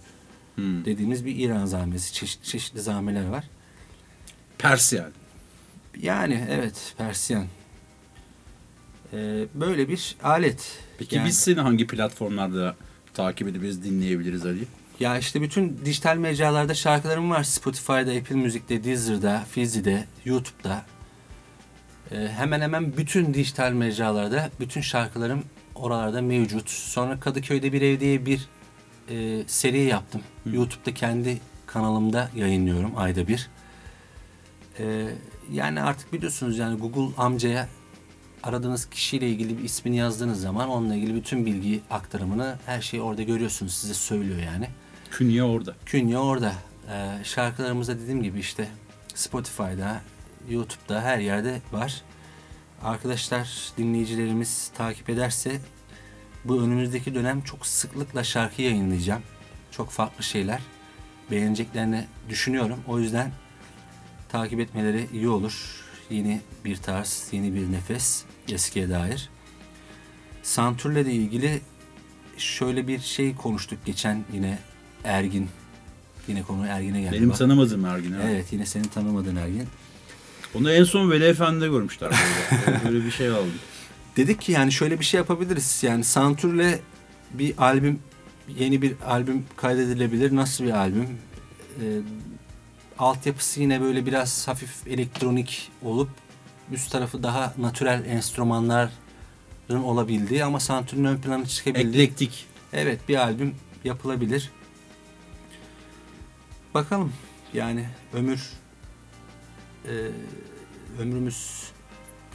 Hmm. 0.56 0.86
dediğimiz 0.86 1.26
bir 1.26 1.36
İran 1.36 1.66
zahmesi. 1.66 2.14
Çeşitli, 2.14 2.48
çeşitli 2.48 2.82
zahmeler 2.82 3.28
var. 3.28 3.44
Pers 4.58 4.94
yani. 4.94 5.12
Yani 6.02 6.46
evet 6.50 6.94
Persiyan. 6.98 7.46
Ee, 9.14 9.46
böyle 9.54 9.90
bir 9.90 10.16
alet. 10.24 10.80
Peki 10.98 11.16
Yani- 11.16 11.28
biz 11.28 11.40
seni 11.40 11.60
hangi 11.60 11.88
platformlarda 11.88 12.76
takip 13.14 13.48
edebiliriz, 13.48 13.84
dinleyebiliriz 13.84 14.46
Ali? 14.46 14.64
Ya 15.00 15.18
işte 15.18 15.42
bütün 15.42 15.80
dijital 15.86 16.18
mecralarda 16.18 16.74
şarkılarım 16.74 17.30
var. 17.30 17.44
Spotify'da, 17.44 18.12
Apple 18.12 18.36
Music'te, 18.36 18.84
Deezer'da, 18.84 19.44
Fizi'de, 19.52 20.06
YouTube'da. 20.26 20.86
Ee, 22.12 22.16
hemen 22.38 22.62
hemen 22.62 22.98
bütün 22.98 23.34
dijital 23.34 23.72
mecralarda 23.72 24.50
bütün 24.60 24.82
şarkılarım 24.82 25.44
oralarda 25.76 26.22
mevcut. 26.22 26.70
Sonra 26.70 27.20
Kadıköy'de 27.20 27.74
bir 27.74 27.82
ev 27.82 28.00
diye 28.00 28.26
bir 28.26 28.48
e, 29.10 29.44
seri 29.48 29.80
yaptım. 29.80 30.22
YouTube'da 30.46 30.94
kendi 30.94 31.40
kanalımda 31.68 32.30
yayınlıyorum 32.36 32.92
ayda 32.98 33.28
bir. 33.28 33.50
Ee, 34.80 35.06
yani 35.54 35.82
artık 35.82 36.14
biliyorsunuz 36.14 36.58
yani 36.58 36.80
Google 36.80 37.22
amcaya 37.22 37.68
aradığınız 38.44 38.90
kişiyle 38.90 39.30
ilgili 39.30 39.58
bir 39.58 39.64
ismini 39.64 39.98
yazdığınız 39.98 40.42
zaman 40.42 40.70
onunla 40.70 40.96
ilgili 40.96 41.16
bütün 41.16 41.46
bilgi 41.46 41.82
aktarımını 41.92 42.58
her 42.66 42.82
şeyi 42.82 43.04
orada 43.04 43.24
görüyorsunuz. 43.24 43.74
Size 43.74 43.94
söylüyor 43.94 44.40
yani. 44.40 44.68
Künye 45.12 45.44
orada. 45.44 45.76
Künye 45.86 46.18
orada. 46.18 46.54
Ee, 46.90 47.24
şarkılarımızda 47.24 48.00
dediğim 48.00 48.24
gibi 48.24 48.40
işte 48.40 48.68
Spotify'da, 49.16 50.02
YouTube'da 50.50 51.02
her 51.02 51.20
yerde 51.20 51.62
var. 51.72 52.02
Arkadaşlar, 52.84 53.72
dinleyicilerimiz 53.78 54.72
takip 54.78 55.10
ederse 55.10 55.60
bu 56.46 56.62
önümüzdeki 56.62 57.16
dönem 57.16 57.42
çok 57.42 57.68
sıklıkla 57.68 58.24
şarkı 58.24 58.62
yayınlayacağım. 58.62 59.22
Çok 59.72 59.90
farklı 59.90 60.24
şeyler 60.24 60.62
beğeneceklerini 61.32 62.06
düşünüyorum. 62.30 62.80
O 62.88 63.00
yüzden 63.00 63.32
takip 64.34 64.60
etmeleri 64.60 65.08
iyi 65.14 65.30
olur. 65.30 65.84
Yeni 66.10 66.42
bir 66.66 66.76
tarz, 66.76 67.28
yeni 67.32 67.56
bir 67.56 67.72
nefes 67.72 68.24
eskiye 68.50 68.90
dair. 68.90 69.30
Santürle 70.44 71.06
de 71.06 71.12
ilgili 71.12 71.62
şöyle 72.38 72.88
bir 72.88 73.00
şey 73.00 73.36
konuştuk 73.36 73.80
geçen 73.86 74.24
yine 74.34 74.60
Ergin. 75.04 75.50
Yine 76.28 76.44
konu 76.44 76.68
Ergin'e 76.68 77.02
geldi. 77.02 77.16
Benim 77.16 77.30
bak. 77.30 77.38
tanımadığım 77.38 77.86
Ergin. 77.86 78.14
Evet. 78.14 78.26
Evet 78.30 78.46
yine 78.52 78.66
senin 78.66 78.84
tanımadığın 78.84 79.36
Ergin. 79.36 79.68
Onu 80.56 80.72
en 80.72 80.84
son 80.84 81.12
Veli 81.12 81.26
Efendi'de 81.26 81.68
görmüşler. 81.68 82.12
Böyle, 82.86 83.06
bir 83.06 83.12
şey 83.12 83.30
aldım. 83.30 83.54
Dedik 84.18 84.42
ki 84.42 84.52
yani 84.52 84.72
şöyle 84.72 85.00
bir 85.00 85.06
şey 85.06 85.18
yapabiliriz. 85.18 85.80
Yani 85.84 86.04
Santür'le 86.04 86.80
bir 87.34 87.54
albüm, 87.58 88.00
yeni 88.60 88.82
bir 88.82 88.96
albüm 89.06 89.46
kaydedilebilir. 89.58 90.36
Nasıl 90.36 90.64
bir 90.64 90.72
albüm? 90.72 91.08
Ee, 91.82 91.84
altyapısı 93.00 93.62
yine 93.62 93.82
böyle 93.82 94.06
biraz 94.06 94.48
hafif 94.48 94.88
elektronik 94.88 95.72
olup 95.82 96.10
üst 96.72 96.92
tarafı 96.92 97.24
daha 97.24 97.54
natürel 97.58 98.06
enstrümanların 98.06 98.92
olabildiği 99.84 100.44
ama 100.44 100.60
Santür'ün 100.60 101.04
ön 101.04 101.18
plana 101.18 101.46
çıkabildiği 101.46 102.04
Eklektik. 102.04 102.46
Evet 102.74 103.10
bir 103.10 103.16
albüm 103.16 103.56
yapılabilir. 103.84 104.52
Bakalım 106.74 107.14
yani 107.54 107.86
ömür 108.14 108.50
e, 109.86 109.92
ömrümüz 111.02 111.64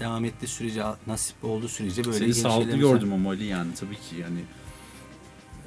devam 0.00 0.24
ettiği 0.24 0.46
sürece 0.46 0.82
nasip 1.06 1.44
olduğu 1.44 1.68
sürece 1.68 2.04
böyle 2.04 2.18
Seni 2.18 2.34
sağlıklı 2.34 2.76
gördüm 2.76 3.12
ama 3.12 3.30
Ali 3.30 3.44
yani 3.44 3.74
tabii 3.74 3.94
ki 3.94 4.16
yani. 4.20 4.40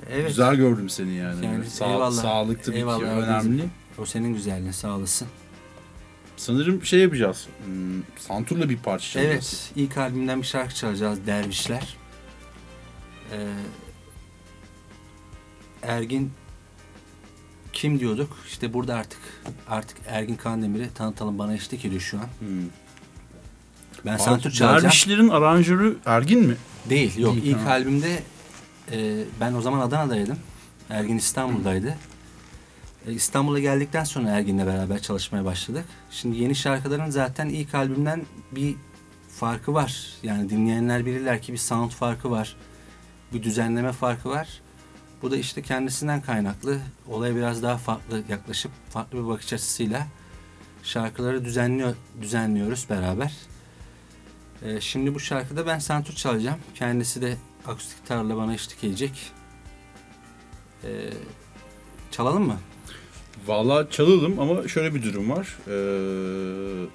Evet. 0.09 0.27
Güzel 0.27 0.55
gördüm 0.55 0.89
seni 0.89 1.13
yani. 1.13 1.45
Yani 1.45 1.65
Sağ, 1.65 1.89
eyvallah. 1.89 2.11
sağlık 2.22 2.63
tabii 2.63 2.76
Eyvallah, 2.76 2.99
ki 2.99 3.05
önemli. 3.05 3.63
O 3.63 3.81
senin 4.05 4.34
güzelliğin 4.34 4.72
sağ 4.72 4.95
olasın. 4.95 5.27
Sanırım 6.38 6.85
şey 6.85 6.99
yapacağız. 6.99 7.47
Hmm, 7.65 8.01
Santur'la 8.18 8.69
bir 8.69 8.77
parça 8.77 9.05
çalacağız. 9.05 9.35
Evet 9.35 9.72
ilk 9.76 9.97
albümden 9.97 10.41
bir 10.41 10.47
şarkı 10.47 10.76
çalacağız 10.76 11.19
Dervişler. 11.27 11.97
Ee, 13.31 13.47
Ergin 15.84 16.31
kim 17.73 17.99
diyorduk? 17.99 18.38
İşte 18.47 18.73
burada 18.73 18.95
artık 18.95 19.19
artık 19.68 19.97
Ergin 20.07 20.35
Kandemir'i 20.35 20.93
tanıtalım 20.93 21.39
bana 21.39 21.53
eşlik 21.53 21.85
ediyor 21.85 22.01
şu 22.01 22.18
an. 22.18 22.27
Hmm. 22.39 22.49
Ben 24.05 24.18
santur 24.18 24.51
çalacağım. 24.51 24.84
Dervişlerin 24.84 25.30
aranjörü 25.30 25.97
Ergin 26.05 26.47
mi? 26.47 26.55
Değil 26.89 27.18
yok 27.18 27.34
Değil, 27.34 27.45
ilk 27.45 27.57
tamam. 27.57 27.72
albümde 27.72 28.23
e, 28.91 29.23
ben 29.39 29.53
o 29.53 29.61
zaman 29.61 29.80
Adana'daydım. 29.80 30.38
Ergin 30.89 31.18
İstanbul'daydı. 31.18 31.88
E, 31.88 31.97
İstanbul'a 33.07 33.60
geldikten 33.60 34.03
sonra 34.03 34.30
Ergin'le 34.30 34.65
beraber 34.65 35.02
çalışmaya 35.02 35.45
başladık. 35.45 35.86
Şimdi 36.11 36.38
yeni 36.38 36.56
şarkıların 36.56 37.10
zaten 37.10 37.49
ilk 37.49 37.76
albümden 37.76 38.26
bir 38.52 38.76
farkı 39.30 39.73
var. 39.73 40.07
Yani 40.23 40.49
dinleyenler 40.49 41.06
bilirler 41.06 41.41
ki 41.41 41.53
bir 41.53 41.57
sound 41.57 41.91
farkı 41.91 42.32
var. 42.32 42.56
Bir 43.34 43.44
düzenleme 43.44 43.91
farkı 43.91 44.30
var. 44.30 44.61
Bu 45.22 45.32
da 45.32 45.38
işte 45.38 45.61
kendisinden 45.61 46.22
kaynaklı. 46.22 46.80
Olaya 47.10 47.36
biraz 47.36 47.64
daha 47.64 47.78
farklı 47.78 48.23
yaklaşıp 48.30 48.72
farklı 48.90 49.23
bir 49.23 49.28
bakış 49.28 49.53
açısıyla 49.53 50.07
şarkıları 50.84 51.45
düzenliyor, 51.45 51.95
düzenliyoruz 52.22 52.88
beraber. 52.90 53.34
E, 54.61 54.82
şimdi 54.82 55.15
bu 55.15 55.19
şarkıda 55.19 55.68
ben 55.68 55.80
santur 55.80 56.14
çalacağım. 56.14 56.60
Kendisi 56.76 57.22
de 57.22 57.38
akustik 57.68 57.98
gitarla 57.98 58.38
bana 58.38 58.53
eşlik 58.53 58.84
edecek. 58.84 59.32
E, 60.84 60.90
çalalım 62.11 62.48
mı? 62.48 62.57
Valla 63.47 63.89
çalalım 63.89 64.39
ama 64.39 64.68
şöyle 64.68 64.95
bir 64.95 65.03
durum 65.03 65.30
var. 65.30 65.57
Ee, 65.68 66.85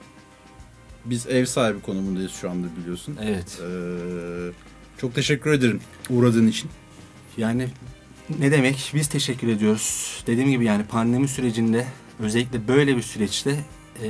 biz 1.04 1.26
ev 1.26 1.44
sahibi 1.44 1.80
konumundayız 1.80 2.32
şu 2.32 2.50
anda 2.50 2.66
biliyorsun. 2.80 3.18
Evet. 3.22 3.60
Ee, 3.62 4.52
çok 4.98 5.14
teşekkür 5.14 5.52
ederim 5.52 5.80
uğradığın 6.10 6.46
için. 6.46 6.70
Yani 7.36 7.68
ne 8.38 8.52
demek? 8.52 8.92
Biz 8.94 9.08
teşekkür 9.08 9.48
ediyoruz. 9.48 10.22
Dediğim 10.26 10.50
gibi 10.50 10.64
yani 10.64 10.84
pandemi 10.84 11.28
sürecinde 11.28 11.86
özellikle 12.20 12.68
böyle 12.68 12.96
bir 12.96 13.02
süreçte 13.02 13.50
e, 14.02 14.08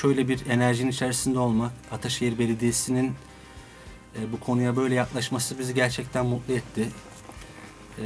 şöyle 0.00 0.28
bir 0.28 0.46
enerjinin 0.50 0.90
içerisinde 0.90 1.38
olmak, 1.38 1.72
Ataşehir 1.90 2.38
Belediyesi'nin 2.38 3.12
e, 4.18 4.32
bu 4.32 4.40
konuya 4.40 4.76
böyle 4.76 4.94
yaklaşması 4.94 5.58
bizi 5.58 5.74
gerçekten 5.74 6.26
mutlu 6.26 6.54
etti. 6.54 6.88
E, 7.98 8.04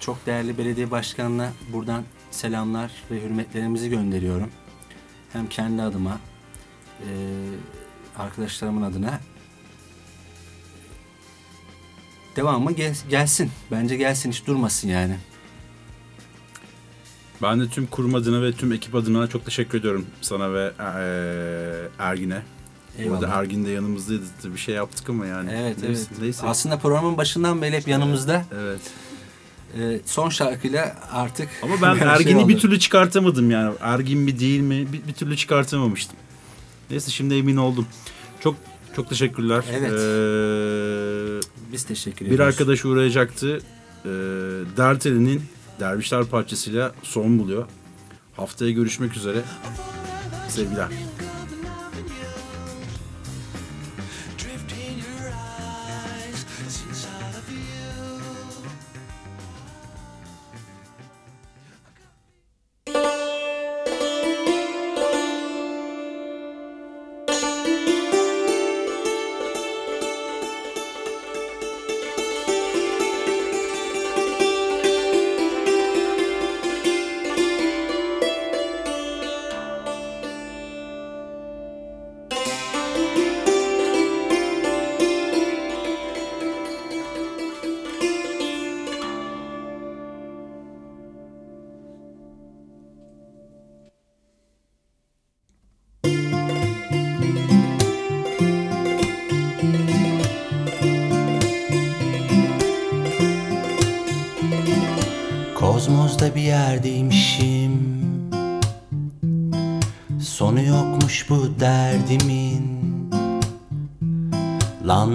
çok 0.00 0.26
değerli 0.26 0.58
belediye 0.58 0.90
başkanına 0.90 1.52
buradan 1.72 2.04
selamlar 2.30 2.90
ve 3.10 3.22
hürmetlerimizi 3.22 3.90
gönderiyorum. 3.90 4.50
Hem 5.32 5.48
kendi 5.48 5.82
adıma, 5.82 6.18
e, 7.00 7.08
arkadaşlarımın 8.18 8.82
adına 8.82 9.20
devamı 12.36 12.72
gel- 12.72 12.96
gelsin. 13.10 13.50
Bence 13.70 13.96
gelsin 13.96 14.30
hiç 14.30 14.46
durmasın 14.46 14.88
yani. 14.88 15.16
Ben 17.42 17.60
de 17.60 17.68
tüm 17.68 17.86
kurum 17.86 18.14
adına 18.14 18.42
ve 18.42 18.52
tüm 18.52 18.72
ekip 18.72 18.94
adına 18.94 19.26
çok 19.26 19.44
teşekkür 19.44 19.78
ediyorum 19.80 20.06
sana 20.20 20.52
ve 20.54 20.72
eee, 20.80 21.88
Ergin'e. 21.98 22.42
Eyvallah. 22.98 23.28
Ergin 23.36 23.64
de 23.66 23.70
yanımızdaydı. 23.70 24.22
Bir 24.44 24.58
şey 24.58 24.74
yaptık 24.74 25.10
ama 25.10 25.26
yani. 25.26 25.50
Evet 25.54 25.76
Neyse, 25.82 26.06
evet. 26.10 26.20
Neyse. 26.20 26.46
Aslında 26.46 26.78
programın 26.78 27.16
başından 27.16 27.62
beri 27.62 27.76
hep 27.76 27.88
yanımızda. 27.88 28.44
Evet. 28.54 28.80
Ee, 28.80 29.09
son 30.04 30.28
şarkıyla 30.28 30.96
artık 31.12 31.48
Ama 31.62 31.74
ben 31.82 31.94
şey 31.98 32.08
Ergin'i 32.08 32.48
bir 32.48 32.54
oldu. 32.54 32.60
türlü 32.62 32.78
çıkartamadım 32.78 33.50
yani. 33.50 33.74
Ergin 33.80 34.18
mi 34.18 34.40
değil 34.40 34.60
mi 34.60 34.92
bir, 34.92 35.06
bir 35.08 35.12
türlü 35.12 35.36
çıkartamamıştım. 35.36 36.16
Neyse 36.90 37.10
şimdi 37.10 37.34
emin 37.34 37.56
oldum. 37.56 37.86
Çok 38.40 38.56
çok 38.96 39.08
teşekkürler. 39.08 39.64
Evet. 39.72 39.92
Ee, 39.92 41.72
biz 41.72 41.84
teşekkür 41.84 42.20
bir 42.26 42.30
ediyoruz. 42.30 42.54
arkadaş 42.54 42.84
uğrayacaktı. 42.84 43.56
Ee, 44.04 44.08
Derteli'nin 44.76 45.42
Dervişler 45.80 46.24
parçasıyla 46.24 46.92
son 47.02 47.38
buluyor. 47.38 47.66
Haftaya 48.36 48.70
görüşmek 48.70 49.16
üzere. 49.16 49.42
Sevgiler. 50.48 50.88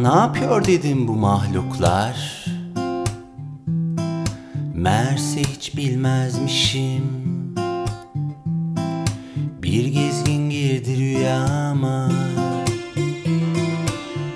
Ne 0.06 0.16
yapıyor 0.16 0.66
dedim 0.66 1.08
bu 1.08 1.16
mahluklar? 1.16 2.46
Meğerse 4.74 5.42
hiç 5.42 5.78
bilmezmişim. 5.78 7.04
Bir 9.64 9.86
gezgin 9.86 10.50
girdi 10.50 10.98
rüyama. 10.98 12.12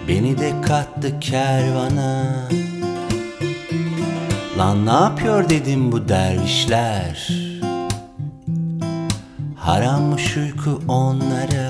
Beni 0.07 0.37
de 0.37 0.61
kattı 0.61 1.19
kervana. 1.19 2.23
Lan 4.57 4.85
ne 4.85 4.91
yapıyor 4.91 5.49
dedim 5.49 5.91
bu 5.91 6.09
dervişler? 6.09 7.29
Harammış 9.55 10.37
uyku 10.37 10.81
onlara 10.87 11.68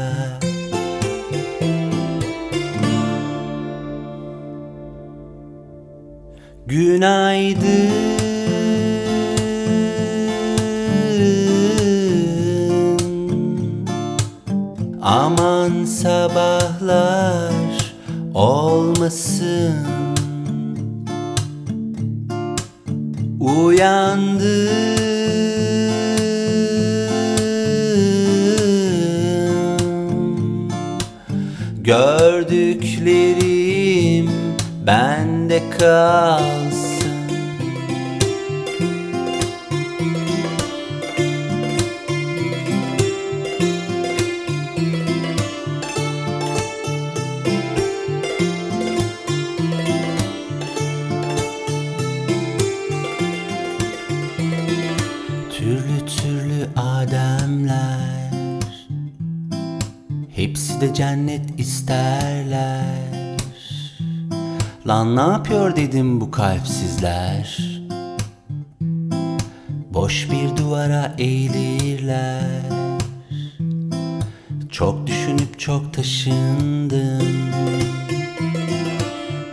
Günaydın. 6.90 7.90
Aman 15.02 15.86
sabahlar 15.86 17.54
olmasın. 18.34 19.76
Uyandım 23.40 24.50
Gördüklerim 31.84 33.30
bende 34.86 35.62
kalsın 35.80 36.59
Lan 64.90 65.16
ne 65.16 65.22
yapıyor 65.22 65.76
dedim 65.76 66.22
bu 66.22 66.32
kalpsizler. 66.32 67.60
Boş 69.94 70.32
bir 70.32 70.58
duvara 70.58 71.16
eğilirler. 71.18 72.62
Çok 74.70 75.08
düşünüp 75.08 75.60
çok 75.60 75.94
taşındım. 75.94 77.28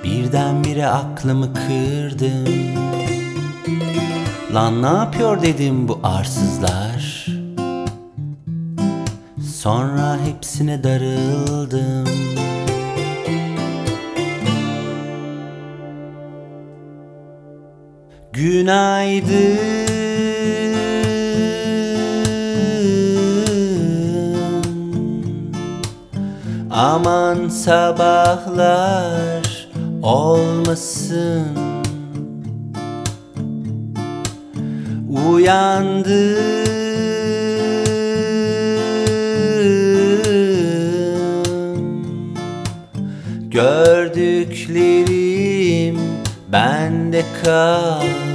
Birdenbire 0.04 0.86
aklımı 0.86 1.54
kırdım. 1.54 2.74
Lan 4.54 4.82
ne 4.82 4.98
yapıyor 4.98 5.42
dedim 5.42 5.88
bu 5.88 6.00
arsızlar. 6.02 7.26
Sonra 9.54 10.18
hepsine 10.26 10.84
darıldım 10.84 12.45
Günaydın. 18.36 19.58
Aman 26.70 27.48
sabahlar 27.48 28.56
olmasın. 30.02 31.46
Uyandım. 35.08 36.66
Gördüklerim 43.50 44.96
bende 46.52 47.24
kal. 47.44 48.25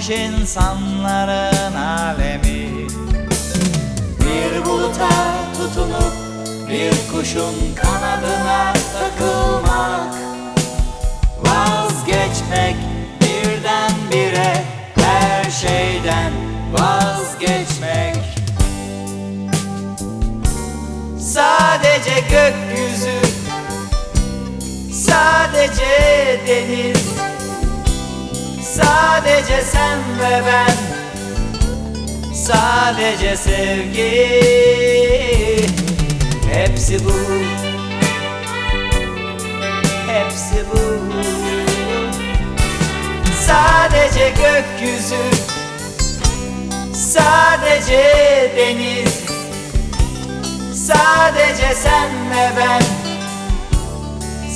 Olmuş 0.00 0.10
insanların 0.10 1.74
alemi. 1.74 2.88
Bir 4.20 4.64
buluta 4.64 5.08
tutunup 5.56 6.12
bir 6.68 7.12
kuşun 7.12 7.74
kanadına 7.74 8.72
takılmak. 8.92 10.14
Vazgeçmek 11.38 12.76
birdenbire 13.20 14.64
her 14.94 15.50
şeyden 15.50 16.32
vazgeçmek. 16.72 18.16
Sadece 21.18 22.20
gökyüzü 22.20 23.20
Sadece 24.92 26.40
deniz 26.46 27.19
Sadece 28.80 29.62
sen 29.72 29.98
ve 30.20 30.42
ben. 30.46 30.74
Sadece 32.34 33.36
sevgi. 33.36 34.40
Hepsi 36.52 37.04
bu. 37.04 37.12
Hepsi 40.06 40.64
bu. 40.72 40.80
Sadece 43.46 44.28
gökyüzü. 44.30 45.24
Sadece 46.94 48.02
deniz. 48.56 49.20
Sadece 50.86 51.74
sen 51.74 52.10
ve 52.30 52.50
ben. 52.56 52.82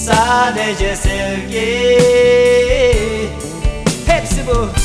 Sadece 0.06 0.96
sevgi 0.96 2.34
people. 4.44 4.83